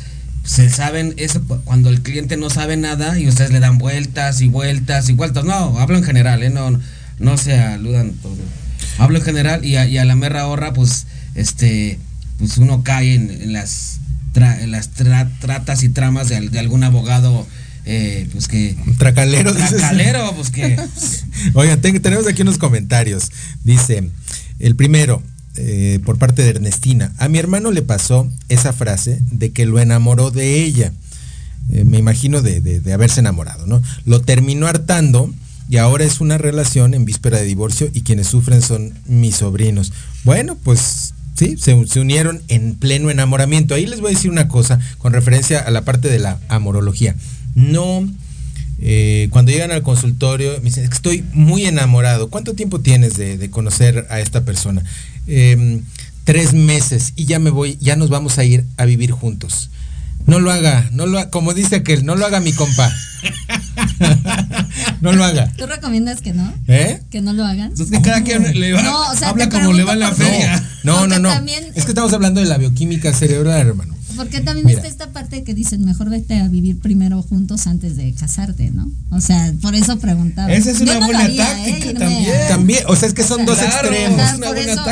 se 0.48 0.70
saben 0.70 1.14
eso 1.18 1.44
cuando 1.66 1.90
el 1.90 2.02
cliente 2.02 2.38
no 2.38 2.50
sabe 2.50 2.78
nada 2.78 3.20
y 3.20 3.28
ustedes 3.28 3.52
le 3.52 3.60
dan 3.60 3.78
vueltas 3.78 4.42
y 4.42 4.48
vueltas 4.48 5.10
y 5.10 5.14
vueltas. 5.14 5.44
No, 5.44 5.78
hablo 5.78 5.98
en 5.98 6.04
general, 6.04 6.42
¿eh? 6.42 6.50
no, 6.50 6.80
no 7.20 7.38
se 7.38 7.60
aludan. 7.60 8.14
Hablo 8.98 9.20
en 9.20 9.26
general 9.26 9.66
y 9.66 9.76
a, 9.76 10.06
la 10.06 10.16
merra 10.16 10.48
horra, 10.48 10.74
pues, 10.74 11.06
este, 11.36 12.00
pues 12.40 12.58
uno 12.58 12.84
cae 12.84 13.14
en, 13.14 13.52
las, 13.54 14.00
las 14.66 14.90
tratas 14.90 15.84
y 15.84 15.90
tramas 15.90 16.30
de, 16.30 16.60
algún 16.60 16.84
abogado. 16.84 17.46
Eh, 17.90 18.28
pues 18.34 18.50
que 18.50 18.76
tracalero 18.98 19.54
tracalero 19.56 20.34
pues 20.36 20.50
que 20.50 20.78
oigan 21.54 21.80
tenemos 21.80 22.28
aquí 22.28 22.42
unos 22.42 22.58
comentarios 22.58 23.32
dice 23.64 24.10
el 24.60 24.76
primero 24.76 25.24
eh, 25.60 26.00
por 26.06 26.20
parte 26.20 26.44
de 26.44 26.50
Ernestina. 26.50 27.14
A 27.18 27.30
mi 27.30 27.40
hermano 27.40 27.72
le 27.72 27.82
pasó 27.82 28.32
esa 28.48 28.74
frase 28.74 29.20
de 29.32 29.52
que 29.52 29.66
lo 29.66 29.80
enamoró 29.80 30.30
de 30.30 30.64
ella. 30.64 30.94
Eh, 31.72 31.84
me 31.84 31.98
imagino 31.98 32.44
de, 32.44 32.82
haberse 32.94 33.22
enamorado, 33.22 33.66
¿no? 33.66 33.82
Lo 34.06 34.22
terminó 34.22 34.68
hartando 34.68 35.34
y 35.68 35.78
ahora 35.78 36.06
es 36.06 36.22
una 36.22 36.38
relación 36.38 36.94
en 36.94 37.06
víspera 37.06 37.40
de 37.40 37.46
divorcio 37.46 37.90
y 37.92 38.02
quienes 38.02 38.28
sufren 38.28 38.62
son 38.62 38.94
mis 39.08 39.38
sobrinos. 39.38 39.94
Bueno, 40.24 40.56
pues 40.64 41.16
sí, 41.36 41.58
se, 41.58 41.74
unieron 42.00 42.44
en 42.50 42.76
pleno 42.76 43.10
enamoramiento. 43.10 43.74
Ahí 43.74 43.88
les 43.88 44.00
voy 44.00 44.12
a 44.12 44.16
decir 44.16 44.30
una 44.30 44.48
cosa 44.48 44.80
con 45.00 45.12
referencia 45.12 45.60
a 45.60 45.72
la 45.72 45.84
parte 45.86 46.08
de 46.08 46.20
la 46.20 46.40
amorología. 46.50 47.16
No, 47.58 48.08
eh, 48.80 49.30
cuando 49.32 49.52
llegan 49.52 49.72
al 49.72 49.82
consultorio, 49.82 50.52
me 50.60 50.66
dicen, 50.66 50.84
estoy 50.84 51.26
muy 51.34 51.66
enamorado. 51.66 52.30
¿Cuánto 52.30 52.54
tiempo 52.54 52.82
tienes 52.82 53.18
de, 53.18 53.36
de 53.36 53.50
conocer 53.50 54.06
a 54.12 54.20
esta 54.20 54.46
persona? 54.46 54.84
Em, 55.26 55.82
tres 56.24 56.54
meses 56.54 57.14
y 57.16 57.26
ya 57.26 57.40
me 57.40 57.50
voy, 57.50 57.80
ya 57.82 57.96
nos 57.96 58.10
vamos 58.10 58.38
a 58.38 58.44
ir 58.44 58.64
a 58.78 58.86
vivir 58.86 59.10
juntos. 59.10 59.72
No 60.28 60.40
lo 60.40 60.52
haga, 60.52 60.88
no 60.92 61.08
lo 61.08 61.32
como 61.32 61.56
dice 61.56 61.78
aquel, 61.78 62.06
no 62.06 62.16
lo 62.16 62.28
haga 62.28 62.42
mi 62.42 62.54
compa. 62.54 62.94
no 65.02 65.14
lo 65.14 65.24
haga. 65.24 65.52
¿Tú 65.58 65.66
recomiendas 65.66 66.22
que 66.22 66.34
no? 66.34 66.54
¿Eh? 66.68 67.02
Que 67.10 67.22
no 67.22 67.34
lo 67.34 67.44
hagan. 67.44 67.74
Es 67.74 67.90
que 67.90 68.02
cada 68.02 68.24
quien 68.24 68.60
le 68.60 68.74
va, 68.74 69.12
habla 69.24 69.50
como 69.50 69.74
le 69.74 69.84
va 69.84 69.96
la 69.96 70.14
feria. 70.14 70.64
No, 70.84 71.08
no, 71.08 71.18
no. 71.18 71.34
es 71.74 71.86
que 71.86 71.92
estamos 71.92 72.14
hablando 72.14 72.40
de 72.40 72.46
la 72.46 72.58
bioquímica 72.58 73.14
cerebral, 73.14 73.66
hermano. 73.68 73.97
Porque 74.18 74.42
también 74.42 74.68
está 74.70 74.88
esta 74.88 75.12
parte 75.12 75.44
que 75.44 75.54
dicen, 75.54 75.86
mejor 75.86 76.10
vete 76.10 76.40
a 76.40 76.48
vivir 76.48 76.80
primero 76.80 77.22
juntos 77.22 77.68
antes 77.68 77.96
de 77.96 78.12
casarte, 78.14 78.72
¿no? 78.72 78.90
O 79.12 79.22
sea, 79.22 79.54
por 79.62 79.76
eso 79.76 79.98
preguntaba. 80.00 80.52
Esa 80.52 80.72
es 80.72 80.82
una 80.82 80.98
buena 80.98 81.26
¿eh? 81.28 81.38
táctica 81.38 82.00
también. 82.00 82.48
También, 82.50 82.84
o 82.88 82.96
sea, 82.96 83.08
es 83.08 83.14
que 83.14 83.24
son 83.24 83.46
dos 83.46 83.60
extremos. 83.62 84.22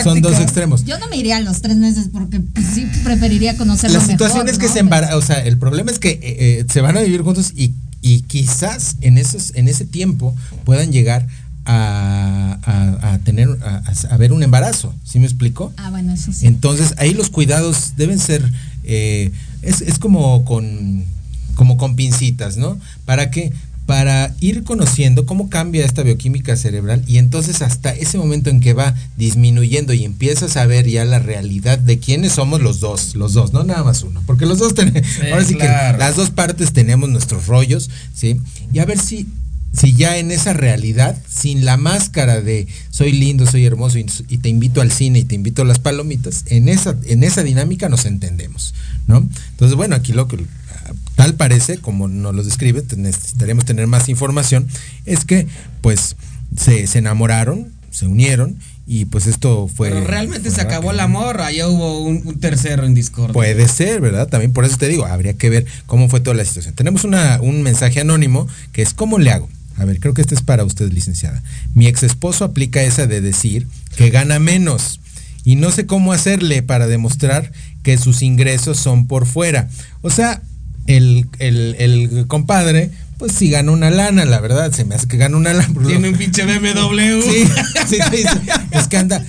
son 0.04 0.22
dos 0.22 0.40
extremos. 0.40 0.86
Yo 0.86 0.98
no 1.00 1.10
me 1.10 1.18
iría 1.18 1.38
a 1.38 1.42
los 1.42 1.62
tres 1.62 1.76
meses 1.76 2.10
porque 2.12 2.40
pues, 2.40 2.66
sí 2.74 2.88
preferiría 3.04 3.58
conocerlo 3.58 4.00
La 4.00 4.06
situación 4.06 4.48
es 4.48 4.58
que 4.58 4.70
se 4.70 4.80
embarazan, 4.80 5.18
o 5.18 5.22
sea, 5.22 5.44
el 5.44 5.58
problema 5.58 5.92
es 5.92 6.00
que 6.00 6.12
eh, 6.12 6.20
eh, 6.22 6.66
se 6.72 6.82
van 6.82 6.96
a 6.96 7.02
vivir 7.02 7.22
juntos 7.22 7.52
y, 7.56 7.74
y 8.02 8.22
quizás 8.22 8.98
en, 9.02 9.18
esos, 9.18 9.52
en 9.56 9.68
ese 9.68 9.86
tiempo 9.86 10.36
puedan 10.64 10.92
llegar 10.92 11.28
a, 11.66 13.20
tener, 13.24 13.50
a, 13.64 14.18
ver 14.18 14.32
un 14.34 14.44
embarazo, 14.44 14.94
¿sí 15.04 15.20
me 15.20 15.26
explico? 15.26 15.74
Ah, 15.78 15.90
bueno, 15.90 16.14
eso 16.14 16.32
sí. 16.32 16.46
Entonces 16.46 16.94
ahí 16.98 17.14
los 17.14 17.30
cuidados 17.30 17.94
deben 17.98 18.20
ser, 18.20 18.44
eh, 18.86 19.32
es, 19.62 20.00
como 20.00 20.46
con, 20.46 21.04
como 21.56 21.78
con 21.78 21.96
pincitas, 21.96 22.58
¿no? 22.58 22.80
¿Para 23.06 23.32
qué? 23.32 23.52
Para 23.86 24.36
ir 24.40 24.64
conociendo 24.64 25.26
cómo 25.26 25.50
cambia 25.50 25.86
esta 25.86 26.02
bioquímica 26.02 26.58
cerebral 26.58 27.04
y 27.08 27.20
entonces 27.20 27.62
hasta 27.62 27.92
ese 27.92 28.18
momento 28.18 28.50
en 28.50 28.60
que 28.60 28.74
va 28.74 28.96
disminuyendo 29.16 29.94
y 29.94 30.06
empiezas 30.06 30.58
a 30.58 30.66
ver 30.66 30.88
ya 30.88 31.06
la 31.06 31.20
realidad 31.20 31.78
de 31.78 32.00
quiénes 32.00 32.32
somos 32.32 32.62
los 32.62 32.80
dos, 32.80 33.16
los 33.16 33.34
dos, 33.34 33.54
no 33.54 33.64
nada 33.64 33.84
más 33.84 34.02
uno, 34.02 34.24
porque 34.26 34.48
los 34.48 34.58
dos 34.58 34.74
tenemos, 34.76 35.08
ahora 35.32 35.46
sí 35.46 35.56
que 35.56 35.68
las 35.68 36.16
dos 36.16 36.32
partes 36.32 36.74
tenemos 36.74 37.10
nuestros 37.10 37.46
rollos, 37.46 37.92
¿sí? 38.14 38.42
Y 38.74 38.80
a 38.80 38.86
ver 38.86 39.00
si 39.00 39.28
si 39.78 39.94
ya 39.94 40.18
en 40.18 40.32
esa 40.32 40.54
realidad, 40.54 41.18
sin 41.30 41.66
la 41.66 41.78
máscara 41.78 42.42
de 42.42 42.68
soy 42.90 43.12
lindo, 43.12 43.46
soy 43.46 43.66
hermoso 43.66 43.98
y, 43.98 44.06
te 44.38 44.50
invito 44.50 44.82
al 44.82 44.92
cine 44.92 45.20
y 45.20 45.24
te 45.24 45.36
invito 45.36 45.64
a 45.64 45.66
las 45.66 45.80
palomitas, 45.80 46.44
en 46.48 46.70
esa, 46.70 46.96
en 47.06 47.24
esa 47.24 47.44
dinámica 47.44 47.90
nos 47.90 48.06
entendemos, 48.06 48.74
¿no? 49.08 49.28
Entonces, 49.52 49.76
bueno, 49.76 49.96
aquí 49.96 50.14
lo 50.14 50.28
que 50.28 50.46
tal 51.16 51.36
parece, 51.36 51.78
como 51.78 52.08
nos 52.08 52.36
lo 52.36 52.44
describe, 52.44 52.84
necesitaríamos 52.96 53.66
tener 53.66 53.88
más 53.88 54.10
información, 54.10 54.68
es 55.06 55.26
que 55.26 55.48
pues 55.82 56.16
se, 56.58 56.86
enamoraron, 56.98 57.72
se 57.92 58.08
unieron 58.08 58.58
y 58.88 59.06
pues 59.06 59.26
esto 59.26 59.68
fue. 59.68 59.90
Pero 59.90 60.06
realmente 60.06 60.52
se 60.52 60.62
acabó 60.62 60.92
el 60.92 61.00
amor, 61.00 61.42
allá 61.42 61.68
hubo 61.68 62.02
un, 62.04 62.40
tercero 62.40 62.86
en 62.86 62.94
Discord. 62.94 63.34
Puede 63.34 63.68
ser, 63.68 64.02
¿verdad? 64.02 64.28
También 64.28 64.54
por 64.54 64.66
eso 64.66 64.78
te 64.78 64.88
digo, 64.88 65.06
habría 65.06 65.34
que 65.34 65.50
ver 65.50 65.66
cómo 65.86 66.08
fue 66.08 66.20
toda 66.20 66.36
la 66.36 66.46
situación. 66.46 66.76
Tenemos 66.76 67.04
una, 67.04 67.40
un 67.42 67.64
mensaje 67.64 68.02
anónimo 68.02 68.48
que 68.72 68.82
es 68.82 68.94
¿cómo 68.94 69.18
le 69.18 69.32
hago? 69.32 69.50
A 69.78 69.86
ver, 69.86 70.00
creo 70.00 70.14
que 70.14 70.22
este 70.22 70.36
es 70.36 70.42
para 70.42 70.64
usted, 70.64 70.92
licenciada. 70.92 71.44
Mi 71.74 71.88
ex 71.88 72.04
esposo 72.04 72.46
aplica 72.46 72.84
esa 72.84 73.08
de 73.08 73.22
decir 73.22 73.68
que 73.98 74.10
gana 74.10 74.40
menos 74.40 75.00
y 75.44 75.56
no 75.56 75.72
sé 75.72 75.86
cómo 75.86 76.12
hacerle 76.12 76.64
para 76.64 76.88
demostrar 76.88 77.52
que 77.84 77.98
sus 77.98 78.22
ingresos 78.22 78.80
son 78.80 79.08
por 79.08 79.26
fuera. 79.26 79.70
O 80.02 80.10
sea, 80.10 80.42
el, 80.88 81.28
el, 81.40 82.26
compadre, 82.28 82.90
pues 83.18 83.34
sí 83.34 83.50
gana 83.50 83.72
una 83.72 83.90
lana, 83.92 84.26
la 84.26 84.40
verdad, 84.40 84.72
se 84.72 84.86
me 84.86 84.96
hace 84.96 85.08
que 85.08 85.18
gana 85.18 85.38
una 85.38 85.54
lana. 85.54 85.74
Tiene 85.86 86.10
un 86.10 86.16
pinche 86.16 86.46
BMW. 86.46 87.22
Sí, 87.22 87.46
sí, 87.88 87.98
sí, 88.12 88.24
es 88.72 88.88
que 88.88 88.98
anda, 88.98 89.24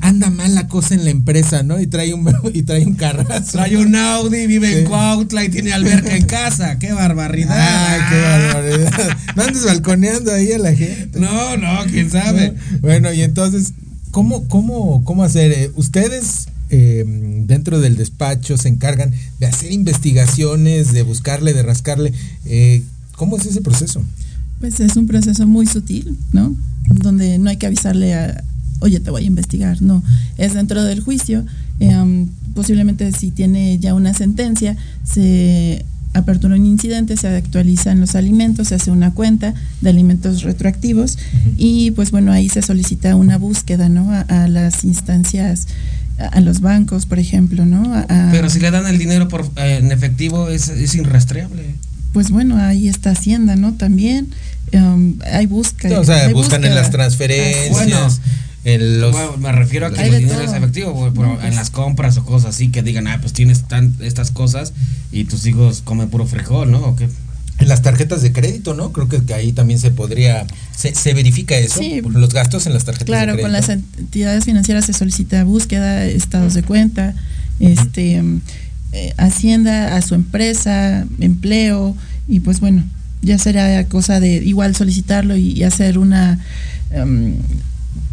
anda 0.00 0.30
mal 0.30 0.54
la 0.54 0.68
cosa 0.68 0.94
en 0.94 1.04
la 1.04 1.10
empresa, 1.10 1.62
¿no? 1.62 1.80
Y 1.80 1.86
trae 1.86 2.12
un 2.14 2.30
y 2.54 2.62
trae 2.62 2.84
un 2.86 2.94
carrazo. 2.94 3.52
Trae 3.52 3.76
un 3.76 3.94
Audi, 3.94 4.46
vive 4.46 4.80
en 4.80 4.86
Cuautla 4.86 5.44
y 5.44 5.48
tiene 5.48 5.72
alberca 5.72 6.16
en 6.16 6.26
casa. 6.26 6.78
¡Qué 6.78 6.92
barbaridad! 6.92 7.56
Ay, 7.58 8.00
qué 8.10 8.20
barbaridad. 8.20 9.18
No 9.36 9.42
andes 9.42 9.64
balconeando 9.64 10.32
ahí 10.32 10.52
a 10.52 10.58
la 10.58 10.74
gente. 10.74 11.18
No, 11.18 11.56
no, 11.56 11.84
quién 11.90 12.10
sabe. 12.10 12.54
Bueno, 12.80 13.12
y 13.12 13.22
entonces, 13.22 13.72
¿cómo, 14.10 14.48
cómo, 14.48 15.04
cómo 15.04 15.24
hacer? 15.24 15.52
Eh, 15.52 15.70
ustedes 15.76 16.48
eh, 16.70 17.04
dentro 17.46 17.80
del 17.80 17.96
despacho 17.96 18.56
se 18.56 18.68
encargan 18.68 19.12
de 19.40 19.46
hacer 19.46 19.72
investigaciones, 19.72 20.92
de 20.92 21.02
buscarle, 21.02 21.52
de 21.52 21.62
rascarle. 21.62 22.12
Eh, 22.44 22.84
¿Cómo 23.16 23.36
es 23.36 23.46
ese 23.46 23.60
proceso? 23.60 24.02
Pues 24.60 24.78
es 24.78 24.96
un 24.96 25.06
proceso 25.06 25.46
muy 25.46 25.66
sutil, 25.66 26.16
¿no? 26.32 26.54
Donde 26.86 27.38
no 27.38 27.50
hay 27.50 27.56
que 27.56 27.66
avisarle 27.66 28.14
a, 28.14 28.44
oye, 28.80 29.00
te 29.00 29.10
voy 29.10 29.24
a 29.24 29.26
investigar, 29.26 29.80
no. 29.82 30.02
Es 30.36 30.54
dentro 30.54 30.82
del 30.82 31.00
juicio. 31.00 31.44
Eh, 31.80 32.26
posiblemente 32.54 33.12
si 33.12 33.30
tiene 33.30 33.78
ya 33.78 33.94
una 33.94 34.12
sentencia, 34.12 34.76
se 35.04 35.84
apertura 36.12 36.56
un 36.56 36.66
incidente, 36.66 37.16
se 37.16 37.28
actualizan 37.28 38.00
los 38.00 38.16
alimentos, 38.16 38.68
se 38.68 38.74
hace 38.74 38.90
una 38.90 39.12
cuenta 39.12 39.54
de 39.80 39.90
alimentos 39.90 40.42
retroactivos 40.42 41.18
y 41.56 41.92
pues 41.92 42.10
bueno, 42.10 42.32
ahí 42.32 42.48
se 42.48 42.62
solicita 42.62 43.14
una 43.14 43.38
búsqueda, 43.38 43.88
¿no? 43.88 44.10
A, 44.10 44.22
a 44.22 44.48
las 44.48 44.82
instancias 44.82 45.68
a 46.32 46.40
los 46.40 46.60
bancos, 46.60 47.06
por 47.06 47.18
ejemplo, 47.18 47.64
¿no? 47.64 47.94
A, 47.94 48.28
Pero 48.30 48.50
si 48.50 48.60
le 48.60 48.70
dan 48.70 48.86
el 48.86 48.98
dinero 48.98 49.28
por, 49.28 49.50
eh, 49.56 49.78
en 49.80 49.90
efectivo, 49.90 50.48
es, 50.48 50.68
es, 50.68 50.94
irrastreable. 50.94 51.74
Pues 52.12 52.30
bueno, 52.30 52.56
ahí 52.56 52.88
está 52.88 53.10
Hacienda, 53.10 53.56
¿no? 53.56 53.74
También 53.74 54.28
um, 54.72 55.14
hay 55.32 55.46
busca. 55.46 55.88
o 55.98 56.04
sea, 56.04 56.26
hay 56.26 56.32
buscan 56.32 56.60
búsqueda. 56.60 56.68
en 56.68 56.74
las 56.74 56.90
transferencias. 56.90 57.70
Bueno, 57.70 57.96
en 58.74 59.00
los, 59.00 59.12
bueno, 59.12 59.36
me 59.38 59.52
refiero 59.52 59.86
a 59.86 59.92
que 59.92 60.02
el 60.02 60.18
dinero 60.18 60.40
es 60.40 60.52
efectivo, 60.52 60.92
güey, 60.92 61.12
pero 61.12 61.28
No, 61.28 61.34
pues. 61.36 61.46
en 61.46 61.56
las 61.56 61.70
compras 61.70 62.16
o 62.18 62.24
cosas 62.24 62.54
así 62.54 62.68
que 62.68 62.82
digan, 62.82 63.06
ah, 63.08 63.18
pues 63.20 63.32
tienes 63.32 63.68
tan, 63.68 63.94
estas 64.00 64.30
cosas 64.30 64.72
y 65.12 65.24
tus 65.24 65.46
hijos 65.46 65.82
comen 65.84 66.08
puro 66.08 66.26
frijol, 66.26 66.70
¿no? 66.70 66.78
¿O 66.80 66.96
qué? 66.96 67.08
en 67.58 67.68
las 67.68 67.82
tarjetas 67.82 68.22
de 68.22 68.32
crédito, 68.32 68.72
¿no? 68.72 68.90
Creo 68.90 69.06
que, 69.10 69.22
que 69.22 69.34
ahí 69.34 69.52
también 69.52 69.78
se 69.78 69.90
podría, 69.90 70.46
se, 70.74 70.94
se 70.94 71.12
verifica 71.12 71.54
eso, 71.58 71.78
Sí. 71.78 72.00
por 72.02 72.14
los 72.14 72.32
gastos 72.32 72.66
en 72.66 72.72
las 72.72 72.84
tarjetas 72.86 73.04
Claro, 73.04 73.32
de 73.32 73.42
crédito. 73.42 73.42
con 73.42 73.52
las 73.52 73.68
entidades 73.98 74.46
financieras 74.46 74.86
se 74.86 74.94
solicita 74.94 75.44
búsqueda, 75.44 76.06
estados 76.06 76.54
de 76.54 76.62
cuenta, 76.62 77.14
este 77.58 78.22
eh, 78.92 79.12
Hacienda 79.18 79.94
a 79.94 80.00
su 80.00 80.14
empresa, 80.14 81.04
empleo 81.20 81.94
y 82.26 82.40
pues 82.40 82.60
bueno, 82.60 82.82
ya 83.20 83.36
será 83.38 83.84
cosa 83.84 84.20
de 84.20 84.36
igual 84.36 84.74
solicitarlo 84.74 85.36
y, 85.36 85.50
y 85.52 85.62
hacer 85.64 85.98
una 85.98 86.38
em, 86.90 87.34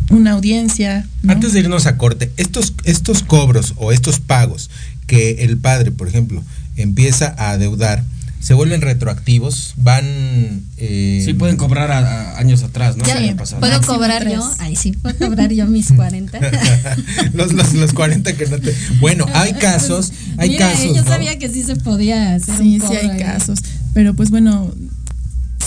una 0.09 0.31
audiencia. 0.31 1.05
¿no? 1.23 1.33
Antes 1.33 1.53
de 1.53 1.59
irnos 1.59 1.85
a 1.85 1.97
corte, 1.97 2.31
estos, 2.37 2.73
estos 2.85 3.23
cobros 3.23 3.73
o 3.77 3.91
estos 3.91 4.19
pagos 4.19 4.69
que 5.05 5.43
el 5.43 5.57
padre, 5.57 5.91
por 5.91 6.07
ejemplo, 6.07 6.43
empieza 6.75 7.33
a 7.37 7.51
adeudar, 7.51 8.03
se 8.39 8.53
vuelven 8.53 8.81
retroactivos, 8.81 9.73
van... 9.77 10.05
eh, 10.77 11.21
Sí, 11.25 11.33
pueden 11.33 11.57
cobrar 11.57 11.91
a, 11.91 12.31
a 12.33 12.37
años 12.39 12.63
atrás, 12.63 12.95
¿no? 12.95 13.03
Ya, 13.05 13.17
El 13.17 13.23
año 13.29 13.35
pasado. 13.35 13.59
¿Puedo 13.59 13.73
Máximo 13.73 13.95
cobrar 13.95 14.21
tres. 14.21 14.33
yo? 14.35 14.53
Ay, 14.59 14.75
sí, 14.75 14.91
puedo 14.93 15.17
cobrar 15.17 15.51
yo 15.51 15.65
mis 15.65 15.91
40. 15.91 16.39
los, 17.33 17.51
los, 17.53 17.73
los 17.73 17.93
40 17.93 18.33
que 18.37 18.45
no 18.45 18.59
te... 18.59 18.73
Bueno, 19.01 19.25
hay 19.33 19.53
casos, 19.53 20.13
hay 20.37 20.51
Mira, 20.51 20.69
casos, 20.71 20.95
yo 20.95 21.01
¿no? 21.03 21.07
sabía 21.07 21.37
que 21.39 21.49
sí 21.49 21.63
se 21.63 21.75
podía 21.77 22.35
hacer 22.35 22.57
Sí, 22.57 22.79
un 22.81 22.87
sí 22.87 22.95
hay 22.95 23.09
ahí. 23.09 23.19
casos, 23.19 23.59
pero 23.93 24.13
pues 24.13 24.29
bueno, 24.29 24.71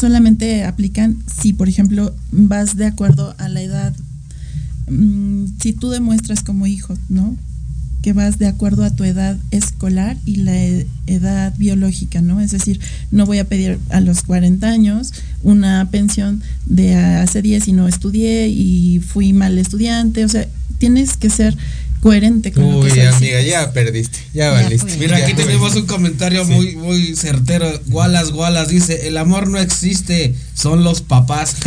solamente 0.01 0.65
aplican 0.65 1.19
si, 1.41 1.53
por 1.53 1.69
ejemplo, 1.69 2.15
vas 2.33 2.77
de 2.77 2.87
acuerdo 2.87 3.35
a 3.39 3.49
la 3.49 3.61
edad, 3.61 3.95
mm, 4.89 5.45
si 5.61 5.75
tú 5.75 5.91
demuestras 5.91 6.43
como 6.43 6.67
hijo, 6.67 6.97
¿no? 7.11 7.37
Que 8.01 8.15
vas 8.15 8.39
de 8.39 8.47
acuerdo 8.47 8.83
a 8.83 8.91
tu 8.91 9.05
edad 9.05 9.37
escolar 9.51 10.17
y 10.25 10.37
la 10.37 10.57
e- 10.57 10.87
edad 11.07 11.55
biológica, 11.59 12.23
¿no? 12.23 12.41
Es 12.41 12.51
decir, 12.51 12.81
no 13.11 13.27
voy 13.27 13.39
a 13.39 13.45
pedir 13.45 13.79
a 13.91 14.01
los 14.01 14.23
40 14.23 14.69
años 14.69 15.13
una 15.43 15.87
pensión 15.91 16.43
de 16.65 16.95
hace 16.97 17.43
10 17.43 17.69
y 17.69 17.73
no 17.75 17.87
estudié 17.87 18.49
y 18.49 19.01
fui 19.01 19.35
mal 19.35 19.59
estudiante, 19.59 20.25
o 20.25 20.29
sea, 20.31 20.49
tienes 20.79 21.19
que 21.19 21.29
ser 21.29 21.55
coherente 22.01 22.51
con 22.53 22.63
lo 22.65 22.81
que 22.83 22.93
Uy, 22.93 23.01
amiga, 23.01 23.41
ya 23.43 23.73
perdiste, 23.73 24.19
ya 24.33 24.45
Ya 24.47 24.51
valiste. 24.63 24.97
Mira, 24.99 25.17
aquí 25.19 25.35
tenemos 25.35 25.77
un 25.77 25.87
comentario 25.87 26.45
Sí. 26.45 26.51
muy, 26.53 26.77
muy 26.77 27.15
certero. 27.17 27.71
Gualas, 27.87 28.31
Gualas 28.33 28.69
dice, 28.69 29.07
el 29.09 29.17
amor 29.19 29.49
no 29.49 29.59
existe, 29.59 30.35
son 30.55 30.83
los 30.85 31.03
papás. 31.03 31.57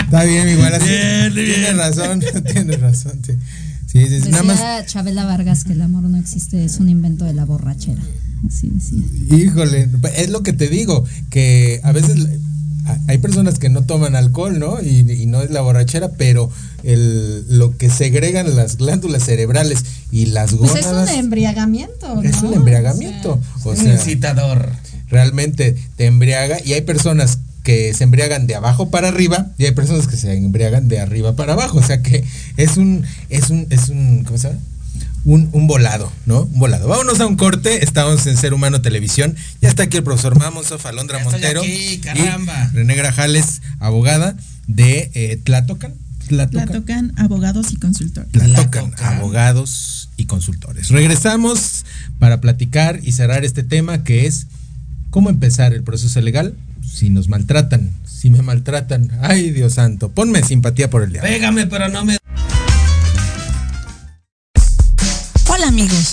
Está 0.00 0.24
bien, 0.24 0.48
igual 0.48 0.74
así. 0.74 0.88
Bien, 0.88 1.34
Tienes 1.34 1.56
bien. 1.58 1.76
razón, 1.76 2.20
tienes 2.52 2.80
razón, 2.80 3.20
sí. 3.24 3.32
Sí, 3.86 4.06
sí, 4.22 4.28
nada 4.30 4.42
más. 4.42 4.86
Chabela 4.86 5.24
Vargas 5.24 5.64
que 5.64 5.72
el 5.72 5.80
amor 5.82 6.02
no 6.02 6.18
existe, 6.18 6.62
es 6.64 6.78
un 6.78 6.88
invento 6.90 7.24
de 7.24 7.32
la 7.32 7.44
borrachera. 7.46 8.02
Así 8.46 8.70
decía. 8.70 9.02
Híjole, 9.36 9.88
es 10.16 10.28
lo 10.30 10.42
que 10.42 10.52
te 10.52 10.68
digo, 10.68 11.04
que 11.30 11.80
a 11.82 11.92
veces 11.92 12.26
a- 12.86 12.98
hay 13.08 13.18
personas 13.18 13.58
que 13.58 13.68
no 13.70 13.82
toman 13.82 14.14
alcohol, 14.14 14.58
¿no? 14.58 14.80
Y, 14.82 15.10
y 15.10 15.26
no 15.26 15.40
es 15.42 15.50
la 15.50 15.62
borrachera, 15.62 16.10
pero 16.18 16.50
el, 16.84 17.44
lo 17.58 17.76
que 17.76 17.90
segregan 17.90 18.54
las 18.56 18.76
glándulas 18.76 19.24
cerebrales 19.24 19.84
y 20.10 20.26
las 20.26 20.54
Pues 20.54 20.72
gónadas 20.72 21.08
es 21.08 21.14
un 21.14 21.20
embriagamiento. 21.20 22.22
es 22.22 22.42
¿no? 22.42 22.48
un 22.50 22.54
embriagamiento. 22.54 23.40
O 23.64 23.70
un 23.70 23.76
sea, 23.76 23.92
incitador. 23.94 24.72
realmente 25.08 25.76
te 25.96 26.06
embriaga 26.06 26.58
y 26.64 26.72
hay 26.74 26.82
personas 26.82 27.38
que 27.64 27.92
se 27.92 28.04
embriagan 28.04 28.46
de 28.46 28.54
abajo 28.54 28.90
para 28.90 29.08
arriba 29.08 29.48
y 29.58 29.66
hay 29.66 29.72
personas 29.72 30.06
que 30.06 30.16
se 30.16 30.32
embriagan 30.34 30.88
de 30.88 31.00
arriba 31.00 31.36
para 31.36 31.52
abajo, 31.52 31.78
o 31.78 31.82
sea 31.82 32.02
que 32.02 32.24
es 32.56 32.76
un 32.78 33.04
es 33.28 33.50
un 33.50 33.66
es 33.68 33.88
un 33.90 34.24
¿cómo 34.24 34.38
se 34.38 34.48
llama? 34.48 34.60
Un, 35.24 35.50
un 35.52 35.66
volado, 35.66 36.10
¿no? 36.24 36.42
Un 36.44 36.58
volado. 36.60 36.88
Vámonos 36.88 37.20
a 37.20 37.26
un 37.26 37.36
corte. 37.36 37.84
Estamos 37.84 38.26
en 38.26 38.36
Ser 38.38 38.54
Humano 38.54 38.80
Televisión. 38.80 39.34
Ya 39.60 39.68
está 39.68 39.82
aquí 39.82 39.98
el 39.98 40.04
profesor 40.04 40.38
Mamoso, 40.38 40.78
Alondra 40.84 41.18
Ya 41.18 41.24
estoy 41.24 41.32
Montero. 41.32 41.60
aquí, 41.60 41.98
caramba. 41.98 42.70
Y 42.72 42.76
René 42.76 42.94
Grajales, 42.94 43.60
abogada 43.80 44.36
de 44.68 45.10
eh, 45.14 45.38
Tlatocan. 45.42 45.92
Tlatocan. 46.28 46.68
Platocan, 46.68 47.12
abogados 47.16 47.72
y 47.72 47.76
consultores. 47.76 48.30
Tlatocan, 48.30 48.90
Tlatocan. 48.90 49.14
abogados 49.14 50.10
y 50.16 50.26
consultores. 50.26 50.88
Regresamos 50.90 51.84
para 52.18 52.40
platicar 52.40 53.00
y 53.02 53.12
cerrar 53.12 53.44
este 53.44 53.62
tema 53.62 54.04
que 54.04 54.26
es 54.26 54.46
cómo 55.10 55.30
empezar 55.30 55.72
el 55.72 55.82
proceso 55.82 56.20
legal 56.20 56.54
si 56.88 57.10
nos 57.10 57.28
maltratan, 57.28 57.90
si 58.06 58.30
me 58.30 58.42
maltratan. 58.42 59.10
Ay, 59.22 59.50
Dios 59.50 59.74
santo, 59.74 60.10
ponme 60.10 60.42
simpatía 60.42 60.90
por 60.90 61.02
el 61.02 61.12
diablo. 61.12 61.30
Pégame, 61.30 61.66
pero 61.66 61.88
no 61.88 62.04
me... 62.04 62.18
Hola 65.48 65.68
amigos, 65.68 66.12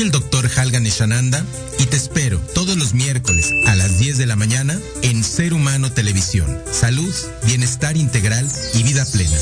Soy 0.00 0.06
el 0.06 0.12
doctor 0.12 0.50
Halgan 0.56 0.86
Eshananda 0.86 1.44
y 1.78 1.84
te 1.84 1.98
espero 1.98 2.38
todos 2.54 2.74
los 2.78 2.94
miércoles 2.94 3.52
a 3.66 3.74
las 3.74 3.98
10 3.98 4.16
de 4.16 4.24
la 4.24 4.34
mañana 4.34 4.80
en 5.02 5.22
Ser 5.22 5.52
Humano 5.52 5.92
Televisión. 5.92 6.58
Salud, 6.72 7.14
bienestar 7.44 7.98
integral 7.98 8.48
y 8.72 8.82
vida 8.82 9.04
plena. 9.04 9.36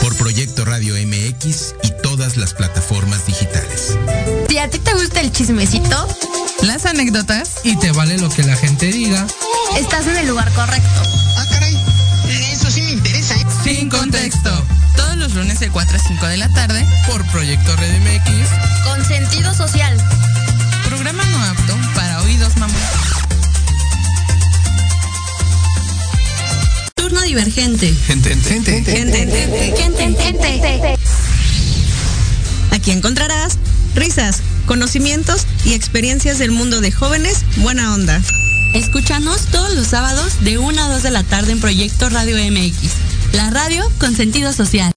Por 0.00 0.16
Proyecto 0.16 0.64
Radio 0.64 0.94
MX 0.94 1.74
y 1.82 1.90
todas 2.02 2.38
las 2.38 2.54
plataformas 2.54 3.26
digitales. 3.26 3.98
Si 4.48 4.56
a 4.56 4.70
ti 4.70 4.78
te 4.78 4.94
gusta 4.94 5.20
el 5.20 5.30
chismecito, 5.30 6.08
Las 6.62 6.86
anécdotas 6.86 7.56
Y 7.64 7.76
te 7.76 7.92
vale 7.92 8.16
lo 8.16 8.30
que 8.30 8.44
la 8.44 8.56
gente 8.56 8.86
diga. 8.86 9.26
estás 9.76 10.06
en 10.06 10.16
el 10.16 10.26
lugar 10.26 10.50
correcto. 10.54 11.02
Ah, 11.36 11.46
caray. 11.50 11.76
Eso 12.50 12.70
sí 12.70 12.80
me 12.80 12.92
interesa, 12.92 13.34
¿eh? 13.34 13.44
Sin 13.62 13.90
Contexto. 13.90 14.64
Todos 14.96 15.13
los 15.24 15.34
lunes 15.36 15.58
de 15.58 15.70
4 15.70 15.96
a 15.96 15.98
5 15.98 16.26
de 16.26 16.36
la 16.36 16.50
tarde. 16.50 16.86
Por 17.06 17.24
Proyecto 17.28 17.74
Red 17.76 17.98
MX. 18.00 18.50
Con 18.84 19.02
sentido 19.06 19.54
social. 19.54 19.96
Programa 20.86 21.24
no 21.24 21.42
apto 21.44 21.78
para 21.94 22.20
oídos 22.20 22.54
mamutos. 22.58 22.82
Turno 26.94 27.22
divergente. 27.22 27.94
Gente, 28.06 28.36
gente, 28.36 28.84
gente, 28.84 28.84
gente, 28.84 30.14
gente, 30.22 30.58
gente. 30.58 30.94
Aquí 32.72 32.90
encontrarás 32.90 33.56
risas, 33.94 34.42
conocimientos 34.66 35.46
y 35.64 35.72
experiencias 35.72 36.38
del 36.38 36.50
mundo 36.50 36.82
de 36.82 36.92
jóvenes 36.92 37.46
buena 37.56 37.94
onda. 37.94 38.20
Escúchanos 38.74 39.46
todos 39.46 39.74
los 39.74 39.86
sábados 39.86 40.44
de 40.44 40.58
1 40.58 40.82
a 40.82 40.88
2 40.88 41.02
de 41.02 41.10
la 41.10 41.22
tarde 41.22 41.52
en 41.52 41.60
Proyecto 41.60 42.10
Radio 42.10 42.36
MX, 42.36 42.76
la 43.32 43.48
radio 43.48 43.90
con 43.98 44.14
sentido 44.14 44.52
social. 44.52 44.93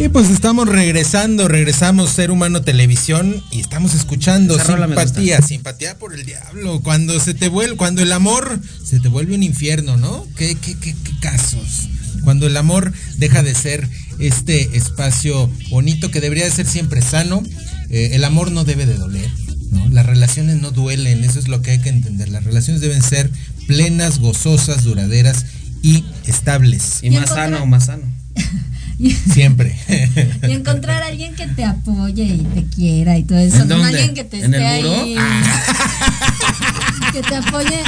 Y 0.00 0.08
pues 0.08 0.30
estamos 0.30 0.66
regresando, 0.66 1.46
regresamos 1.46 2.08
Ser 2.08 2.30
Humano 2.30 2.62
Televisión 2.62 3.44
y 3.50 3.60
estamos 3.60 3.94
escuchando 3.94 4.56
Esa 4.56 4.78
simpatía, 4.78 5.42
simpatía 5.42 5.98
por 5.98 6.14
el 6.14 6.24
diablo. 6.24 6.80
Cuando 6.80 7.20
se 7.20 7.34
te 7.34 7.50
vuelve, 7.50 7.76
cuando 7.76 8.00
el 8.00 8.10
amor 8.12 8.58
se 8.82 8.98
te 8.98 9.08
vuelve 9.08 9.34
un 9.34 9.42
infierno, 9.42 9.98
¿no? 9.98 10.26
¿Qué, 10.36 10.54
qué, 10.54 10.74
qué, 10.78 10.94
qué 11.04 11.12
casos? 11.20 11.90
Cuando 12.24 12.46
el 12.46 12.56
amor 12.56 12.94
deja 13.18 13.42
de 13.42 13.54
ser 13.54 13.86
este 14.18 14.74
espacio 14.74 15.50
bonito 15.68 16.10
que 16.10 16.22
debería 16.22 16.46
de 16.46 16.50
ser 16.50 16.66
siempre 16.66 17.02
sano, 17.02 17.42
eh, 17.90 18.12
el 18.14 18.24
amor 18.24 18.52
no 18.52 18.64
debe 18.64 18.86
de 18.86 18.94
doler, 18.94 19.30
¿no? 19.70 19.86
Las 19.90 20.06
relaciones 20.06 20.62
no 20.62 20.70
duelen, 20.70 21.24
eso 21.24 21.38
es 21.38 21.48
lo 21.48 21.60
que 21.60 21.72
hay 21.72 21.80
que 21.80 21.90
entender. 21.90 22.30
Las 22.30 22.44
relaciones 22.44 22.80
deben 22.80 23.02
ser 23.02 23.30
plenas, 23.66 24.18
gozosas, 24.18 24.82
duraderas 24.82 25.44
y 25.82 26.06
estables. 26.24 27.00
Y 27.02 27.10
más 27.10 27.28
sano, 27.28 27.66
más 27.66 27.84
sano. 27.84 28.04
Siempre. 29.32 29.76
y 30.48 30.52
encontrar 30.52 31.02
a 31.02 31.06
alguien 31.06 31.34
que 31.34 31.46
te 31.48 31.64
apoye 31.64 32.24
y 32.24 32.38
te 32.54 32.64
quiera 32.66 33.16
y 33.18 33.22
todo 33.24 33.38
eso. 33.38 33.62
¿En 33.62 33.68
No 33.68 33.76
dónde? 33.78 33.88
alguien 33.98 34.14
que 34.14 34.24
te 34.24 34.44
¿En 34.44 34.54
esté 34.54 34.78
el 34.80 34.84
muro? 34.86 35.02
ahí. 35.02 35.16
Que 37.12 37.22
te 37.22 37.34
apoye 37.34 37.80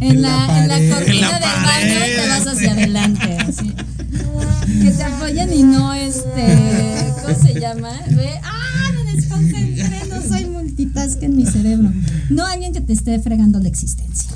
en, 0.00 0.10
En 0.12 0.22
la, 0.22 0.46
la 0.46 0.62
en 0.62 0.88
la 0.88 0.96
cortina 0.96 1.32
del 1.38 1.64
baño 1.64 2.06
y 2.06 2.16
te 2.16 2.28
vas 2.28 2.46
hacia 2.46 2.72
adelante. 2.72 3.36
así. 3.40 3.74
Que 4.82 4.90
te 4.90 5.02
apoyen 5.02 5.52
y 5.52 5.62
no 5.64 5.92
este. 5.92 6.56
¿Cómo 7.22 7.38
se 7.42 7.60
llama? 7.60 7.90
Ve, 8.10 8.30
¡Ah! 8.42 8.90
Me 9.04 9.12
desconcentré, 9.12 10.00
no 10.08 10.22
soy 10.22 10.46
multitask 10.46 11.22
en 11.22 11.36
mi 11.36 11.44
cerebro. 11.44 11.92
No 12.30 12.46
alguien 12.46 12.72
que 12.72 12.80
te 12.80 12.94
esté 12.94 13.18
fregando 13.20 13.58
la 13.58 13.68
existencia. 13.68 14.30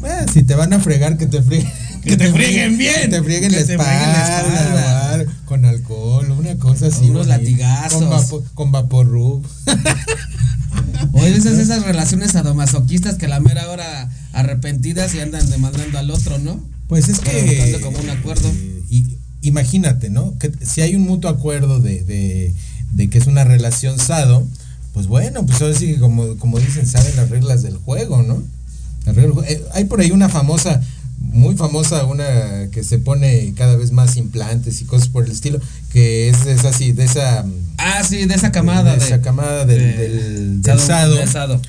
Bueno, 0.00 0.26
si 0.32 0.42
te 0.42 0.54
van 0.56 0.72
a 0.72 0.80
fregar, 0.80 1.16
que 1.16 1.26
te 1.26 1.40
frieguen. 1.40 1.70
Que 2.04 2.16
te 2.16 2.32
frieguen 2.32 2.76
bien. 2.78 2.94
Que 3.02 3.08
te 3.08 3.22
frieguen 3.22 3.50
Que 3.50 3.56
la 3.60 3.66
te 3.66 3.72
espalda, 3.72 3.92
frieguen 3.92 4.74
la 4.74 5.16
espalda. 5.16 5.32
con 5.46 5.64
alcohol, 5.64 6.30
una 6.30 6.56
cosa 6.56 6.86
así. 6.86 7.10
Unos 7.10 7.26
latigazos. 7.26 8.00
Con, 8.00 8.10
vapo, 8.10 8.44
con 8.54 8.72
vaporrub. 8.72 9.46
O 11.12 11.22
esas, 11.24 11.58
esas 11.58 11.84
relaciones 11.84 12.32
sadomasoquistas 12.32 13.14
que 13.14 13.26
a 13.26 13.28
la 13.28 13.38
mera 13.38 13.70
hora 13.70 14.10
arrepentidas 14.32 15.14
y 15.14 15.20
andan 15.20 15.48
demandando 15.48 15.98
al 15.98 16.10
otro, 16.10 16.38
¿no? 16.38 16.60
Pues 16.88 17.08
es 17.08 17.20
que. 17.20 17.78
como 17.80 17.98
un 17.98 18.10
acuerdo. 18.10 18.50
y, 18.90 19.16
imagínate, 19.42 20.10
¿no? 20.10 20.36
Que 20.38 20.50
si 20.62 20.80
hay 20.80 20.96
un 20.96 21.02
mutuo 21.02 21.30
acuerdo 21.30 21.78
de, 21.78 22.02
de, 22.02 22.54
de 22.92 23.10
que 23.10 23.18
es 23.18 23.26
una 23.26 23.44
relación 23.44 23.98
sado, 23.98 24.46
pues 24.92 25.06
bueno, 25.06 25.44
pues 25.46 25.60
ahora 25.60 25.74
sí 25.74 25.86
que 25.86 25.98
como, 25.98 26.36
como 26.38 26.58
dicen, 26.58 26.86
saben 26.86 27.14
las 27.16 27.30
reglas 27.30 27.62
del 27.62 27.76
juego, 27.76 28.22
¿no? 28.22 28.42
Reglas 29.06 29.46
eh, 29.48 29.62
hay 29.74 29.84
por 29.84 30.00
ahí 30.00 30.10
una 30.10 30.28
famosa, 30.28 30.80
muy 31.34 31.56
famosa, 31.56 32.04
una 32.04 32.68
que 32.72 32.82
se 32.84 32.98
pone 32.98 33.52
cada 33.56 33.76
vez 33.76 33.90
más 33.92 34.16
implantes 34.16 34.80
y 34.80 34.84
cosas 34.84 35.08
por 35.08 35.24
el 35.24 35.32
estilo, 35.32 35.60
que 35.92 36.28
es, 36.28 36.46
es 36.46 36.64
así, 36.64 36.92
de 36.92 37.04
esa. 37.04 37.44
Ah, 37.76 38.02
sí, 38.08 38.24
de 38.24 38.34
esa 38.34 38.52
camada. 38.52 38.96
de 38.96 39.04
esa 39.04 39.20
camada 39.20 39.66
del, 39.66 39.78
de- 39.80 40.08
del, 40.08 40.62
del 40.62 40.78
sado- 40.78 40.86
sado. 40.86 41.14
del 41.16 41.28
sado. 41.28 41.60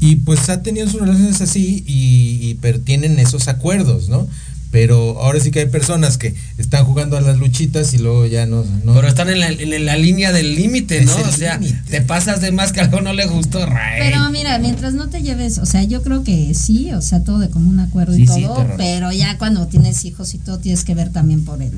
Y 0.00 0.16
pues 0.16 0.48
ha 0.48 0.62
tenido 0.62 0.88
sus 0.88 1.00
relaciones 1.00 1.40
así 1.40 1.84
y, 1.86 2.38
y 2.48 2.54
pero 2.60 2.80
tienen 2.80 3.18
esos 3.20 3.46
acuerdos, 3.48 4.08
¿no? 4.08 4.26
Pero 4.72 5.20
ahora 5.20 5.38
sí 5.38 5.50
que 5.50 5.60
hay 5.60 5.66
personas 5.66 6.16
que 6.16 6.34
están 6.56 6.84
jugando 6.86 7.18
a 7.18 7.20
las 7.20 7.36
luchitas 7.36 7.92
y 7.92 7.98
luego 7.98 8.26
ya 8.26 8.46
no. 8.46 8.64
no 8.84 8.94
Pero 8.94 9.06
están 9.06 9.28
en 9.28 9.38
la, 9.38 9.48
en 9.50 9.84
la 9.84 9.96
línea 9.98 10.32
del 10.32 10.56
límite, 10.56 11.04
¿no? 11.04 11.14
O 11.14 11.30
sea, 11.30 11.60
te 11.90 12.00
pasas 12.00 12.40
de 12.40 12.50
más 12.52 12.72
que 12.72 12.80
algo 12.80 13.02
no 13.02 13.12
le 13.12 13.26
gustó, 13.26 13.66
Ray. 13.66 14.00
Pero 14.00 14.30
mira, 14.30 14.58
mientras 14.58 14.94
no 14.94 15.08
te 15.10 15.22
lleves, 15.22 15.58
o 15.58 15.66
sea, 15.66 15.82
yo 15.84 16.02
creo 16.02 16.24
que 16.24 16.54
sí, 16.54 16.90
o 16.94 17.02
sea, 17.02 17.22
todo 17.22 17.38
de 17.38 17.50
común 17.50 17.80
acuerdo 17.80 18.16
y 18.16 18.26
Sí, 18.26 18.42
todo, 18.42 18.66
pero 18.78 19.12
ya 19.12 19.36
cuando 19.36 19.66
tienes 19.66 20.04
hijos 20.06 20.32
y 20.32 20.38
todo 20.38 20.58
tienes 20.58 20.84
que 20.84 20.94
ver 20.94 21.12
también 21.12 21.44
por 21.44 21.60
el, 21.62 21.72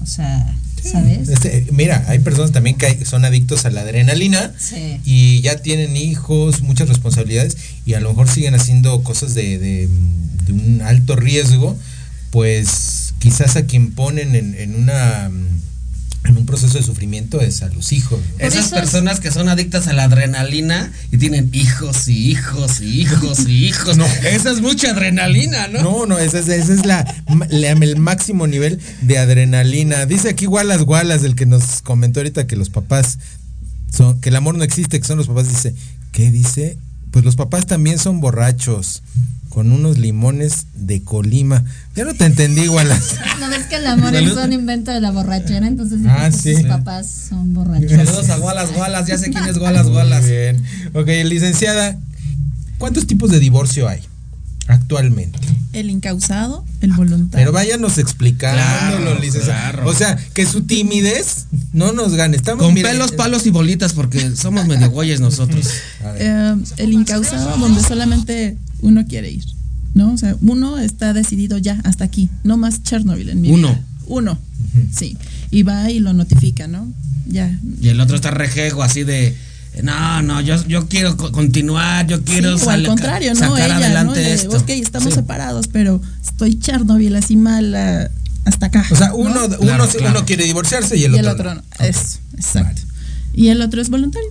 o 0.00 0.06
sea, 0.06 0.54
¿sabes? 0.84 1.28
Este, 1.28 1.66
mira, 1.72 2.04
hay 2.06 2.20
personas 2.20 2.52
también 2.52 2.76
que 2.76 2.86
hay- 2.86 3.04
son 3.04 3.24
adictos 3.24 3.64
a 3.64 3.70
la 3.70 3.80
adrenalina 3.80 4.52
Sí. 4.56 4.98
y 5.04 5.40
ya 5.40 5.56
tienen 5.56 5.96
hijos, 5.96 6.62
muchas 6.62 6.88
responsabilidades 6.88 7.56
y 7.84 7.94
a 7.94 8.00
lo 8.00 8.10
mejor 8.10 8.28
siguen 8.28 8.54
haciendo 8.54 9.02
cosas 9.02 9.34
de, 9.34 9.58
de- 9.58 9.88
de 10.46 10.52
un 10.52 10.80
alto 10.82 11.16
riesgo, 11.16 11.76
pues 12.30 13.14
quizás 13.18 13.56
a 13.56 13.66
quien 13.66 13.92
ponen 13.92 14.34
en, 14.34 14.54
en 14.54 14.74
una 14.74 15.30
en 16.24 16.36
un 16.36 16.44
proceso 16.44 16.76
de 16.76 16.82
sufrimiento 16.82 17.40
es 17.40 17.62
a 17.62 17.68
los 17.68 17.92
hijos. 17.92 18.18
¿no? 18.40 18.44
Esas 18.44 18.70
personas 18.70 19.20
que 19.20 19.30
son 19.30 19.48
adictas 19.48 19.86
a 19.86 19.92
la 19.92 20.04
adrenalina 20.04 20.92
y 21.12 21.18
tienen 21.18 21.48
hijos 21.52 22.08
y 22.08 22.32
hijos 22.32 22.80
y 22.80 23.02
hijos 23.02 23.46
y 23.46 23.66
hijos. 23.66 23.96
No. 23.98 24.06
Esa 24.06 24.50
es 24.50 24.60
mucha 24.60 24.90
adrenalina, 24.90 25.68
¿no? 25.68 25.82
No, 25.82 26.06
no, 26.06 26.18
esa 26.18 26.40
es, 26.40 26.48
esa 26.48 26.72
es 26.74 26.84
la, 26.84 27.04
la- 27.48 27.70
el 27.70 27.96
máximo 27.98 28.48
nivel 28.48 28.80
de 29.02 29.18
adrenalina. 29.18 30.04
Dice 30.04 30.30
aquí 30.30 30.48
Wallace 30.48 30.82
Wallace, 30.82 31.24
el 31.26 31.36
que 31.36 31.46
nos 31.46 31.80
comentó 31.82 32.18
ahorita 32.18 32.48
que 32.48 32.56
los 32.56 32.70
papás 32.70 33.20
son, 33.96 34.20
que 34.20 34.30
el 34.30 34.36
amor 34.36 34.56
no 34.56 34.64
existe, 34.64 34.98
que 34.98 35.06
son 35.06 35.18
los 35.18 35.28
papás, 35.28 35.48
dice, 35.48 35.76
¿qué 36.10 36.32
dice? 36.32 36.76
Pues 37.12 37.24
los 37.24 37.36
papás 37.36 37.66
también 37.66 38.00
son 38.00 38.20
borrachos, 38.20 39.04
con 39.56 39.72
unos 39.72 39.96
limones 39.96 40.66
de 40.74 41.00
Colima. 41.02 41.64
Ya 41.94 42.04
no 42.04 42.12
te 42.12 42.26
entendí, 42.26 42.68
Wallace. 42.68 43.16
No 43.40 43.48
ves 43.48 43.64
que 43.64 43.76
el 43.76 43.86
amor 43.86 44.14
es 44.14 44.32
un 44.36 44.52
invento 44.52 44.90
de 44.90 45.00
la 45.00 45.10
borrachera, 45.12 45.66
entonces 45.66 46.00
Ah, 46.06 46.30
sí. 46.30 46.52
sus 46.56 46.64
papás 46.64 47.10
son 47.30 47.54
borrachos. 47.54 47.90
Saludos 47.90 48.28
a 48.28 48.36
Gualas 48.36 48.74
Gualas, 48.74 49.06
ya 49.06 49.16
sé 49.16 49.30
quién 49.30 49.44
es 49.46 49.56
Gualas 49.56 49.86
Gualas. 49.88 50.24
Muy 50.24 50.30
bien. 50.30 50.62
Ok, 50.92 51.08
licenciada, 51.24 51.96
¿cuántos 52.76 53.06
tipos 53.06 53.30
de 53.30 53.40
divorcio 53.40 53.88
hay 53.88 54.00
actualmente? 54.68 55.38
El 55.72 55.88
incausado, 55.88 56.62
el 56.82 56.92
voluntario. 56.92 57.46
Pero 57.46 57.52
váyanos 57.52 57.96
explicándolo, 57.96 59.04
Claro, 59.04 59.20
licenciada. 59.20 59.72
claro. 59.72 59.88
O 59.88 59.94
sea, 59.94 60.18
que 60.34 60.44
su 60.44 60.64
timidez 60.64 61.46
no 61.72 61.92
nos 61.92 62.12
gane. 62.14 62.36
Estamos 62.36 62.62
Con 62.62 62.74
mira, 62.74 62.90
pelos, 62.90 63.12
eh, 63.12 63.16
palos 63.16 63.46
y 63.46 63.50
bolitas 63.50 63.94
porque 63.94 64.36
somos 64.36 64.66
medio 64.66 64.90
güeyes 64.90 65.20
nosotros. 65.20 65.66
a 66.04 66.10
ver. 66.12 66.22
Eh, 66.22 66.54
el 66.76 66.92
incausado 66.92 67.56
donde 67.56 67.82
solamente 67.82 68.58
uno 68.80 69.06
quiere 69.06 69.30
ir, 69.30 69.44
¿no? 69.94 70.12
O 70.12 70.16
sea, 70.18 70.36
uno 70.42 70.78
está 70.78 71.12
decidido 71.12 71.58
ya 71.58 71.80
hasta 71.84 72.04
aquí, 72.04 72.28
no 72.44 72.56
más 72.56 72.82
Chernobyl 72.82 73.28
en 73.30 73.40
mi 73.40 73.50
Uno. 73.50 73.68
vida. 73.68 73.84
Uno. 74.06 74.38
Sí. 74.94 75.16
Y 75.50 75.62
va 75.62 75.90
y 75.90 76.00
lo 76.00 76.12
notifica, 76.12 76.66
¿no? 76.68 76.86
Ya. 77.28 77.58
Y 77.80 77.88
el 77.88 78.00
otro 78.00 78.14
está 78.16 78.30
rejego 78.30 78.82
así 78.82 79.02
de. 79.04 79.36
No, 79.82 80.22
no, 80.22 80.40
yo, 80.40 80.64
yo 80.66 80.88
quiero 80.88 81.16
co- 81.18 81.32
continuar, 81.32 82.06
yo 82.06 82.22
quiero 82.24 82.56
Sí, 82.56 82.64
o 82.66 82.70
al 82.70 82.86
contrario, 82.86 83.34
¿no? 83.34 83.40
sacar 83.40 83.58
Ella, 83.66 83.68
¿no? 83.78 83.84
adelante 83.84 84.20
De, 84.20 84.32
esto. 84.32 84.56
Ok, 84.56 84.70
estamos 84.70 85.10
Sí. 85.10 85.16
separados, 85.16 85.68
pero 85.68 86.00
estoy 86.24 86.58
Chernobyl 86.58 87.14
así 87.16 87.36
mal 87.36 87.74
hasta 88.44 88.66
acá. 88.66 88.86
O 88.90 88.96
sea, 88.96 89.08
¿no? 89.08 89.16
uno, 89.16 89.44
uno, 89.46 89.58
Claro, 89.58 89.84
uno 89.84 89.92
claro. 89.98 90.24
quiere 90.24 90.44
divorciarse 90.44 90.96
y 90.96 91.04
el 91.04 91.12
y 91.14 91.18
otro. 91.18 91.30
el 91.30 91.34
otro 91.34 91.54
no. 91.56 91.62
no. 91.62 91.84
Eso, 91.84 92.18
exacto. 92.36 92.80
Y 93.34 93.48
el 93.48 93.60
otro 93.60 93.82
es 93.82 93.90
voluntario. 93.90 94.28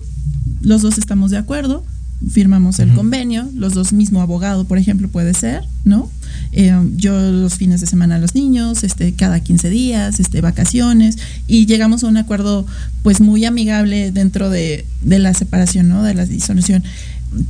Los 0.62 0.82
dos 0.82 0.98
estamos 0.98 1.30
de 1.30 1.36
acuerdo, 1.36 1.84
firmamos 2.30 2.78
el 2.78 2.92
convenio, 2.94 3.48
los 3.54 3.74
dos 3.74 3.92
mismo 3.92 4.22
abogado, 4.22 4.64
por 4.64 4.78
ejemplo, 4.78 5.08
puede 5.08 5.34
ser, 5.34 5.62
¿no? 5.84 6.10
Eh, 6.52 6.74
yo 6.96 7.18
los 7.30 7.54
fines 7.54 7.80
de 7.80 7.86
semana 7.86 8.16
a 8.16 8.18
los 8.18 8.34
niños, 8.34 8.84
este, 8.84 9.12
cada 9.12 9.40
15 9.40 9.68
días, 9.70 10.18
este, 10.18 10.40
vacaciones, 10.40 11.18
y 11.46 11.66
llegamos 11.66 12.04
a 12.04 12.08
un 12.08 12.16
acuerdo 12.16 12.66
pues 13.02 13.20
muy 13.20 13.44
amigable 13.44 14.12
dentro 14.12 14.50
de, 14.50 14.86
de 15.02 15.18
la 15.18 15.34
separación, 15.34 15.88
¿no? 15.88 16.02
De 16.02 16.14
la 16.14 16.24
disolución. 16.24 16.82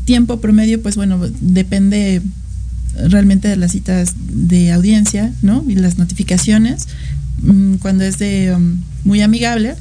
Tiempo 0.05 0.41
promedio, 0.41 0.83
pues 0.83 0.97
bueno, 0.97 1.21
depende 1.41 2.23
realmente 3.09 3.49
de 3.49 3.57
las 3.57 3.73
citas 3.73 4.14
de 4.29 4.73
audiencia, 4.73 5.33
¿no? 5.43 5.64
Y 5.69 5.77
las 5.77 5.99
notificaciones. 5.99 6.87
Mm, 7.43 7.75
Cuando 7.77 8.05
es 8.05 8.19
de 8.19 8.55
um, 8.55 8.81
muy 9.05 9.21
amigable, 9.21 9.75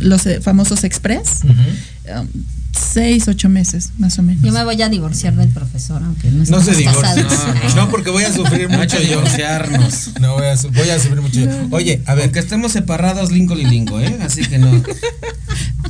los 0.00 0.26
eh, 0.26 0.40
famosos 0.40 0.84
express, 0.84 1.40
um, 1.44 2.26
seis, 2.72 3.28
ocho 3.28 3.48
meses, 3.48 3.90
más 3.98 4.18
o 4.18 4.22
menos. 4.22 4.42
Yo 4.42 4.52
me 4.52 4.64
voy 4.64 4.80
a 4.82 4.88
divorciar 4.88 5.34
del 5.36 5.48
profesor, 5.50 6.02
aunque 6.02 6.30
no 6.30 6.44
No 6.44 6.62
se 6.62 6.74
divorcie. 6.74 7.02
casados. 7.24 7.74
No, 7.76 7.90
porque 7.90 8.10
voy 8.10 8.24
a 8.24 8.32
sufrir 8.32 8.68
No 8.70 8.78
mucho 8.78 8.96
que 8.98 9.04
yo. 9.04 9.10
divorciarnos. 9.16 10.10
No, 10.20 10.34
voy 10.34 10.46
a, 10.46 10.56
su- 10.56 10.70
voy 10.70 10.88
a 10.90 10.98
sufrir 10.98 11.20
mucho 11.20 11.40
yo. 11.40 11.48
Oye, 11.70 12.02
a 12.06 12.14
ver. 12.14 12.24
Aunque 12.24 12.38
estemos 12.40 12.72
separados, 12.72 13.30
Lincoln 13.30 13.60
y 13.60 13.64
Lingo, 13.64 14.00
¿eh? 14.00 14.16
Así 14.22 14.42
que 14.46 14.58
no. 14.58 14.82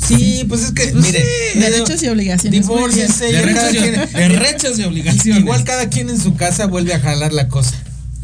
Sí, 0.07 0.45
pues 0.49 0.63
es 0.63 0.73
que, 0.73 0.89
Pues 0.89 1.05
mire, 1.05 1.25
sí, 1.53 1.59
derechos 1.61 2.03
y 2.03 2.09
obligaciones. 2.09 2.61
Divórciense, 2.61 3.31
ya 3.33 3.41
Derechos 3.41 3.73
derechos 4.13 4.79
y 4.79 4.83
obligaciones. 4.85 5.43
Igual 5.43 5.65
cada 5.65 5.89
quien 5.89 6.11
en 6.11 6.21
su 6.21 6.35
casa 6.35 6.67
vuelve 6.67 6.95
a 6.95 7.01
jalar 7.01 7.33
la 7.33 7.49
cosa. 7.49 7.75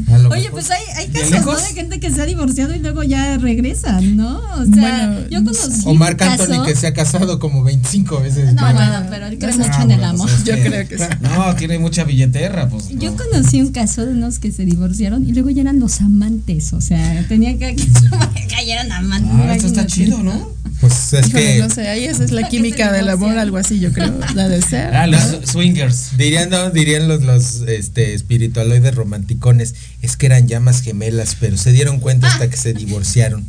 Oye, 0.06 0.28
mejor. 0.28 0.50
pues 0.52 0.70
hay, 0.70 0.82
hay 0.96 1.06
¿De 1.08 1.20
casos, 1.20 1.44
¿no? 1.44 1.56
De 1.56 1.74
gente 1.74 1.98
que 1.98 2.10
se 2.10 2.22
ha 2.22 2.26
divorciado 2.26 2.72
y 2.74 2.78
luego 2.78 3.02
ya 3.02 3.36
regresan, 3.36 4.16
¿no? 4.16 4.38
O 4.38 4.64
sea, 4.64 5.08
Bueno, 5.08 5.28
yo 5.28 5.38
conocí 5.44 5.82
O 5.86 5.94
Marc 5.94 6.20
un 6.22 6.28
Anthony 6.28 6.46
caso. 6.50 6.62
que 6.64 6.76
se 6.76 6.86
ha 6.86 6.94
casado 6.94 7.38
como 7.40 7.64
25 7.64 8.20
veces. 8.20 8.54
No, 8.54 8.62
bueno, 8.62 8.80
pero 9.10 9.26
él 9.26 9.38
cree 9.38 9.56
mucho 9.56 9.70
Ah, 9.72 9.82
en 9.82 9.90
el 9.90 10.04
amor. 10.04 10.28
pues 10.28 10.38
es 10.40 10.44
Yo 10.44 10.54
creo 10.62 10.88
que 10.88 10.98
sí. 10.98 11.04
No, 11.20 11.54
tiene 11.56 11.78
mucha 11.80 12.04
billeterra, 12.04 12.68
pues. 12.68 12.88
Yo 12.90 13.10
no. 13.10 13.16
conocí 13.16 13.60
un 13.60 13.72
caso 13.72 14.06
de 14.06 14.12
unos 14.12 14.38
que 14.38 14.52
se 14.52 14.64
divorciaron 14.64 15.26
y 15.28 15.32
luego 15.32 15.50
ya 15.50 15.62
eran 15.62 15.80
los 15.80 16.00
amantes, 16.00 16.72
o 16.72 16.80
sea, 16.80 17.24
tenían 17.28 17.58
que 17.58 17.74
que 18.48 18.66
ya 18.66 18.74
eran 18.74 18.92
amantes. 18.92 19.30
Ah, 19.34 19.54
esto 19.54 19.66
está 19.66 19.86
chido, 19.86 20.22
¿no? 20.22 20.52
Pues 20.80 21.12
es 21.12 21.28
Híjole, 21.28 21.54
que 21.54 21.58
no 21.58 21.70
sé, 21.70 21.88
ahí 21.88 22.04
esa 22.04 22.24
es 22.24 22.30
la 22.30 22.42
¿Para 22.42 22.50
qué 22.50 22.56
química 22.56 22.92
del 22.92 23.08
amor, 23.08 23.36
algo 23.36 23.56
así, 23.56 23.80
yo 23.80 23.92
creo. 23.92 24.14
La 24.34 24.48
de 24.48 24.62
ser. 24.62 24.94
Ah, 24.94 25.06
los 25.06 25.20
swingers. 25.44 26.16
dirían, 26.16 26.50
no, 26.50 26.70
dirían 26.70 27.08
los, 27.08 27.22
los 27.22 27.62
este, 27.66 28.14
espiritualoides 28.14 28.94
romanticones, 28.94 29.74
es 30.02 30.16
que 30.16 30.26
eran 30.26 30.46
llamas 30.46 30.82
gemelas, 30.82 31.36
pero 31.40 31.56
se 31.56 31.72
dieron 31.72 31.98
cuenta 31.98 32.28
hasta 32.28 32.48
que 32.48 32.56
se 32.56 32.74
divorciaron, 32.74 33.44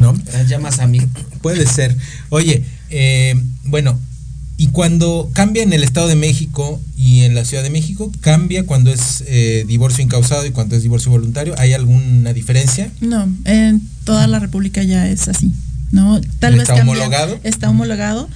¿no? 0.00 0.14
Las 0.32 0.48
llamas 0.48 0.80
a 0.80 0.86
mí. 0.86 1.00
Puede 1.42 1.66
ser. 1.66 1.96
Oye, 2.30 2.64
eh, 2.90 3.40
bueno, 3.64 3.98
y 4.56 4.68
cuando 4.68 5.30
cambia 5.32 5.62
en 5.62 5.72
el 5.72 5.82
Estado 5.82 6.06
de 6.06 6.14
México 6.14 6.80
y 6.96 7.22
en 7.22 7.34
la 7.34 7.44
Ciudad 7.44 7.62
de 7.62 7.70
México, 7.70 8.12
cambia 8.20 8.64
cuando 8.64 8.92
es 8.92 9.24
eh, 9.26 9.64
divorcio 9.66 10.04
incausado 10.04 10.46
y 10.46 10.52
cuando 10.52 10.76
es 10.76 10.82
divorcio 10.82 11.10
voluntario, 11.10 11.54
¿hay 11.58 11.72
alguna 11.72 12.32
diferencia? 12.32 12.90
No, 13.00 13.28
en 13.44 13.82
toda 14.04 14.26
la 14.28 14.38
República 14.38 14.82
ya 14.84 15.08
es 15.08 15.26
así, 15.26 15.52
¿no? 15.92 16.20
Tal 16.38 16.54
vez 16.54 16.62
¿Está 16.62 16.76
cambia- 16.76 16.92
homologado? 16.94 17.40
Está 17.44 17.70
homologado. 17.70 18.28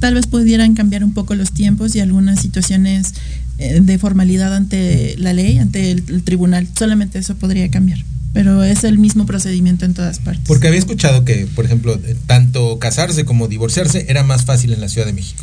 Tal 0.00 0.14
vez 0.14 0.26
pudieran 0.26 0.74
cambiar 0.74 1.02
un 1.04 1.14
poco 1.14 1.34
los 1.34 1.52
tiempos 1.52 1.94
y 1.94 2.00
algunas 2.00 2.40
situaciones 2.40 3.14
eh, 3.58 3.80
de 3.80 3.98
formalidad 3.98 4.54
ante 4.54 5.14
la 5.18 5.32
ley, 5.32 5.58
ante 5.58 5.90
el, 5.92 6.04
el 6.08 6.22
tribunal. 6.22 6.68
Solamente 6.76 7.18
eso 7.18 7.36
podría 7.36 7.70
cambiar. 7.70 8.00
Pero 8.32 8.64
es 8.64 8.82
el 8.84 8.98
mismo 8.98 9.26
procedimiento 9.26 9.84
en 9.84 9.94
todas 9.94 10.18
partes. 10.18 10.44
Porque 10.46 10.66
había 10.66 10.80
escuchado 10.80 11.24
que, 11.24 11.46
por 11.54 11.64
ejemplo, 11.64 11.94
eh, 12.04 12.16
tanto 12.26 12.78
casarse 12.80 13.24
como 13.24 13.46
divorciarse 13.48 14.06
era 14.08 14.24
más 14.24 14.44
fácil 14.44 14.72
en 14.72 14.80
la 14.80 14.88
Ciudad 14.88 15.06
de 15.06 15.12
México. 15.12 15.42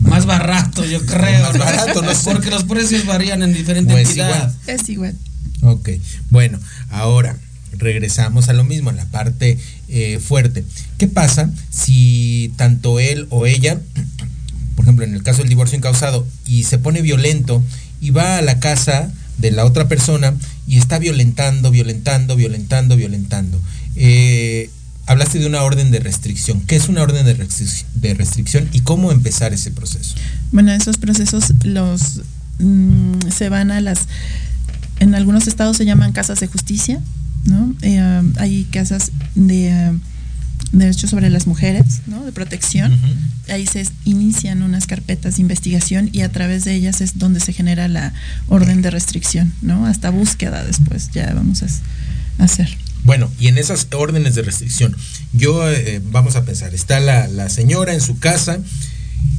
Más 0.00 0.26
barato, 0.26 0.84
yo 0.84 1.04
creo. 1.06 1.42
Más 1.42 1.56
barato, 1.58 2.02
no 2.02 2.14
sé. 2.14 2.30
Porque 2.32 2.50
los 2.50 2.64
precios 2.64 3.06
varían 3.06 3.42
en 3.42 3.54
diferente 3.54 3.92
Pues 3.92 4.08
entidad. 4.08 4.28
igual. 4.28 4.54
Es 4.66 4.88
igual. 4.90 5.14
Ok, 5.62 5.88
bueno, 6.30 6.58
ahora 6.90 7.38
regresamos 7.78 8.48
a 8.48 8.52
lo 8.52 8.64
mismo, 8.64 8.90
a 8.90 8.92
la 8.92 9.06
parte 9.06 9.58
eh, 9.88 10.18
fuerte. 10.18 10.64
¿Qué 10.98 11.08
pasa 11.08 11.50
si 11.70 12.52
tanto 12.56 13.00
él 13.00 13.26
o 13.30 13.46
ella, 13.46 13.80
por 14.74 14.84
ejemplo, 14.84 15.04
en 15.04 15.14
el 15.14 15.22
caso 15.22 15.38
del 15.38 15.48
divorcio 15.48 15.76
incausado, 15.78 16.26
y 16.46 16.64
se 16.64 16.78
pone 16.78 17.02
violento 17.02 17.62
y 18.00 18.10
va 18.10 18.38
a 18.38 18.42
la 18.42 18.58
casa 18.60 19.12
de 19.38 19.50
la 19.50 19.64
otra 19.64 19.88
persona 19.88 20.34
y 20.66 20.78
está 20.78 20.98
violentando, 20.98 21.70
violentando, 21.70 22.36
violentando, 22.36 22.96
violentando? 22.96 23.60
Eh, 23.94 24.70
hablaste 25.06 25.38
de 25.38 25.46
una 25.46 25.62
orden 25.62 25.90
de 25.90 26.00
restricción. 26.00 26.60
¿Qué 26.62 26.76
es 26.76 26.88
una 26.88 27.02
orden 27.02 27.24
de, 27.24 27.36
restric- 27.36 27.84
de 27.94 28.14
restricción 28.14 28.68
y 28.72 28.80
cómo 28.80 29.12
empezar 29.12 29.52
ese 29.52 29.70
proceso? 29.70 30.14
Bueno, 30.52 30.72
esos 30.72 30.98
procesos 30.98 31.52
los 31.62 32.22
mm, 32.58 33.30
se 33.34 33.48
van 33.48 33.70
a 33.70 33.80
las 33.80 34.00
en 34.98 35.14
algunos 35.14 35.46
estados 35.46 35.76
se 35.76 35.84
llaman 35.84 36.12
casas 36.12 36.40
de 36.40 36.46
justicia, 36.46 37.00
¿no? 37.46 37.74
Eh, 37.82 38.00
um, 38.00 38.32
hay 38.38 38.64
casas 38.64 39.12
de 39.34 39.90
um, 39.90 40.00
derechos 40.72 41.10
sobre 41.10 41.30
las 41.30 41.46
mujeres, 41.46 42.02
¿no? 42.06 42.24
De 42.24 42.32
protección. 42.32 42.98
Ahí 43.48 43.66
se 43.66 43.86
inician 44.04 44.62
unas 44.62 44.86
carpetas 44.86 45.36
de 45.36 45.42
investigación 45.42 46.10
y 46.12 46.22
a 46.22 46.30
través 46.30 46.64
de 46.64 46.74
ellas 46.74 47.00
es 47.00 47.18
donde 47.18 47.40
se 47.40 47.52
genera 47.52 47.88
la 47.88 48.12
orden 48.48 48.82
de 48.82 48.90
restricción, 48.90 49.52
¿no? 49.62 49.86
Hasta 49.86 50.10
búsqueda 50.10 50.64
después 50.64 51.10
ya 51.12 51.32
vamos 51.34 51.62
a 51.62 52.44
hacer. 52.44 52.68
Bueno, 53.04 53.30
y 53.38 53.46
en 53.46 53.58
esas 53.58 53.86
órdenes 53.92 54.34
de 54.34 54.42
restricción, 54.42 54.96
yo 55.32 55.70
eh, 55.70 56.02
vamos 56.10 56.34
a 56.34 56.44
pensar, 56.44 56.74
está 56.74 56.98
la, 56.98 57.28
la 57.28 57.48
señora 57.48 57.94
en 57.94 58.00
su 58.00 58.18
casa 58.18 58.58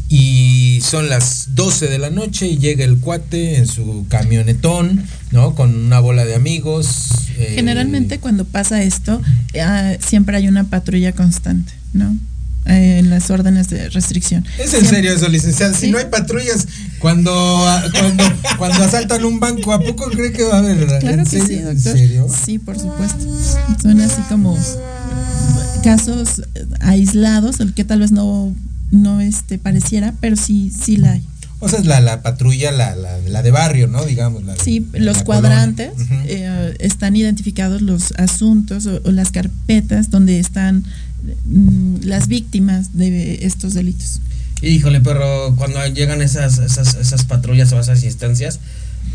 y 0.10 0.80
son 0.84 1.10
las 1.10 1.56
12 1.56 1.88
de 1.88 2.00
la 2.00 2.10
noche 2.10 2.48
y 2.48 2.58
llega 2.58 2.86
el 2.86 2.98
cuate 3.00 3.58
en 3.58 3.68
su 3.68 4.06
camionetón, 4.10 5.04
¿no? 5.32 5.54
Con 5.56 5.76
una 5.76 6.00
bola 6.00 6.24
de 6.26 6.36
amigos. 6.36 6.88
eh, 7.38 7.54
Generalmente 7.56 8.20
cuando 8.20 8.46
pasa 8.46 8.82
esto, 8.84 9.22
eh, 9.54 9.98
siempre 10.06 10.38
hay 10.38 10.48
una 10.48 10.64
patrulla 10.66 11.12
constante, 11.12 11.74
¿no? 11.94 12.16
Eh, 12.66 13.00
en 13.00 13.10
las 13.10 13.30
órdenes 13.32 13.70
de 13.70 13.90
restricción. 13.90 14.46
¿Es 14.58 14.66
en 14.66 14.70
Siempre- 14.82 14.90
serio 14.90 15.14
eso, 15.14 15.30
licenciada? 15.30 15.74
Si 15.74 15.86
Sí. 15.86 15.92
no 15.92 15.98
hay 16.00 16.06
patrullas 16.06 16.68
cuando, 17.00 17.32
cuando, 17.94 18.24
cuando 18.58 18.84
asaltan 18.84 19.24
un 19.24 19.40
banco, 19.40 19.72
¿a 19.72 19.80
poco 19.82 20.10
cree 20.10 20.34
que 20.34 20.44
va 20.44 20.56
a 20.56 20.60
haber? 20.60 20.86
Claro 21.00 21.20
¿En 21.22 21.24
que 21.26 21.30
sí, 21.42 21.56
doctor. 21.60 21.72
¿En 21.72 21.80
serio? 21.80 22.28
Sí, 22.46 22.60
por 22.60 22.78
supuesto. 22.78 23.26
Son 23.82 24.02
así 24.02 24.22
como 24.30 24.58
casos 25.84 26.40
eh, 26.56 26.66
aislados, 26.82 27.60
el 27.60 27.74
que 27.74 27.84
tal 27.86 28.00
vez 28.02 28.12
no, 28.12 28.54
no 28.92 29.22
este, 29.22 29.58
pareciera, 29.58 30.14
pero 30.20 30.36
sí, 30.36 30.72
sí 30.72 30.98
la 30.98 31.14
hay. 31.14 31.24
O 31.60 31.68
sea, 31.68 31.80
es 31.80 31.86
la, 31.86 32.00
la 32.02 32.22
patrulla, 32.22 32.72
la, 32.72 32.96
la, 32.96 33.18
la 33.18 33.42
de 33.42 33.50
barrio, 33.50 33.88
¿no? 33.88 34.06
Digamos. 34.06 34.44
La, 34.44 34.56
Sí, 34.58 34.86
la 34.94 35.00
los 35.00 35.24
cuadrantes 35.24 35.92
eh, 36.28 36.76
están 36.80 37.16
identificados 37.16 37.82
los 37.82 38.12
asuntos 38.18 38.86
o, 38.86 39.02
o 39.04 39.12
las 39.12 39.32
carpetas 39.32 40.12
donde 40.12 40.40
están 40.40 40.84
mm, 41.46 42.04
las 42.04 42.28
víctimas 42.28 42.96
de 42.96 43.40
estos 43.42 43.74
delitos. 43.74 44.22
Híjole, 44.62 45.02
pero 45.02 45.56
cuando 45.56 45.86
llegan 45.88 46.22
esas, 46.22 46.60
esas, 46.60 46.96
esas 46.96 47.26
patrullas 47.26 47.72
o 47.74 47.80
esas 47.80 48.04
instancias, 48.04 48.60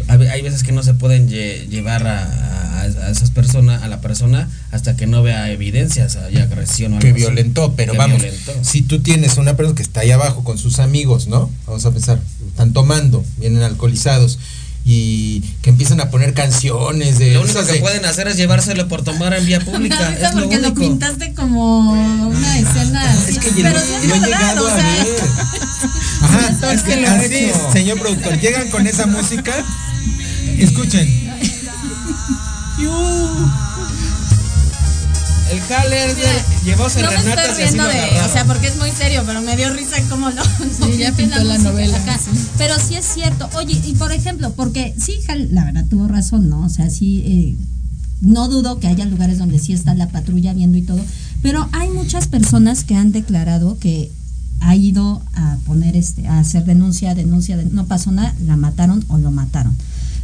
hay 0.09 0.43
veces 0.43 0.63
que 0.63 0.73
no 0.73 0.83
se 0.83 0.95
pueden 0.95 1.29
lle- 1.29 1.67
llevar 1.69 2.07
a, 2.07 2.23
a- 2.25 2.83
a 2.83 3.11
esas 3.11 3.31
personas, 3.31 3.83
a 3.83 3.89
la 3.89 4.01
persona, 4.01 4.49
hasta 4.73 4.97
que 4.97 5.07
no 5.07 5.23
vea 5.23 5.51
evidencias 5.51 6.19
de 6.31 6.43
agresión 6.43 6.93
o 6.93 6.97
algo 6.97 7.07
que 7.07 7.11
así. 7.13 7.21
violentó, 7.21 7.75
pero 7.77 7.93
Que 7.93 7.99
vamos, 7.99 8.21
violentó. 8.23 8.53
si 8.63 8.83
tú 8.83 9.01
tienes 9.03 9.37
una 9.37 9.57
persona 9.57 9.77
que 9.77 9.83
está 9.83 10.01
ahí 10.01 10.11
abajo 10.11 10.43
con 10.45 10.59
sus 10.59 10.79
amigos, 10.81 11.29
¿no? 11.29 11.51
Vamos 11.67 11.85
a 11.87 11.91
pensar, 11.93 12.21
están 12.49 12.73
tomando, 12.73 13.25
vienen 13.39 13.63
alcoholizados 13.63 14.39
y 14.85 15.41
que 15.63 15.71
empiezan 15.71 16.01
a 16.01 16.11
poner 16.11 16.35
canciones 16.35 17.19
de 17.19 17.35
Lo 17.35 17.43
único 17.43 17.65
que 17.65 17.73
de- 17.73 17.81
pueden 17.81 18.05
hacer 18.05 18.27
es 18.29 18.37
llevárselo 18.37 18.89
por 18.89 19.03
tomar 19.05 19.33
en 19.35 19.47
vía 19.47 19.61
pública. 19.61 20.13
Es 20.15 20.35
lo 20.35 20.41
porque 20.41 20.59
lo 20.59 20.69
único. 20.69 20.81
pintaste 20.83 21.35
como 21.35 21.93
una 22.29 22.59
escena 22.59 23.11
así, 23.13 23.33
Es 23.33 23.39
que 23.39 23.51
pero 23.63 23.81
sí 23.81 23.87
es 24.03 24.09
verdad, 24.11 24.27
llegado 24.27 24.65
o 24.65 24.69
sea. 24.69 25.07
Ajá, 26.23 26.73
es 26.73 26.83
que 26.83 26.97
lo 26.97 27.03
he 27.03 27.07
así, 27.09 27.35
hecho. 27.37 27.73
señor 27.73 27.99
productor, 27.99 28.39
llegan 28.41 28.69
con 28.71 28.87
esa 28.87 29.07
música, 29.07 29.53
escuchen. 30.59 31.31
El 35.53 35.61
Haller 35.75 36.17
llevó 36.65 36.87
a 36.87 36.89
No 36.89 37.11
me 37.11 37.17
estoy 37.17 37.33
y 37.33 37.39
así 37.39 37.63
riendo 37.63 37.83
lo 37.85 37.89
de, 37.91 38.21
o 38.25 38.33
sea, 38.33 38.45
porque 38.47 38.69
es 38.69 38.77
muy 38.77 38.91
serio, 38.91 39.23
pero 39.27 39.43
me 39.43 39.57
dio 39.57 39.73
risa 39.73 39.97
como 40.09 40.31
lo. 40.31 40.43
Sí, 40.45 40.97
ya 40.99 41.13
pintó 41.13 41.43
la 41.45 41.59
novela, 41.59 41.97
acá. 41.99 42.19
sí. 42.19 42.31
Pero 42.59 42.75
sí 42.79 42.95
es 42.95 43.05
cierto. 43.05 43.49
Oye, 43.57 43.81
y 43.85 43.95
por 43.95 44.13
ejemplo, 44.13 44.53
porque 44.55 44.95
sí, 44.99 45.15
Jal, 45.27 45.49
la 45.53 45.65
verdad 45.65 45.85
tuvo 45.91 46.09
razón, 46.09 46.49
¿no? 46.49 46.65
O 46.65 46.69
sea, 46.69 46.89
sí, 46.91 47.23
eh, 47.27 47.57
no 48.23 48.49
dudo 48.49 48.79
que 48.81 48.87
haya 48.87 49.05
lugares 49.05 49.39
donde 49.39 49.59
sí 49.59 49.73
está 49.73 49.95
la 49.95 50.09
patrulla 50.09 50.55
viendo 50.55 50.79
y 50.79 50.83
todo, 50.83 51.01
pero 51.43 51.69
hay 51.73 51.91
muchas 51.91 52.29
personas 52.29 52.85
que 52.85 52.95
han 52.97 53.13
declarado 53.13 53.79
que 53.79 54.11
ha 54.61 54.77
ido 54.77 55.21
a 55.35 55.57
poner 55.67 55.97
este, 55.97 56.29
a 56.29 56.39
hacer 56.39 56.65
denuncia, 56.65 57.15
denuncia, 57.15 57.57
de- 57.57 57.65
no 57.67 57.87
pasó 57.87 58.11
nada, 58.13 58.33
la 58.47 58.57
mataron 58.57 59.05
o 59.09 59.19
lo 59.19 59.31
mataron. 59.33 59.77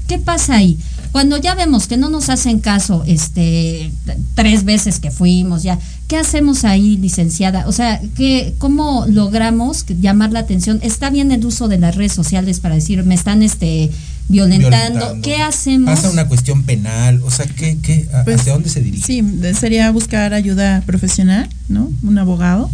¿Qué 0.09 0.18
pasa 0.18 0.56
ahí? 0.56 0.76
Cuando 1.12 1.36
ya 1.36 1.54
vemos 1.54 1.86
que 1.86 1.96
no 1.96 2.09
nos 2.11 2.28
hacen 2.28 2.59
caso, 2.61 3.04
este, 3.06 3.92
tres 4.34 4.64
veces 4.64 4.98
que 5.00 5.11
fuimos 5.11 5.62
ya, 5.62 5.78
¿qué 6.06 6.16
hacemos 6.16 6.64
ahí, 6.64 6.96
licenciada? 6.96 7.66
O 7.68 7.72
sea, 7.72 8.00
¿qué, 8.16 8.54
¿cómo 8.59 9.06
logramos 9.09 9.84
llamar 10.00 10.32
la 10.32 10.40
atención? 10.40 10.80
Está 10.82 11.11
bien 11.11 11.30
el 11.32 11.44
uso 11.46 11.68
de 11.68 11.78
las 11.78 11.94
redes 11.94 12.12
sociales 12.12 12.61
para 12.61 12.74
decir, 12.74 13.04
me 13.04 13.14
están 13.14 13.42
este, 13.42 13.90
violentando. 14.28 14.70
Violentando. 14.98 15.22
¿Qué 15.22 15.36
hacemos? 15.42 15.94
Pasa 15.94 16.11
una 16.11 16.26
cuestión 16.28 16.64
penal, 16.64 17.22
o 17.24 17.30
sea, 17.30 17.46
¿qué, 17.46 17.78
qué, 17.82 18.06
a- 18.12 18.24
Pues, 18.24 18.40
¿hacia 18.40 18.52
dónde 18.52 18.68
se 18.68 18.80
dirige? 18.82 19.06
Sí, 19.06 19.22
sería 19.59 19.90
buscar 19.90 20.34
ayuda 20.34 20.82
profesional, 20.86 21.48
¿no? 21.68 21.90
Un 22.02 22.18
abogado. 22.18 22.70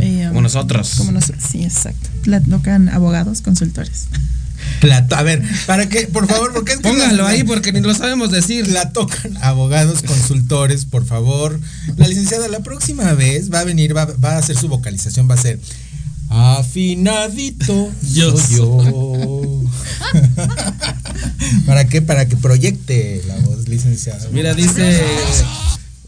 eh, 0.00 0.24
Como 0.28 0.40
nosotros. 0.42 0.94
Como 0.96 1.12
nosotros, 1.12 1.42
sí, 1.50 1.62
exacto. 1.64 2.08
La 2.24 2.40
tocan 2.40 2.88
abogados, 2.88 3.40
consultores. 3.42 4.06
Plato. 4.80 5.14
A 5.16 5.22
ver, 5.22 5.42
¿para 5.66 5.88
qué? 5.88 6.06
Por 6.06 6.26
favor, 6.26 6.52
porque 6.52 6.72
es 6.72 6.78
que 6.78 6.88
Póngalo 6.88 7.22
la- 7.24 7.28
ahí 7.30 7.44
porque 7.44 7.72
ni 7.72 7.80
lo 7.80 7.94
sabemos 7.94 8.30
decir. 8.30 8.68
La 8.68 8.90
tocan 8.92 9.36
abogados, 9.42 10.02
consultores, 10.02 10.84
por 10.84 11.04
favor. 11.06 11.58
La 11.96 12.06
licenciada 12.08 12.48
la 12.48 12.60
próxima 12.60 13.12
vez 13.14 13.52
va 13.52 13.60
a 13.60 13.64
venir, 13.64 13.96
va, 13.96 14.06
va 14.22 14.32
a 14.32 14.38
hacer 14.38 14.56
su 14.56 14.68
vocalización, 14.68 15.28
va 15.30 15.34
a 15.34 15.38
ser 15.42 15.58
afinadito. 16.30 17.90
Yo 18.12 18.36
soy 18.36 18.56
yo. 18.56 19.62
¿Para 21.66 21.86
qué? 21.86 22.02
Para 22.02 22.26
que 22.28 22.36
proyecte 22.36 23.22
la 23.26 23.36
voz, 23.36 23.68
licenciada. 23.68 24.28
Mira, 24.32 24.54
dice 24.54 25.02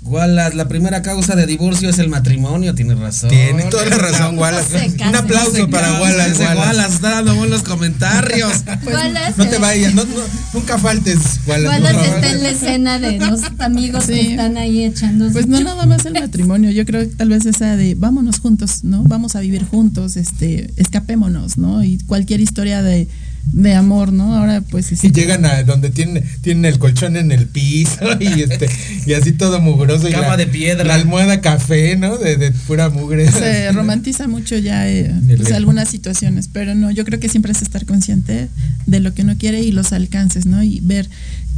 Wallace, 0.06 0.56
la 0.56 0.68
primera 0.68 1.02
causa 1.02 1.34
de 1.36 1.46
divorcio 1.46 1.90
es 1.90 1.98
el 1.98 2.08
matrimonio, 2.08 2.74
tiene 2.74 2.94
razón. 2.94 3.30
Tiene 3.30 3.64
toda 3.64 3.86
la 3.86 3.98
razón, 3.98 4.38
Wallace. 4.38 4.94
Un 5.08 5.14
aplauso 5.14 5.68
para 5.68 6.00
Wallace. 6.00 6.42
Wallace. 6.42 6.58
Wallace 6.58 6.94
está 6.94 7.10
dando 7.10 7.34
buenos 7.34 7.62
comentarios. 7.62 8.64
Wallace, 8.86 9.34
No 9.36 9.48
te 9.48 9.56
eh, 9.56 9.58
vayas, 9.58 9.94
no, 9.94 10.04
no, 10.04 10.10
nunca 10.54 10.78
faltes, 10.78 11.18
Wallace. 11.46 11.82
Wallace 11.82 12.14
está 12.14 12.32
en 12.32 12.42
la 12.42 12.48
escena 12.50 12.98
de 12.98 13.18
los 13.30 13.40
amigos 13.58 14.06
que 14.06 14.20
están 14.20 14.56
ahí 14.56 14.84
echando. 14.84 15.30
Pues 15.32 15.46
no 15.46 15.60
nada 15.60 15.86
más 15.86 16.06
el 16.06 16.14
matrimonio, 16.14 16.70
yo 16.70 16.84
creo 16.84 17.00
que 17.00 17.14
tal 17.14 17.30
vez 17.30 17.44
esa 17.46 17.76
de 17.76 17.94
vámonos 17.94 18.40
juntos, 18.40 18.84
¿no? 18.84 19.02
Vamos 19.04 19.36
a 19.36 19.40
vivir 19.40 19.64
juntos, 19.64 20.16
este, 20.16 20.70
escapémonos, 20.76 21.58
¿no? 21.58 21.82
Y 21.82 21.98
cualquier 22.06 22.40
historia 22.40 22.82
de, 22.82 23.08
de 23.52 23.74
amor, 23.74 24.12
¿no? 24.12 24.34
Ahora 24.36 24.60
pues 24.60 24.92
Y 25.04 25.10
llegan 25.12 25.44
a 25.46 25.62
donde 25.62 25.90
tienen, 25.90 26.22
tienen 26.42 26.64
el 26.64 26.78
colchón 26.78 27.16
en 27.16 27.32
el 27.32 27.46
piso 27.46 28.00
y 28.20 28.42
este 28.42 28.68
y 29.06 29.12
así 29.14 29.32
todo 29.32 29.60
mugroso. 29.60 30.08
y 30.08 30.12
Cama 30.12 30.28
la- 30.30 30.36
de 30.36 30.46
piedra. 30.46 30.84
La 30.84 30.94
almohada 30.94 31.40
café, 31.40 31.96
¿no? 31.96 32.18
De, 32.18 32.36
de 32.36 32.50
pura 32.52 32.90
mugre. 32.90 33.30
se 33.30 33.70
romantiza 33.72 34.28
mucho 34.28 34.58
ya 34.58 34.88
eh, 34.88 35.10
pues, 35.36 35.52
algunas 35.52 35.88
situaciones, 35.88 36.48
pero 36.52 36.74
no, 36.74 36.90
yo 36.90 37.04
creo 37.04 37.20
que 37.20 37.28
siempre 37.28 37.52
es 37.52 37.62
estar 37.62 37.86
consciente 37.86 38.48
de 38.86 39.00
lo 39.00 39.14
que 39.14 39.22
uno 39.22 39.36
quiere 39.38 39.60
y 39.62 39.72
los 39.72 39.92
alcances, 39.92 40.46
¿no? 40.46 40.62
Y 40.62 40.80
ver 40.80 41.08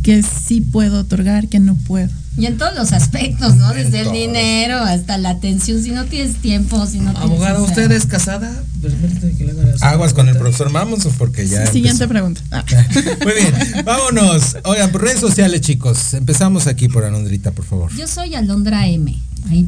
que 0.03 0.23
sí 0.23 0.61
puedo 0.61 1.01
otorgar, 1.01 1.49
que 1.49 1.59
no 1.61 1.75
puedo. 1.75 2.09
Y 2.37 2.47
en 2.47 2.57
todos 2.57 2.73
los 2.77 2.93
aspectos, 2.93 3.57
¿no? 3.57 3.73
Desde 3.73 4.03
el 4.03 4.13
dinero 4.13 4.77
hasta 4.79 5.19
la 5.19 5.31
atención. 5.31 5.83
Si 5.83 5.91
no 5.91 6.05
tienes 6.05 6.37
tiempo, 6.37 6.87
si 6.87 6.99
no 6.99 7.11
tienes. 7.11 7.21
Abogado, 7.31 7.65
o 7.65 7.67
sea, 7.67 7.75
¿usted 7.85 7.91
es 7.91 8.07
casada? 8.07 8.63
Permítame 8.81 9.33
que 9.37 9.45
le 9.45 9.51
haga 9.51 9.65
la- 9.65 9.91
Aguas 9.91 10.15
con 10.15 10.29
el 10.29 10.37
profesor 10.37 10.71
Mamos 10.71 11.05
o 11.07 11.11
porque 11.11 11.49
ya. 11.49 11.67
Siguiente 11.67 12.05
empezó. 12.05 12.09
pregunta. 12.09 12.41
Ah. 12.53 12.65
Muy 13.25 13.33
bien, 13.35 13.85
vámonos. 13.85 14.57
Oigan, 14.65 14.93
por 14.93 15.03
redes 15.03 15.19
sociales, 15.19 15.63
chicos. 15.63 16.15
Empezamos 16.15 16.69
aquí 16.69 16.89
por 16.89 17.05
Alondrita, 17.05 17.51
por 17.51 17.65
favor. 17.65 17.91
Yo 17.97 18.07
soy 18.07 18.37
Alondra 18.37 18.87
M. 18.87 19.19
Ahí 19.49 19.65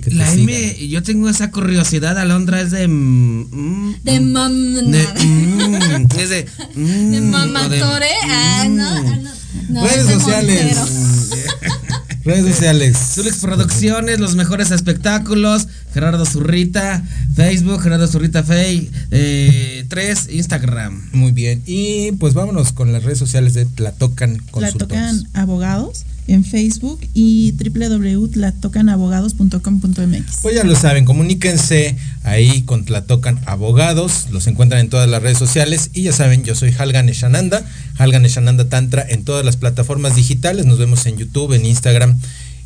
te 0.00 0.10
La. 0.12 0.32
M, 0.32 0.88
yo 0.88 1.02
tengo 1.02 1.28
esa 1.28 1.50
curiosidad, 1.50 2.16
Alondra, 2.18 2.60
es 2.60 2.70
de. 2.70 2.86
mm, 2.86 3.46
mm, 3.50 3.94
De 4.04 4.20
mam. 4.20 4.74
de 4.74 5.08
mm, 5.26 6.06
es 6.18 6.28
de. 6.28 6.46
mm, 6.76 7.10
De 7.10 7.20
mamatore. 7.22 8.08
Ah, 8.28 8.66
no, 8.68 8.88
ah, 8.88 9.00
no. 9.00 9.30
No, 9.68 9.82
redes 9.84 9.98
es 9.98 10.06
de 10.06 10.14
sociales. 10.14 10.76
Redes 12.24 12.54
sociales. 12.54 12.96
Zulix 13.14 13.38
Producciones, 13.38 14.20
los 14.20 14.36
mejores 14.36 14.70
espectáculos. 14.70 15.68
Gerardo 15.92 16.24
Zurrita, 16.26 17.02
Facebook, 17.34 17.82
Gerardo 17.82 18.06
Zurrita 18.06 18.42
Fey, 18.42 18.90
eh, 19.10 19.84
3, 19.88 20.28
Instagram. 20.30 21.10
Muy 21.12 21.32
bien. 21.32 21.62
Y 21.66 22.12
pues 22.12 22.34
vámonos 22.34 22.72
con 22.72 22.92
las 22.92 23.04
redes 23.04 23.18
sociales 23.18 23.54
de 23.54 23.66
Tlatocan 23.66 24.34
La 24.34 24.52
Consultores. 24.52 24.88
tocan 24.88 25.28
abogados 25.34 26.04
en 26.30 26.44
Facebook 26.44 27.00
y 27.12 27.52
www.tlatocanabogados.com.mx. 27.52 30.38
Pues 30.42 30.54
ya 30.54 30.64
lo 30.64 30.76
saben, 30.76 31.04
comuníquense 31.04 31.96
ahí 32.22 32.62
con 32.62 32.84
Tlatocan 32.84 33.40
Abogados, 33.46 34.28
los 34.30 34.46
encuentran 34.46 34.82
en 34.82 34.90
todas 34.90 35.08
las 35.08 35.20
redes 35.22 35.38
sociales 35.38 35.90
y 35.92 36.02
ya 36.02 36.12
saben, 36.12 36.44
yo 36.44 36.54
soy 36.54 36.72
Halgan 36.78 37.08
Eshananda, 37.08 37.64
Halgan 37.98 38.24
Eshananda 38.24 38.68
Tantra 38.68 39.04
en 39.08 39.24
todas 39.24 39.44
las 39.44 39.56
plataformas 39.56 40.14
digitales, 40.14 40.66
nos 40.66 40.78
vemos 40.78 41.04
en 41.06 41.16
YouTube, 41.16 41.52
en 41.52 41.66
Instagram, 41.66 42.09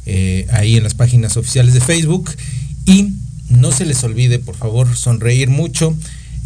eh, 0.06 0.46
ahí 0.52 0.76
en 0.76 0.82
las 0.82 0.94
páginas 0.94 1.36
oficiales 1.36 1.74
de 1.74 1.80
Facebook 1.80 2.30
y 2.86 3.12
no 3.48 3.72
se 3.72 3.86
les 3.86 4.02
olvide, 4.04 4.38
por 4.38 4.56
favor, 4.56 4.94
sonreír 4.96 5.48
mucho, 5.48 5.94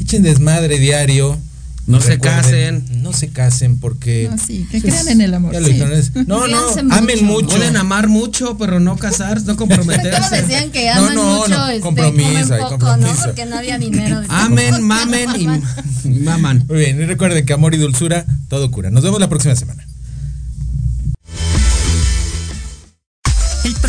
echen 0.01 0.22
desmadre 0.22 0.78
diario. 0.78 1.38
No 1.86 2.03
se 2.03 2.11
Recuerden, 2.11 2.84
No 3.03 3.14
se 3.14 3.28
casen 3.28 3.78
porque... 3.78 4.28
No, 4.30 4.36
sí, 4.36 4.68
que 4.70 4.82
crean 4.82 5.09
en 5.09 5.22
el 5.22 5.32
amor, 5.32 5.57
sí. 5.57 5.80
no, 6.26 6.46
no, 6.46 6.68
amen 6.90 7.24
mucho. 7.24 7.44
mucho. 7.44 7.57
Pueden 7.57 7.78
amar 7.78 8.09
mucho, 8.09 8.59
pero 8.59 8.78
no 8.78 8.99
casarse, 8.99 9.46
no 9.46 9.57
comprometerse. 9.57 10.36
decían 10.36 10.70
que 10.70 10.84
No, 10.94 11.01
aman 11.01 11.14
no, 11.14 11.38
mucho, 11.38 11.49
no, 11.49 11.68
este, 11.68 11.80
compromiso, 11.80 12.28
comen 12.28 12.53
hay 12.53 12.61
poco, 12.61 12.68
compromiso. 12.78 13.14
¿no? 13.14 13.24
Porque 13.24 13.46
no 13.46 13.57
había 13.57 13.78
dinero. 13.78 14.20
Amen, 14.28 14.82
mamen 14.86 15.30
y, 15.40 15.44
y 16.09 16.20
maman. 16.20 16.66
Muy 16.68 16.76
bien, 16.76 17.01
y 17.01 17.07
recuerden 17.07 17.46
que 17.46 17.55
amor 17.55 17.74
y 17.74 17.78
dulzura, 17.78 18.26
todo 18.49 18.70
cura. 18.70 18.90
Nos 18.90 19.03
vemos 19.03 19.18
la 19.18 19.30
próxima 19.30 19.57
semana. 19.57 19.86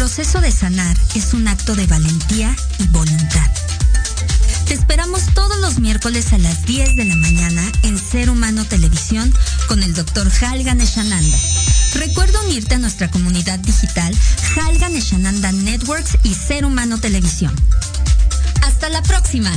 Proceso 0.09 0.41
de 0.41 0.51
sanar 0.51 0.97
es 1.13 1.35
un 1.35 1.47
acto 1.47 1.75
de 1.75 1.85
valentía 1.85 2.55
y 2.79 2.87
voluntad. 2.87 3.47
Te 4.65 4.73
esperamos 4.73 5.21
todos 5.35 5.55
los 5.59 5.77
miércoles 5.77 6.33
a 6.33 6.39
las 6.39 6.65
10 6.65 6.95
de 6.95 7.05
la 7.05 7.15
mañana 7.15 7.61
en 7.83 7.99
Ser 7.99 8.31
Humano 8.31 8.65
Televisión 8.65 9.31
con 9.67 9.83
el 9.83 9.93
Dr. 9.93 10.27
Halgan 10.41 10.81
Eshananda. 10.81 11.37
Recuerda 11.93 12.41
unirte 12.41 12.73
a 12.73 12.79
nuestra 12.79 13.11
comunidad 13.11 13.59
digital 13.59 14.11
Halgan 14.55 14.95
Eshananda 14.95 15.51
Networks 15.51 16.17
y 16.23 16.33
Ser 16.33 16.65
Humano 16.65 16.97
Televisión. 16.97 17.53
Hasta 18.63 18.89
la 18.89 19.03
próxima. 19.03 19.51